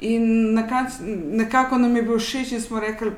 in 0.00 0.54
nekač, 0.54 0.98
nekako 1.32 1.78
nam 1.78 1.96
je 1.96 2.02
bil 2.02 2.18
všeč 2.18 2.52
in 2.52 2.60
smo 2.60 2.80
rekli, 2.80 3.12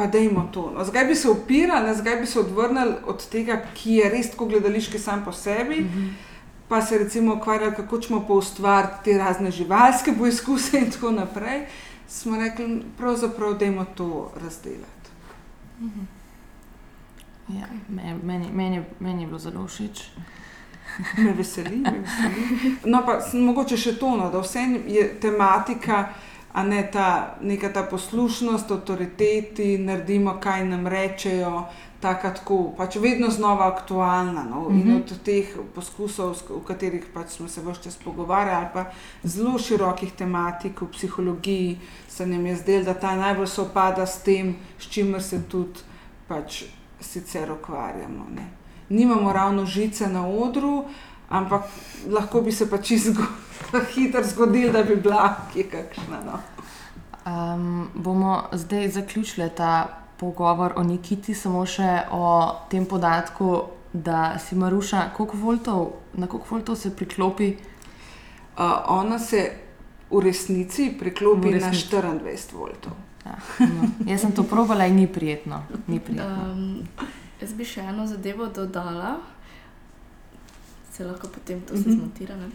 pa 0.00 0.06
dajmo 0.08 0.48
to. 0.52 0.70
No, 0.70 0.84
Zakaj 0.84 1.04
bi 1.04 1.14
se 1.14 1.30
upirali, 1.30 1.94
zakaj 1.94 2.16
bi 2.16 2.26
se 2.26 2.40
odvrnili 2.40 2.94
od 3.06 3.28
tega, 3.28 3.62
ki 3.74 3.92
je 3.92 4.10
res 4.10 4.30
tako 4.30 4.46
gledališki 4.46 4.98
sam 4.98 5.24
po 5.24 5.32
sebi. 5.34 5.76
Mm 5.76 5.88
-hmm. 5.88 6.12
Pa 6.68 6.82
se 6.82 6.98
recimo 6.98 7.34
ukvarjali, 7.34 7.74
kako 7.74 7.98
ćemo 7.98 8.20
poustvariti 8.20 9.04
te 9.04 9.18
razne 9.18 9.50
živalske 9.50 10.12
poizkuse 10.14 10.78
in 10.78 10.90
tako 10.90 11.10
naprej, 11.10 11.66
smo 12.08 12.36
rekli, 12.38 12.66
pravzaprav, 12.98 13.54
da 13.54 13.64
je 13.64 13.84
to 13.94 14.32
razdeliti. 14.36 15.10
Ja, 17.50 17.66
me- 17.88 18.18
meni, 18.24 18.46
meni, 18.52 18.76
je- 18.76 18.84
meni 19.00 19.22
je 19.22 19.26
bilo 19.26 19.38
zelo 19.38 19.66
všeč. 19.66 20.02
Me 21.18 21.32
veseli, 21.32 21.76
me 21.76 21.90
veseli. 21.92 22.76
No, 22.84 23.02
pa 23.06 23.20
mogoče 23.34 23.76
še 23.76 23.92
to, 23.94 24.16
no, 24.16 24.30
da 24.30 24.38
vse 24.38 24.58
je 24.88 25.20
tematika, 25.20 26.08
a 26.52 26.62
ne 26.62 26.90
ta 26.92 27.36
neka 27.40 27.68
ta 27.72 27.82
poslušnost, 27.82 28.70
avtoriteti, 28.70 29.78
naredimo, 29.78 30.38
kaj 30.40 30.64
nam 30.66 30.86
rečejo, 30.86 31.64
taka 32.00 32.34
tako, 32.34 32.72
pač 32.76 32.96
vedno 32.96 33.30
znova 33.30 33.68
aktualna. 33.68 34.44
No, 34.50 34.60
mm 34.60 34.74
-hmm. 34.74 34.80
In 34.80 34.96
od 34.96 35.22
teh 35.22 35.56
poskusov, 35.74 36.36
v 36.48 36.64
katerih 36.64 37.04
pač 37.14 37.28
smo 37.30 37.48
se 37.48 37.60
vse 37.60 37.82
čas 37.82 37.96
pogovarjali, 37.96 38.56
ali 38.56 38.68
pa 38.74 38.84
zelo 39.22 39.58
širokih 39.58 40.12
tematik 40.12 40.80
v 40.80 40.86
psihologiji, 40.86 41.78
se 42.08 42.26
nam 42.26 42.46
je 42.46 42.56
zdelo, 42.56 42.84
da 42.84 42.94
ta 42.94 43.16
najbolj 43.16 43.46
sovpada 43.46 44.06
s 44.06 44.22
tem, 44.22 44.56
s 44.78 44.88
čimer 44.88 45.22
se 45.22 45.42
tudi 45.48 45.80
pač 46.28 46.64
sicer 47.00 47.52
ukvarjamo. 47.52 48.26
Ne. 48.34 48.50
Nimamo 48.88 49.32
ravno 49.32 49.66
žice 49.66 50.08
na 50.08 50.28
odru, 50.28 50.84
ampak 51.30 51.62
lahko 52.10 52.42
bi 52.42 52.52
se 52.52 52.68
pač 52.70 52.86
čisto 52.86 53.26
hitro 53.94 54.22
zgodilo, 54.22 54.72
da 54.72 54.82
bi 54.82 54.96
bila 54.96 55.36
kje 55.52 55.64
kakšna. 55.70 56.20
No. 56.26 56.40
Um, 57.26 57.88
bomo 57.94 58.42
zdaj 58.52 58.88
zaključili 58.88 59.50
ta 59.56 60.00
pogovor 60.16 60.72
o 60.76 60.82
Nikiti, 60.82 61.34
samo 61.34 61.64
še 61.66 62.02
o 62.12 62.24
tem 62.70 62.86
podatku, 62.86 63.62
da 63.92 64.38
si 64.38 64.56
Maruša, 64.56 65.10
koliko 65.16 65.36
voltov, 65.36 65.86
na 66.14 66.26
koliko 66.26 66.54
voltov 66.54 66.76
se 66.76 66.92
priklopi. 66.96 67.54
Uh, 68.58 68.72
ona 68.88 69.18
se 69.18 69.50
v 70.10 70.20
resnici 70.20 70.90
priklopi 70.98 71.48
V 71.48 71.60
na 71.60 71.70
resnici. 71.70 71.96
24 71.96 72.54
voltov. 72.54 72.92
Ja, 73.24 73.36
no. 73.60 73.88
Jaz 74.06 74.20
sem 74.20 74.32
to 74.32 74.42
probala 74.42 74.86
in 74.86 74.96
ni 74.96 75.06
prijetno. 75.06 75.62
Ni 75.86 76.00
prijetno. 76.00 76.52
Um, 76.52 77.06
jaz 77.40 77.52
bi 77.56 77.64
še 77.64 77.84
eno 77.92 78.06
zadevo 78.08 78.48
dodala, 78.52 79.18
se 81.00 81.06
lahko 81.06 81.28
potem 81.28 81.60
to 81.60 81.76
se 81.76 81.88
Mhm. 81.88 81.96
zmontira. 81.96 82.34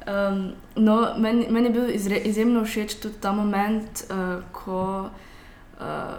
Um, 0.00 0.52
no, 0.76 1.14
meni, 1.18 1.46
meni 1.50 1.66
je 1.68 1.72
bil 1.72 1.90
izre, 1.94 2.16
izjemno 2.24 2.62
všeč 2.64 2.94
tudi 3.02 3.18
ta 3.20 3.32
moment, 3.32 4.04
uh, 4.08 4.42
ko 4.52 5.10
uh, 5.80 6.14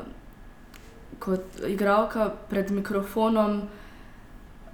kot 1.20 1.42
igralka 1.68 2.30
pred 2.50 2.72
mikrofonom 2.72 3.62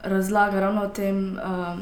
razlaga 0.03 0.59
ravno 0.59 0.83
o, 0.83 0.87
tem, 0.89 1.39
um, 1.39 1.81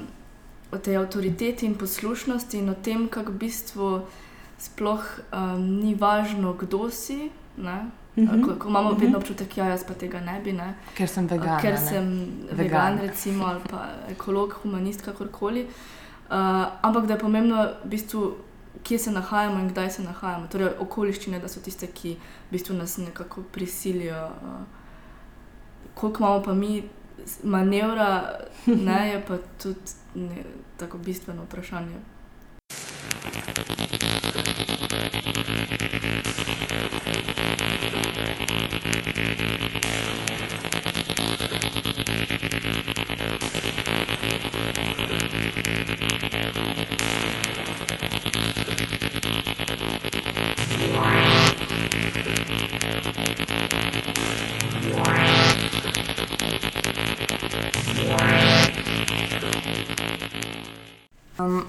o 0.72 0.78
tej 0.78 0.98
avtoriteti 0.98 1.66
in 1.66 1.76
poslušnosti 1.76 2.58
in 2.58 2.70
o 2.70 2.76
tem, 2.78 3.08
kako 3.10 3.32
v 3.32 3.38
bistvu 3.38 3.90
sploh 4.60 5.02
um, 5.34 5.82
ni 5.82 5.96
važno, 5.96 6.54
kdo 6.54 6.92
si. 6.92 7.32
Ne? 7.58 7.90
Mhm. 8.18 8.42
Ko, 8.42 8.56
ko 8.56 8.68
imamo 8.70 8.92
Mhm. 8.92 9.00
vedno 9.02 9.18
občutek, 9.18 9.56
da 9.56 9.62
ja, 9.64 9.70
jaz 9.70 9.84
pa 9.84 9.94
tega 9.94 10.20
ne 10.20 10.40
bi, 10.40 10.54
ne? 10.54 10.74
Ker 10.96 11.08
sem 11.10 11.28
vegana. 11.28 11.60
ker 11.62 11.78
sem 11.80 12.08
Vegan. 12.42 12.58
vegan, 12.58 13.00
recimo, 13.00 13.46
ali 13.46 13.60
pa 13.70 13.82
ekolog, 14.10 14.54
humanist, 14.54 15.02
kakorkoli. 15.02 15.66
Uh, 16.26 16.36
ampak 16.82 17.06
da 17.06 17.14
je 17.14 17.20
pomembno, 17.20 17.56
v 17.84 17.88
bistvu, 17.88 18.36
kje 18.84 19.00
se 19.00 19.12
nahajamo 19.12 19.60
in 19.60 19.70
kdaj 19.70 19.90
se 19.90 20.04
nahajamo. 20.04 20.48
Torej, 20.48 20.70
okoliščine, 20.80 21.40
da 21.40 21.48
so 21.48 21.60
tiste, 21.60 21.88
ki 21.88 22.16
v 22.50 22.52
bistvu 22.52 22.74
nas 22.74 22.98
nekako 22.98 23.42
prisilijo. 23.44 24.26
Uh, 24.26 24.50
koliko 25.96 26.24
imamo 26.24 26.44
pa 26.44 26.54
mi 26.54 26.84
manevra, 27.44 28.32
ne, 28.66 29.10
je 29.10 29.22
pa 29.22 29.38
tudi 29.58 29.80
ne, 30.16 30.44
tako 30.78 30.98
bistveno 30.98 31.44
vprašanje. 31.44 32.00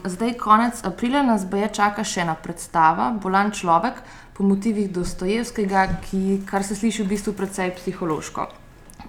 Zdaj, 0.09 0.35
konec 0.39 0.85
aprila, 0.85 1.23
nas 1.23 1.45
boje 1.45 1.69
čaka 1.73 2.05
še 2.05 2.23
ena 2.25 2.35
predstava, 2.35 3.11
Bolan 3.23 3.51
človek 3.51 4.03
po 4.37 4.45
motivih 4.45 4.91
Dostojevskega, 4.93 5.87
ki, 6.05 6.43
kar 6.47 6.65
se 6.65 6.77
sliši 6.77 7.03
v 7.03 7.13
bistvu 7.15 7.33
precej 7.33 7.73
psihološko. 7.79 8.47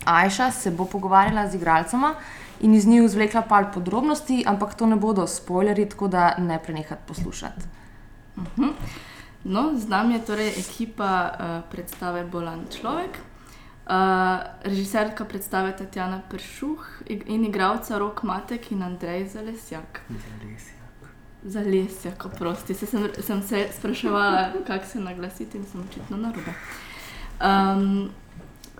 Ajša 0.06 0.52
se 0.52 0.72
bo 0.72 0.86
pogovarjala 0.86 1.48
z 1.50 1.60
igralcema 1.60 2.14
in 2.62 2.74
iz 2.74 2.88
njih 2.88 3.04
izvlekla 3.04 3.42
par 3.42 3.72
podrobnosti, 3.74 4.44
ampak 4.48 4.76
to 4.76 4.86
ne 4.86 4.96
bodo 4.96 5.28
spoilerji, 5.28 5.90
tako 5.90 6.08
da 6.08 6.36
ne 6.38 6.60
prenehati 6.64 7.08
poslušati. 7.08 7.62
Mhm. 8.38 8.72
No, 9.44 9.72
z 9.78 9.88
nami 9.88 10.14
je 10.14 10.26
torej 10.26 10.50
ekipa 10.60 11.32
uh, 11.32 11.70
predstave 11.72 12.26
Bolan 12.26 12.66
človek. 12.72 13.20
Uh, 13.88 14.44
režiserka 14.68 15.26
predstave 15.26 15.72
Tatjana 15.72 16.20
Pršuh 16.30 17.08
in 17.08 17.46
igralca 17.46 17.98
Rok 17.98 18.24
Matek 18.24 18.72
in 18.72 18.84
Andrej 18.84 19.28
Zalesjak. 19.28 20.02
Zalesjak, 21.48 22.26
oprosti. 22.26 22.74
Se 22.74 22.86
sem, 22.86 23.10
sem 23.22 23.42
se 23.42 23.68
spraševala, 23.78 24.52
kako 24.68 24.86
se 24.86 25.00
naglasiti 25.00 25.58
in 25.58 25.66
sem 25.66 25.82
očitno 25.90 26.18
narobe. 26.18 26.54
Um, 27.40 28.10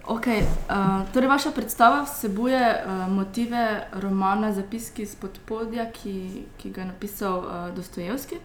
okay, 0.04 0.42
uh, 0.42 1.08
torej 1.14 1.30
vaša 1.30 1.52
predstava 1.52 2.02
vsebuje 2.04 2.60
uh, 2.60 3.12
motive 3.12 3.88
romana 3.92 4.52
Zapiski 4.54 5.02
iz 5.02 5.16
podpodja, 5.16 5.92
ki, 5.92 6.44
ki 6.58 6.72
ga 6.72 6.82
je 6.82 6.88
napisal 6.88 7.38
uh, 7.38 7.76
Dostojevski. 7.76 8.36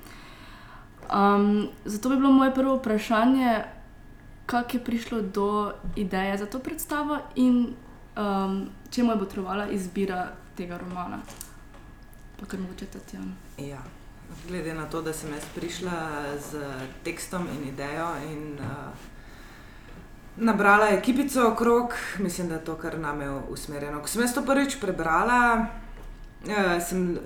Um, 1.10 1.68
zato 1.84 2.08
bi 2.08 2.16
bilo 2.16 2.32
moje 2.32 2.54
prvo 2.54 2.76
vprašanje, 2.76 3.64
kako 4.46 4.76
je 4.76 4.84
prišlo 4.84 5.22
do 5.22 5.72
ideje 5.96 6.38
za 6.38 6.46
to 6.46 6.58
predstavo 6.58 7.18
in 7.34 7.74
um, 8.16 8.68
čemu 8.90 9.10
je 9.10 9.16
botrovala 9.16 9.66
izbira 9.68 10.28
tega 10.56 10.78
romana. 10.78 11.18
Pa 12.40 12.46
kar 12.46 12.60
mogoče 12.60 12.86
Tatjana. 12.86 13.34
Ja. 13.58 13.82
Glede 14.48 14.74
na 14.74 14.86
to, 14.86 15.02
da 15.02 15.12
sem 15.12 15.32
jaz 15.32 15.44
prišla 15.54 15.92
z 16.50 16.60
tekstom 17.04 17.46
in 17.48 17.68
idejo 17.68 18.08
in 18.24 18.58
uh, 18.58 18.92
nabrala 20.36 20.88
ekipico 20.88 21.48
okrog, 21.48 21.94
mislim, 22.18 22.48
da 22.48 22.54
je 22.54 22.64
to 22.64 22.76
kar 22.76 22.98
name 22.98 23.30
usmerjeno. 23.48 24.00
Ko 24.00 24.08
sem 24.08 24.22
jaz 24.22 24.34
to 24.34 24.42
prvič 24.42 24.80
prebrala, 24.80 25.66
uh, 26.46 26.82
sem 26.88 27.18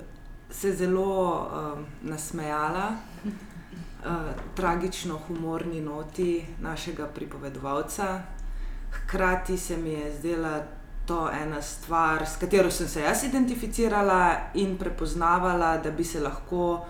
se 0.50 0.72
zelo 0.72 1.40
uh, 1.40 1.78
nasmejala 2.02 2.88
uh, 2.94 4.12
tragično 4.54 5.18
humorni 5.28 5.80
noti 5.80 6.46
našega 6.60 7.06
pripovedovalca. 7.06 8.22
Hkrati 8.92 9.58
se 9.58 9.76
mi 9.76 9.92
je 9.92 10.12
zdela 10.18 10.62
to 11.06 11.30
ena 11.30 11.62
stvar, 11.62 12.26
s 12.26 12.36
katero 12.36 12.70
sem 12.70 12.88
se 12.88 13.00
jaz 13.00 13.24
identificirala 13.24 14.50
in 14.54 14.76
prepoznavala, 14.78 15.76
da 15.78 15.90
bi 15.90 16.04
se 16.04 16.20
lahko 16.20 16.86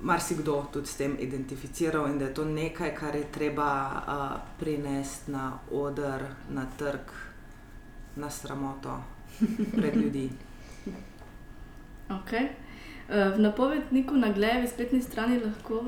marsikdo 0.00 0.66
tudi 0.72 0.86
s 0.86 0.96
tem 0.96 1.16
identificiral 1.20 2.06
in 2.10 2.18
da 2.18 2.24
je 2.24 2.34
to 2.34 2.44
nekaj, 2.44 2.94
kar 2.94 3.16
je 3.16 3.24
treba 3.32 3.70
uh, 3.90 4.40
prinesti 4.58 5.30
na 5.32 5.58
oder, 5.70 6.22
na 6.50 6.66
trg, 6.78 7.12
na 8.16 8.30
sramoto 8.30 9.02
pred 9.76 9.96
ljudi. 9.96 10.30
Okay. 12.06 12.54
Uh, 13.08 13.34
v 13.34 13.40
napovedniku 13.42 14.14
na 14.14 14.28
Glejevi 14.32 14.68
spletni 14.68 15.02
strani 15.02 15.40
lahko 15.42 15.80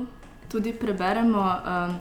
tudi 0.51 0.73
preberemo 0.73 1.39
um, 1.39 1.95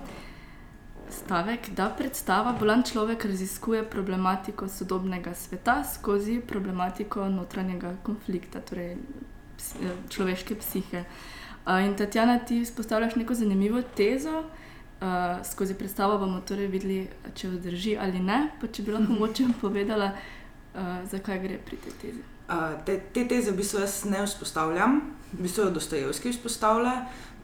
stavek, 1.11 1.71
da 1.77 1.89
predstava 1.99 2.53
Bolan 2.53 2.83
človek 2.83 3.25
raziskuje 3.25 3.83
problematiko 3.91 4.69
sodobnega 4.69 5.35
sveta 5.35 5.85
skozi 5.85 6.41
problematiko 6.41 7.29
notranjega 7.29 7.97
konflikta, 8.03 8.61
torej 8.61 8.97
ps, 9.57 9.75
eh, 9.75 9.97
človeške 10.09 10.55
psihe. 10.55 11.05
In 11.69 11.97
Tatjana, 11.97 12.39
ti 12.39 12.61
izpostavljaš 12.61 13.15
neko 13.17 13.35
zanimivo 13.35 13.83
tezo. 13.83 14.45
Uh, 15.01 15.07
skozi 15.45 15.75
predstavo 15.75 16.19
bomo 16.19 16.41
torej 16.41 16.67
videli, 16.67 17.09
če 17.35 17.49
vzdrži 17.49 17.93
ali 18.01 18.19
ne. 18.19 18.39
Pa 18.61 18.67
če 18.67 18.83
bi 18.83 18.93
lahko 18.93 19.13
mogoče 19.19 19.45
povedala, 19.61 20.09
uh, 20.75 20.81
zakaj 21.11 21.39
gre 21.45 21.59
pri 21.59 21.77
tej 21.77 21.93
tezi. 22.01 22.38
Uh, 22.49 22.55
te, 22.85 23.01
te 23.13 23.27
teze 23.29 23.53
v 23.53 23.61
bistvu 23.61 23.83
jaz 23.83 24.05
ne 24.09 24.23
vzpostavljam, 24.25 25.01
v 25.33 25.43
bistvu 25.45 25.67
jo 25.67 25.71
Dostojevski 25.71 26.33
vzpostavlja. 26.33 26.95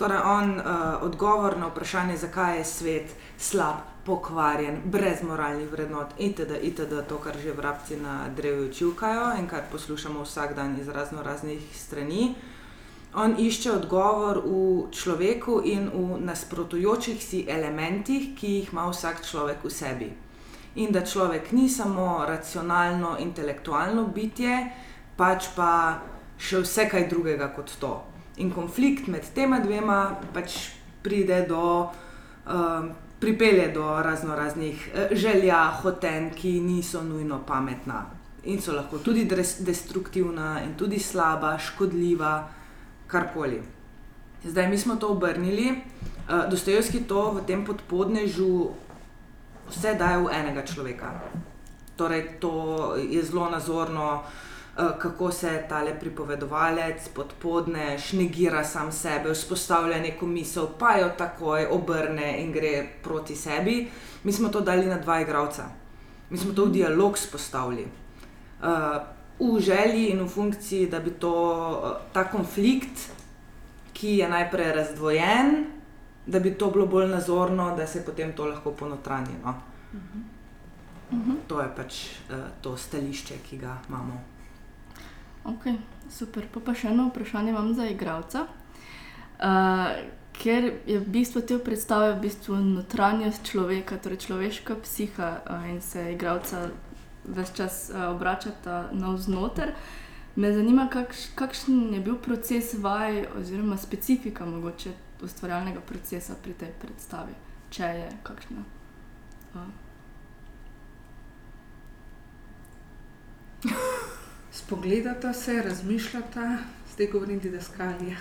Torej, 0.00 0.18
on 0.24 0.55
uh, 0.57 1.02
odgovor 1.05 1.59
na 1.59 1.68
vprašanje, 1.68 2.16
zakaj 2.16 2.59
je 2.59 2.64
svet 2.64 3.12
slab, 3.38 3.84
pokvarjen, 4.07 4.80
brez 4.84 5.22
moralnih 5.22 5.68
vrednot, 5.68 6.16
itd., 6.18 6.57
itd., 6.62 7.02
to, 7.09 7.18
kar 7.20 7.36
že 7.36 7.52
vrabci 7.52 7.96
na 8.00 8.28
drevju 8.36 8.72
čivkajo 8.72 9.34
in 9.38 9.46
kar 9.48 9.68
poslušamo 9.72 10.24
vsak 10.24 10.57
dan 10.57 10.76
iz 10.80 10.88
razno 10.88 11.22
raznih 11.22 11.61
strani. 11.76 12.34
On 13.14 13.36
išče 13.38 13.72
odgovor 13.72 14.40
v 14.44 14.88
človeku 14.90 15.61
in 15.64 15.84
v 15.92 16.18
nasprotujočih 16.24 17.22
si 17.22 17.44
elementih, 17.48 18.32
ki 18.34 18.48
jih 18.57 18.72
ima 18.72 18.88
vsak 18.90 19.20
človek 19.22 19.64
v 19.64 19.70
sebi. 19.70 20.11
In 20.74 20.90
da 20.92 21.05
človek 21.07 21.52
ni 21.52 21.68
samo 21.68 22.24
racionalno, 22.26 23.16
intelektualno 23.18 24.09
bitje, 24.09 24.72
pač 25.17 25.49
pa 25.57 26.01
še 26.39 26.62
vse 26.65 26.89
kaj 26.91 27.09
drugega 27.11 27.49
kot 27.55 27.77
to. 27.81 27.95
In 28.43 28.51
konflikt 28.51 29.07
med 29.07 29.27
tema 29.35 29.61
dvema 29.62 30.17
pač 30.35 30.75
pride 31.05 31.45
do, 31.49 31.91
um, 32.51 32.91
pripelje 33.21 33.69
do 33.75 33.85
razno 34.03 34.35
raznih 34.35 34.89
eh, 34.95 35.15
želja, 35.15 35.61
hoten, 35.83 36.31
ki 36.35 36.59
niso 36.61 37.03
nujno 37.05 37.43
pametna. 37.47 38.07
In 38.45 38.61
so 38.61 38.75
lahko 38.75 38.99
tudi 38.99 39.25
destruktivna, 39.61 40.61
in 40.65 40.75
tudi 40.77 40.99
slaba, 40.99 41.55
škodljiva, 41.59 42.49
karkoli. 43.07 43.62
Zdaj 44.45 44.69
mi 44.69 44.79
smo 44.79 44.97
to 44.97 45.09
obrnili, 45.15 45.71
uh, 45.71 46.51
Dostojevski 46.51 47.07
to 47.09 47.31
v 47.39 47.45
tem 47.47 47.65
podpodnežu 47.65 48.75
vse 49.71 49.95
daje 49.95 50.19
v 50.21 50.33
enega 50.33 50.65
človeka. 50.67 51.15
Torej, 51.97 52.41
to 52.41 52.97
je 52.99 53.23
zelo 53.23 53.49
nazorno, 53.51 54.21
eh, 54.21 54.53
kako 54.75 55.31
se 55.31 55.64
tale 55.68 55.95
pripovedovalec 56.01 57.09
podpodne 57.14 57.99
šnegira 57.99 58.64
sam 58.64 58.93
sebe, 58.93 59.33
vzpostavlja 59.33 60.01
neko 60.03 60.27
misel, 60.27 60.66
pa 60.79 60.97
jo 60.99 61.11
takoj 61.18 61.66
obrne 61.70 62.43
in 62.43 62.53
gre 62.53 62.87
proti 63.03 63.37
sebi. 63.37 63.89
Mi 64.25 64.33
smo 64.33 64.49
to 64.49 64.61
dali 64.61 64.87
na 64.87 64.99
dva 64.99 65.20
igralca, 65.20 65.68
mi 66.31 66.39
smo 66.39 66.53
to 66.53 66.64
v 66.64 66.72
dialog 66.72 67.18
spostavili. 67.18 67.87
Uh, 68.62 68.68
v 69.39 69.61
želji 69.61 70.09
in 70.11 70.22
v 70.22 70.29
funkciji, 70.29 70.87
da 70.91 71.01
bi 71.01 71.11
to, 71.11 71.35
eh, 71.85 72.11
ta 72.12 72.25
konflikt, 72.31 73.11
ki 73.93 74.16
je 74.16 74.29
najprej 74.29 74.72
razdvojen, 74.72 75.64
da 76.27 76.41
bi 76.41 76.55
to 76.55 76.70
bilo 76.70 76.87
bolj 76.87 77.09
nazorno, 77.09 77.77
da 77.77 77.87
se 77.87 78.05
potem 78.05 78.33
to 78.33 78.47
lahko 78.47 78.70
ponotranje. 78.70 79.35
No? 79.45 79.55
To 81.47 81.61
je 81.61 81.68
pač 81.77 81.95
uh, 82.31 82.37
to 82.61 82.77
stališče, 82.77 83.35
ki 83.49 83.59
ga 83.59 83.79
imamo. 83.89 84.34
Ok, 85.45 85.64
super. 86.11 86.47
Pa, 86.53 86.61
pa 86.61 86.74
še 86.76 86.88
eno 86.95 87.09
vprašanje 87.11 87.53
imam 87.53 87.74
za 87.76 87.86
igralca. 87.88 88.47
Uh, 89.34 89.90
ker 90.32 90.70
je 90.88 90.99
v 90.99 91.11
bistvu 91.18 91.42
te 91.45 91.59
predstave 91.61 92.14
v 92.14 92.22
bistvu 92.24 92.57
notranjost 92.57 93.45
človeka, 93.45 93.99
torej 94.01 94.24
človeška 94.24 94.78
psiha 94.86 95.30
uh, 95.45 95.68
in 95.68 95.82
se 95.84 96.12
igralca 96.14 96.70
ves 97.24 97.53
čas 97.53 97.90
uh, 97.92 98.09
obračata 98.14 98.88
navznoter. 98.92 99.74
Me 100.36 100.53
zanima, 100.53 100.88
kakš, 100.90 101.28
kakšen 101.38 101.95
je 101.95 102.01
bil 102.01 102.16
proces 102.18 102.74
vaj 102.80 103.26
oziroma 103.38 103.76
specifika 103.78 104.47
mogoče 104.49 104.90
ustvarjalnega 105.22 105.80
procesa 105.80 106.34
pri 106.42 106.53
tej 106.59 106.72
predstavi, 106.80 107.36
če 107.70 107.92
je 108.01 108.09
kakšna. 108.24 108.64
Spogledata 114.55 115.32
se, 115.32 115.62
razmišljata, 115.62 116.59
zdaj 116.94 117.07
govorim 117.07 117.38
didaskalija. 117.38 118.16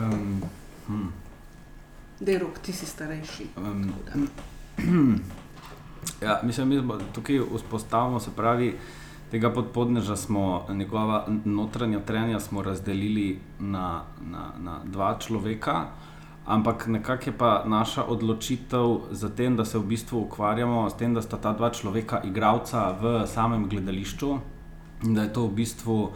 Um, 0.00 0.42
hm, 0.86 1.06
Dej 2.20 2.38
rok, 2.38 2.58
ti 2.58 2.72
si 2.72 2.86
starejši. 2.86 3.46
um, 3.56 3.92
ja, 6.26 6.40
mislim, 6.42 6.68
mi 6.68 6.80
smo 6.80 6.98
tukaj 7.12 7.40
vzpostavimo, 7.56 8.20
se 8.20 8.30
pravi, 8.36 8.76
tega 9.30 9.52
podpodneža 9.52 10.16
smo, 10.16 10.66
njegova 10.68 11.26
notranja 11.44 12.00
trenja 12.00 12.40
smo 12.40 12.62
razdelili 12.62 13.38
na, 13.58 14.04
na, 14.30 14.52
na 14.58 14.80
dva 14.84 15.18
človeka. 15.18 15.86
Ampak 16.46 16.86
nekako 16.86 17.30
je 17.30 17.38
pa 17.38 17.64
naša 17.66 18.04
odločitev 18.04 19.00
za 19.10 19.28
tem, 19.28 19.56
da 19.56 19.64
se 19.64 19.78
v 19.78 19.84
bistvu 19.86 20.20
ukvarjamo 20.20 20.90
s 20.90 20.94
tem, 20.94 21.14
da 21.14 21.22
sta 21.22 21.36
ta 21.36 21.52
dva 21.52 21.70
človeka 21.70 22.22
igralca 22.24 22.96
v 23.00 23.26
samem 23.26 23.68
gledališču 23.68 24.38
in 25.04 25.14
da 25.14 25.22
je 25.22 25.32
to 25.32 25.46
v 25.46 25.54
bistvu 25.54 25.98
uh, 26.02 26.12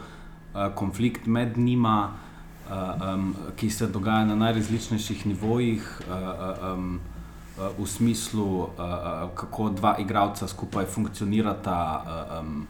konflikt 0.75 1.25
med 1.25 1.57
njima, 1.57 2.11
uh, 2.11 2.73
um, 3.13 3.35
ki 3.55 3.69
se 3.69 3.87
dogaja 3.87 4.25
na 4.25 4.35
najrazličnejših 4.35 5.25
nivojih. 5.25 6.01
Uh, 6.09 6.73
um, 6.73 6.99
v 7.55 7.85
smislu, 7.87 8.67
kako 9.35 9.69
dva 9.69 9.95
igralca 9.99 10.47
skupaj 10.47 10.85
funkcionirata 10.85 12.03
um, 12.39 12.67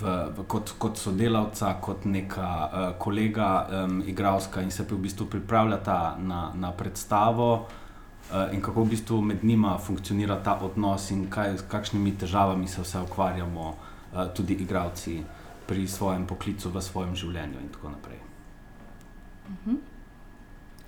v, 0.00 0.14
v, 0.36 0.44
kot, 0.46 0.74
kot 0.78 0.98
sodelavca, 0.98 1.74
kot 1.80 2.04
neka 2.04 2.48
uh, 2.48 2.86
kolega 2.98 3.48
um, 3.66 4.02
igralska 4.06 4.62
in 4.62 4.70
se 4.70 4.86
v 4.90 4.98
bistvu 4.98 5.26
pripravljata 5.26 6.16
na, 6.18 6.52
na 6.54 6.72
predstavo. 6.72 7.54
uh, 7.54 8.52
In 8.52 8.62
kako 8.62 8.84
v 8.84 8.88
bistvu 8.90 9.20
med 9.22 9.44
njima 9.44 9.78
funkcionira 9.78 10.42
ta 10.42 10.58
odnos, 10.62 11.10
in 11.10 11.26
kaj, 11.30 11.58
s 11.58 11.66
kakšnimi 11.70 12.16
težavami 12.18 12.68
se 12.68 12.82
vse 12.82 13.00
ukvarjamo, 13.00 13.68
uh, 13.68 14.26
tudi 14.34 14.54
igralci 14.54 15.22
pri 15.66 15.88
svojem 15.88 16.26
poklicu, 16.26 16.70
v 16.70 16.82
svojem 16.82 17.14
življenju, 17.16 17.60
in 17.60 17.68
tako 17.74 17.90
naprej. 17.90 18.18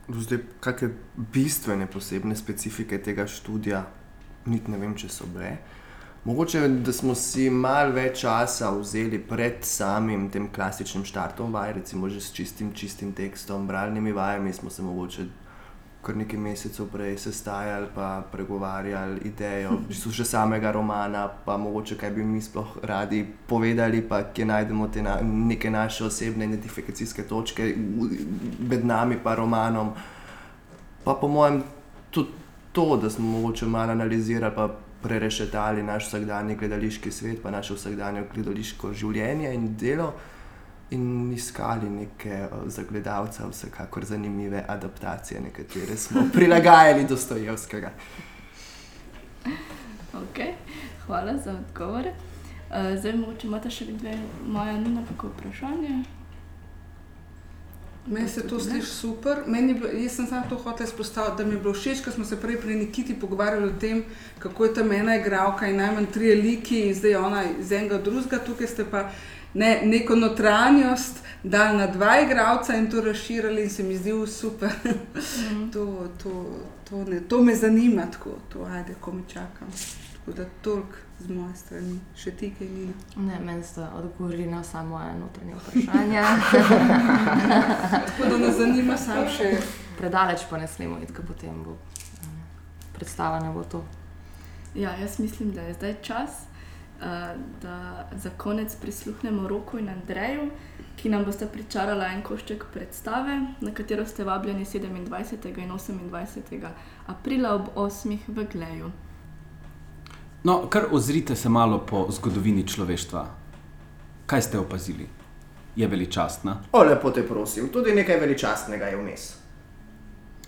Zdaj, 0.09 0.39
kakšne 0.61 0.89
bistvene, 1.17 1.87
posebne 1.87 2.37
specifike 2.37 2.99
tega 3.03 3.27
študija, 3.27 3.83
niti 4.47 4.71
ne 4.71 4.79
vem, 4.79 4.95
če 4.97 5.11
so 5.13 5.27
bile. 5.27 5.59
Mogoče, 6.29 6.69
da 6.69 6.93
smo 6.93 7.15
si 7.15 7.47
malo 7.51 7.95
več 7.97 8.19
časa 8.21 8.69
vzeli 8.77 9.17
pred 9.31 9.63
samim 9.65 10.27
tem 10.29 10.51
klasičnim 10.53 11.07
štartom 11.09 11.55
vaj, 11.57 11.71
recimo 11.79 12.09
že 12.13 12.21
s 12.21 12.35
čistim, 12.37 12.75
čistim 12.77 13.15
tekstom, 13.17 13.65
bralnimi 13.67 14.13
vajami, 14.13 14.53
smo 14.53 14.69
se 14.71 14.83
mogoče 14.85 15.23
kar 16.05 16.19
nekaj 16.21 16.39
mesecev 16.39 16.91
prej 16.93 17.17
sestajali, 17.23 17.89
pa 17.95 18.09
pregovarjali 18.33 19.23
idejo, 19.25 19.71
v 19.79 19.89
bistvu 19.89 20.13
že 20.19 20.27
samega 20.29 20.73
romana, 20.77 21.23
pa 21.47 21.57
mogoče 21.57 21.97
kaj 21.97 22.13
bi 22.19 22.25
mi 22.25 22.43
sploh 22.45 22.77
radi 22.83 23.23
povedali, 23.47 24.03
pa 24.09 24.19
kje 24.29 24.45
najdemo 24.51 24.89
te 24.93 25.03
na, 25.03 25.15
neke 25.23 25.71
naše 25.71 26.05
osebne 26.11 26.45
identifikacijske 26.45 27.25
točke 27.25 27.71
med 28.69 28.85
nami 28.85 29.17
pa 29.25 29.35
romanom. 29.35 29.95
Pa 31.05 31.17
po 31.17 31.29
mojem 31.29 31.63
tudi 32.11 32.37
to, 32.73 32.99
da 33.01 33.11
smo 33.11 33.39
mogoče 33.39 33.67
malo 33.67 33.97
analizirali, 33.97 34.55
pa 34.55 34.69
prerešetali 35.03 35.83
naš 35.83 36.07
vsakdanji 36.07 36.57
gledališki 36.57 37.11
svet, 37.11 37.43
pa 37.43 37.51
naše 37.51 37.75
vsakdanje 37.75 38.25
gledališko 38.35 38.93
življenje 38.93 39.55
in 39.55 39.77
delo. 39.77 40.13
In 40.91 41.33
iskali 41.33 41.91
neke 41.91 42.31
eh, 42.31 42.51
za 42.67 42.83
gledalca, 42.89 43.49
vsekakor 43.49 44.05
zanimive 44.05 44.65
adaptacije, 44.69 45.41
nekatere 45.41 45.97
smo 45.97 46.23
prilagajali 46.35 47.05
Dostojevskega. 47.05 47.91
okay. 50.15 50.53
Hvala 51.07 51.37
za 51.39 51.53
odgovore. 51.53 52.13
Uh, 52.69 52.99
zdaj, 53.01 53.13
mogoče 53.17 53.47
imate 53.47 53.71
še 53.71 53.85
dve, 53.93 54.13
Maja, 54.47 54.77
Nina, 54.77 55.05
kako 55.09 55.29
vprašanje? 55.29 56.18
Meni 58.11 58.29
se 58.29 58.49
to 58.49 58.61
sliši 58.61 58.87
super. 58.87 59.39
Meni 59.47 59.75
bilo, 59.75 59.89
jaz 59.93 60.13
sem 60.13 60.27
samo 60.27 60.47
to 60.49 60.57
hotel 60.57 60.87
izpostaviti, 60.87 61.43
da 61.43 61.45
mi 61.45 61.55
je 61.55 61.61
bilo 61.61 61.75
všeč, 61.75 62.01
ker 62.05 62.13
smo 62.13 62.25
se 62.25 62.41
prej 62.41 62.61
pri 62.61 62.75
Nikiti 62.75 63.15
pogovarjali 63.15 63.67
o 63.69 63.79
tem, 63.81 64.05
kako 64.39 64.65
je 64.65 64.75
tam 64.75 64.93
ena 64.93 65.17
igralka 65.17 65.67
in 65.67 65.77
najmanj 65.77 66.07
tri 66.13 66.35
liki 66.35 66.81
in 66.89 66.95
zdaj 66.95 67.17
ona 67.17 67.43
iz 67.61 67.73
enega 67.73 67.99
drugega, 67.99 68.39
tukaj 68.47 68.67
ste 68.67 68.85
pa 68.91 69.11
ne, 69.55 69.81
neko 69.85 70.17
notranjost 70.17 71.21
dali 71.43 71.79
na 71.79 71.87
dva 71.87 72.21
igralca 72.21 72.77
in 72.77 72.91
to 72.91 73.01
razširili 73.01 73.63
in 73.63 73.71
se 73.71 73.83
mi 73.83 73.97
zdi 73.97 74.13
super. 74.27 74.71
Mhm. 74.85 75.71
to, 75.73 76.09
to, 76.23 76.47
to, 76.91 77.05
ne, 77.05 77.21
to 77.21 77.43
me 77.43 77.57
zanima, 77.57 78.07
tako, 78.13 78.31
to 78.53 78.65
ajde, 78.65 78.95
ko 79.01 79.13
mi 79.13 79.23
čakam. 79.29 79.69
Tako 80.13 80.37
da 80.37 80.45
toliko 80.63 81.08
z 81.21 81.29
moje 81.35 81.55
strani, 81.57 81.99
še 82.17 82.33
ti 82.39 82.51
kaj 82.55 82.69
ni. 82.71 82.87
Ne, 83.17 83.41
meni 83.43 83.65
sta 83.67 83.91
odgovorili 83.99 84.47
na 84.47 84.63
samo 84.65 85.01
eno 85.03 85.27
notranje 85.27 85.55
vprašanje. 85.55 86.23
Tako 88.07 88.29
da 88.31 88.39
nas 88.39 88.57
zanima 88.57 88.97
sam 88.97 89.27
še. 89.37 89.57
Predaleč 89.99 90.47
pa 90.51 90.61
ne 90.63 90.69
smemo 90.71 91.01
iti, 91.03 91.13
ker 91.13 91.27
potem 91.27 91.57
bo 91.65 91.75
um, 91.75 92.37
predstava 92.95 93.41
ne 93.43 93.51
bo 93.51 93.65
to. 93.67 93.83
Ja, 94.79 94.95
jaz 94.95 95.19
mislim, 95.19 95.51
da 95.57 95.65
je 95.67 95.75
zdaj 95.75 95.97
čas, 96.07 96.45
uh, 97.01 97.35
da 97.63 98.07
za 98.15 98.31
konec 98.39 98.77
prisluhnemo 98.79 99.49
Roku 99.51 99.83
in 99.83 99.91
Andreju, 99.91 100.53
ki 100.99 101.11
nam 101.11 101.27
boste 101.27 101.51
pričarala 101.51 102.13
en 102.15 102.23
košček 102.23 102.69
predstave, 102.75 103.41
na 103.61 103.75
katero 103.75 104.07
ste 104.07 104.25
vabljeni 104.25 104.65
27. 104.65 105.59
in 105.59 105.71
28. 105.75 106.71
aprila 107.07 107.55
ob 107.59 107.75
8. 107.75 108.19
v 108.29 108.47
Gleju. 108.53 108.95
No, 110.45 110.69
kar 110.71 110.85
ozrite 110.91 111.37
se 111.37 111.49
malo 111.49 111.79
po 111.87 112.07
zgodovini 112.11 112.67
človeštva. 112.67 113.27
Kaj 114.27 114.43
ste 114.43 114.59
opazili? 114.59 115.09
Je 115.77 115.87
veličastna? 115.87 116.57
O, 116.73 116.83
lepo 116.83 117.11
te 117.11 117.23
prosim, 117.27 117.69
tudi 117.73 117.95
nekaj 117.95 118.21
veličastnega 118.21 118.87
je 118.87 118.97
vmes. 118.97 119.25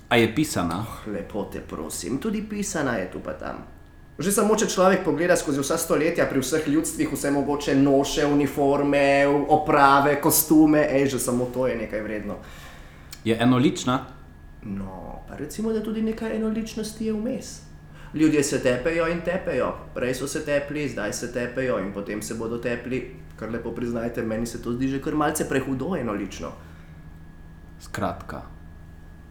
A 0.09 0.17
je 0.17 0.35
pisana? 0.35 0.85
Lepo 1.07 1.45
te 1.53 1.61
prosim, 1.61 2.19
tudi 2.19 2.43
pisana 2.43 2.97
je 2.97 3.11
tu 3.11 3.21
pa 3.21 3.33
tam. 3.33 3.63
Že 4.19 4.33
samo, 4.33 4.57
če 4.57 4.69
človek 4.69 5.05
pogleda 5.05 5.37
skozi 5.37 5.63
vsa 5.63 5.79
stoletja, 5.79 6.27
pri 6.29 6.43
vseh 6.43 6.69
ljudstvih, 6.69 7.09
vse 7.13 7.31
mogoče 7.31 7.75
noše, 7.75 8.27
uniforme, 8.27 9.27
oprave, 9.27 10.21
kostume, 10.21 10.83
ej, 10.93 11.07
že 11.15 11.19
samo 11.19 11.49
to 11.55 11.67
je 11.67 11.77
nekaj 11.77 12.03
vredno. 12.05 12.37
Je 13.25 13.37
enolična? 13.41 13.99
No, 14.63 15.25
pa 15.29 15.41
recimo, 15.41 15.73
da 15.73 15.83
tudi 15.83 16.03
nekaj 16.03 16.37
enoličnosti 16.37 17.07
je 17.07 17.13
vmes. 17.13 17.70
Ljudje 18.15 18.43
se 18.43 18.63
tepejo 18.63 19.07
in 19.09 19.21
tepejo, 19.21 19.75
prej 19.95 20.15
so 20.15 20.27
se 20.29 20.45
tepli, 20.45 20.89
zdaj 20.89 21.13
se 21.13 21.33
tepejo 21.33 21.79
in 21.79 21.93
potem 21.93 22.23
se 22.23 22.35
bodo 22.35 22.59
tepli. 22.59 23.17
Kar 23.37 23.51
lepo 23.51 23.71
priznajte, 23.73 24.23
meni 24.23 24.47
se 24.47 24.63
to 24.63 24.73
zdi 24.73 24.89
že 24.89 25.01
kar 25.03 25.15
malce 25.15 25.49
prehudo 25.49 25.95
enolično. 25.97 26.51
Skratka, 27.81 28.43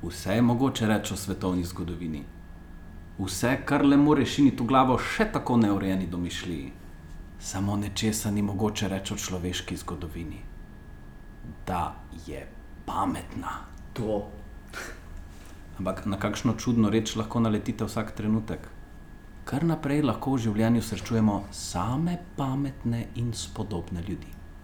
vse 0.01 0.34
je 0.34 0.41
mogoče 0.41 0.88
reči 0.88 1.13
o 1.13 1.17
svetovni 1.17 1.63
zgodovini. 1.63 2.23
Vse, 3.19 3.57
kar 3.65 3.86
le 3.86 3.97
more 3.97 4.25
šiniti 4.25 4.63
v 4.63 4.67
glavo 4.67 4.97
še 4.97 5.27
tako 5.34 5.57
neurejeni 5.57 6.07
domišljiji. 6.07 6.71
Samo 7.39 7.75
nečesa 7.75 8.32
ni 8.32 8.41
mogoče 8.41 8.88
reči 8.88 9.13
o 9.13 9.17
človeški 9.17 9.77
zgodovini. 9.77 10.39
Da 11.67 11.95
je 12.27 12.47
pametna. 12.86 13.59
To. 13.93 14.38
Ampak 15.80 16.05
na 16.05 16.17
kakšno 16.19 16.57
čudno 16.59 16.89
reč 16.91 17.15
lahko 17.15 17.39
naletite 17.39 17.86
vsak 17.88 18.11
trenutek? 18.11 18.67
Kar 19.47 19.63
naprej 19.63 20.01
lahko 20.03 20.34
v 20.36 20.41
življenju 20.43 20.84
srečujemo 20.84 21.38
same 21.55 22.17
pametne 22.36 23.05
in 23.15 23.32
spodobne 23.32 24.03
ljudi. 24.03 24.38